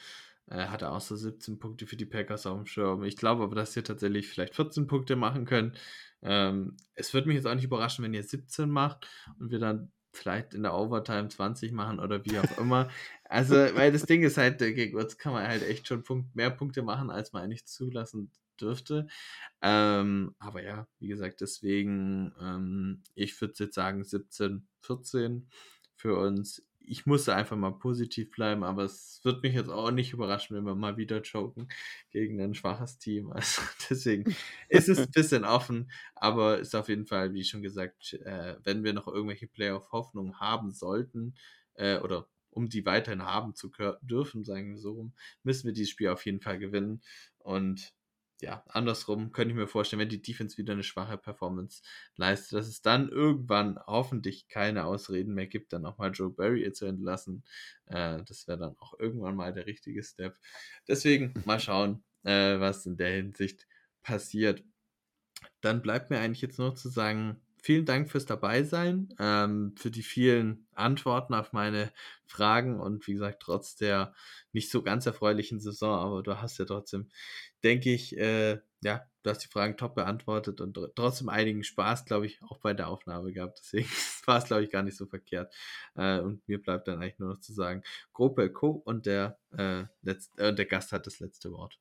Äh, 0.48 0.68
hatte 0.68 0.92
auch 0.92 1.02
so 1.02 1.16
17 1.16 1.58
Punkte 1.60 1.88
für 1.88 1.96
die 1.96 2.06
Packers 2.06 2.46
auf 2.46 2.58
dem 2.58 2.68
Schirm. 2.68 3.04
Ich 3.04 3.18
glaube 3.18 3.44
aber, 3.44 3.56
dass 3.56 3.76
ihr 3.76 3.84
tatsächlich 3.84 4.28
vielleicht 4.28 4.56
14 4.56 4.88
Punkte 4.88 5.16
machen 5.16 5.46
könnt. 5.46 5.78
Ähm, 6.22 6.78
es 6.94 7.14
würde 7.14 7.28
mich 7.28 7.36
jetzt 7.36 7.48
auch 7.48 7.56
nicht 7.56 7.66
überraschen, 7.66 8.04
wenn 8.04 8.14
ihr 8.14 8.24
17 8.24 8.70
macht 8.70 9.08
und 9.40 9.52
wir 9.52 9.60
dann 9.60 9.92
vielleicht 10.16 10.54
in 10.54 10.64
der 10.64 10.74
Overtime 10.74 11.28
20 11.30 11.72
machen 11.72 12.00
oder 12.00 12.24
wie 12.26 12.40
auch 12.40 12.58
immer. 12.58 12.90
Also, 13.26 13.56
weil 13.76 13.92
das 13.92 14.04
Ding 14.04 14.24
ist 14.24 14.38
halt, 14.38 14.62
äh, 14.62 14.74
gegen 14.74 14.98
uns 14.98 15.18
kann 15.18 15.34
man 15.34 15.48
halt 15.48 15.64
echt 15.64 15.88
schon 15.88 16.04
Punkt, 16.04 16.36
mehr 16.36 16.52
Punkte 16.52 16.84
machen, 16.84 17.10
als 17.10 17.34
man 17.34 17.44
eigentlich 17.44 17.66
zulassen 17.66 18.32
dürfte. 18.60 19.08
Ähm, 19.62 20.36
aber 20.40 20.64
ja, 20.64 20.88
wie 21.00 21.08
gesagt, 21.08 21.42
deswegen, 21.42 22.34
ähm, 22.40 23.04
ich 23.14 23.40
würde 23.42 23.56
jetzt 23.60 23.76
sagen 23.76 24.04
17, 24.04 24.68
14 24.82 25.50
für 25.96 26.18
uns. 26.18 26.64
Ich 26.88 27.06
musste 27.06 27.36
einfach 27.36 27.58
mal 27.58 27.72
positiv 27.72 28.32
bleiben, 28.32 28.64
aber 28.64 28.84
es 28.84 29.20
wird 29.24 29.42
mich 29.44 29.54
jetzt 29.54 29.70
auch 29.70 29.92
nicht 29.92 30.14
überraschen, 30.14 30.56
wenn 30.56 30.66
wir 30.66 30.76
mal 30.76 30.98
wieder 30.98 31.22
joken 31.22 31.68
gegen 32.12 32.40
ein 32.42 32.54
schwaches 32.54 32.98
Team. 33.00 33.32
Also 33.36 33.62
deswegen 33.90 34.36
ist 34.70 34.90
es 34.90 35.00
ein 35.00 35.12
bisschen 35.14 35.46
offen, 35.46 35.92
aber 36.16 36.60
ist 36.60 36.76
auf 36.76 36.90
jeden 36.90 37.06
Fall, 37.08 37.34
wie 37.34 37.44
schon 37.44 37.62
gesagt, 37.62 38.14
äh, 38.26 38.56
wenn 38.64 38.84
wir 38.84 38.94
noch 38.94 39.08
irgendwelche 39.08 39.48
Playoff-Hoffnungen 39.48 40.40
haben 40.40 40.72
sollten 40.72 41.36
äh, 41.76 41.98
oder 42.00 42.28
um 42.52 42.70
die 42.70 42.86
weiterhin 42.86 43.24
haben 43.24 43.54
zu 43.56 43.70
dürfen, 44.02 44.46
sagen 44.46 44.72
wir 44.72 44.78
so 44.80 44.94
rum, 44.94 45.14
müssen 45.44 45.66
wir 45.68 45.74
dieses 45.74 45.90
Spiel 45.92 46.10
auf 46.10 46.26
jeden 46.26 46.40
Fall 46.40 46.58
gewinnen. 46.58 47.02
Und 47.40 47.94
ja, 48.42 48.64
andersrum 48.68 49.32
könnte 49.32 49.52
ich 49.52 49.56
mir 49.56 49.68
vorstellen, 49.68 50.02
wenn 50.02 50.10
die 50.10 50.22
Defense 50.22 50.58
wieder 50.58 50.74
eine 50.74 50.84
schwache 50.84 51.18
Performance 51.18 51.82
leistet, 52.18 52.60
dass 52.60 52.68
es 52.68 52.82
dann 52.82 53.10
irgendwann 53.10 53.80
hoffentlich 53.88 54.48
keine 54.50 54.86
Ausreden 54.86 55.34
mehr 55.34 55.48
gibt, 55.48 55.74
dann 55.74 55.86
auch 55.86 55.98
mal 55.98 56.12
Joe 56.12 56.30
Barry 56.30 56.72
zu 56.74 56.86
entlassen. 56.86 57.44
Äh, 57.86 58.24
das 58.26 58.48
wäre 58.48 58.58
dann 58.58 58.78
auch 58.80 59.00
irgendwann 59.00 59.36
mal 59.36 59.54
der 59.54 59.66
richtige 59.68 60.04
Step. 60.04 60.38
Deswegen 60.88 61.34
mal 61.46 61.60
schauen, 61.60 62.04
äh, 62.24 62.60
was 62.60 62.86
in 62.86 62.98
der 62.98 63.12
Hinsicht 63.12 63.68
passiert. 64.04 64.64
Dann 65.62 65.82
bleibt 65.82 66.10
mir 66.10 66.20
eigentlich 66.20 66.42
jetzt 66.42 66.60
nur 66.60 66.76
zu 66.76 66.90
sagen, 66.90 67.42
vielen 67.66 67.86
Dank 67.86 68.10
fürs 68.12 68.26
Dabeisein, 68.26 69.14
ähm, 69.20 69.74
für 69.78 69.92
die 69.92 70.04
vielen 70.04 70.68
Antworten 70.74 71.34
auf 71.34 71.52
meine 71.54 71.92
Fragen 72.28 72.80
und 72.80 73.08
wie 73.08 73.14
gesagt, 73.14 73.42
trotz 73.42 73.76
der 73.76 74.14
nicht 74.54 74.70
so 74.72 74.84
ganz 74.84 75.06
erfreulichen 75.06 75.60
Saison, 75.60 76.00
aber 76.00 76.24
du 76.24 76.40
hast 76.42 76.58
ja 76.60 76.66
trotzdem, 76.66 77.10
denke 77.64 77.92
ich, 77.94 78.18
äh, 78.18 78.60
ja, 78.84 79.06
du 79.24 79.30
hast 79.30 79.40
die 79.44 79.48
Fragen 79.48 79.78
top 79.78 79.96
beantwortet 79.96 80.62
und 80.62 80.78
tr- 80.78 80.92
trotzdem 80.96 81.30
einigen 81.30 81.64
Spaß, 81.64 82.06
glaube 82.06 82.28
ich, 82.28 82.42
auch 82.44 82.60
bei 82.60 82.74
der 82.74 82.88
Aufnahme 82.90 83.34
gehabt. 83.34 83.60
Deswegen 83.64 83.90
war 84.26 84.38
es, 84.40 84.46
glaube 84.46 84.64
ich, 84.64 84.70
gar 84.72 84.84
nicht 84.84 84.98
so 84.98 85.08
verkehrt. 85.08 85.54
Äh, 85.96 86.20
und 86.20 86.48
mir 86.48 86.62
bleibt 86.62 86.88
dann 86.88 87.02
eigentlich 87.02 87.20
nur 87.20 87.30
noch 87.30 87.40
zu 87.40 87.54
sagen, 87.54 87.84
Gruppe 88.14 88.52
Co. 88.52 88.70
und 88.72 89.06
der, 89.08 89.40
äh, 89.58 89.86
letzt, 90.04 90.38
äh, 90.40 90.54
der 90.54 90.66
Gast 90.66 90.92
hat 90.92 91.08
das 91.08 91.20
letzte 91.20 91.52
Wort. 91.52 91.80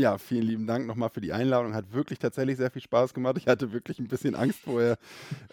Ja, 0.00 0.16
vielen 0.16 0.42
lieben 0.44 0.66
Dank 0.68 0.86
nochmal 0.86 1.10
für 1.10 1.20
die 1.20 1.32
Einladung. 1.32 1.74
Hat 1.74 1.92
wirklich 1.92 2.20
tatsächlich 2.20 2.56
sehr 2.56 2.70
viel 2.70 2.82
Spaß 2.82 3.14
gemacht. 3.14 3.36
Ich 3.36 3.48
hatte 3.48 3.72
wirklich 3.72 3.98
ein 3.98 4.06
bisschen 4.06 4.36
Angst 4.36 4.60
vorher. 4.60 4.96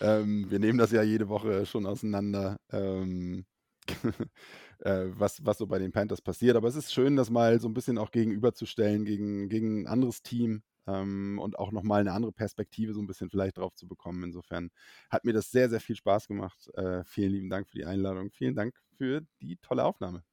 Ähm, 0.01 0.51
wir 0.51 0.59
nehmen 0.59 0.79
das 0.79 0.91
ja 0.91 1.03
jede 1.03 1.29
Woche 1.29 1.65
schon 1.67 1.85
auseinander, 1.87 2.57
ähm, 2.71 3.45
äh, 4.79 5.05
was, 5.07 5.45
was 5.45 5.57
so 5.59 5.67
bei 5.67 5.79
den 5.79 5.91
Panthers 5.91 6.21
passiert. 6.21 6.57
Aber 6.57 6.67
es 6.67 6.75
ist 6.75 6.93
schön, 6.93 7.15
das 7.15 7.29
mal 7.31 7.59
so 7.61 7.69
ein 7.69 7.73
bisschen 7.75 7.97
auch 7.99 8.11
gegenüberzustellen 8.11 9.05
gegen, 9.05 9.49
gegen 9.49 9.83
ein 9.83 9.87
anderes 9.87 10.23
Team 10.23 10.63
ähm, 10.87 11.39
und 11.39 11.59
auch 11.59 11.71
nochmal 11.71 12.01
eine 12.01 12.13
andere 12.13 12.33
Perspektive 12.33 12.93
so 12.93 13.01
ein 13.01 13.07
bisschen 13.07 13.29
vielleicht 13.31 13.57
drauf 13.59 13.75
zu 13.75 13.87
bekommen. 13.87 14.23
Insofern 14.25 14.71
hat 15.09 15.25
mir 15.25 15.33
das 15.33 15.51
sehr, 15.51 15.69
sehr 15.69 15.81
viel 15.81 15.95
Spaß 15.95 16.27
gemacht. 16.27 16.69
Äh, 16.75 17.03
vielen 17.05 17.31
lieben 17.31 17.49
Dank 17.49 17.67
für 17.69 17.77
die 17.77 17.85
Einladung. 17.85 18.31
Vielen 18.31 18.55
Dank 18.55 18.75
für 18.97 19.21
die 19.41 19.57
tolle 19.57 19.85
Aufnahme. 19.85 20.23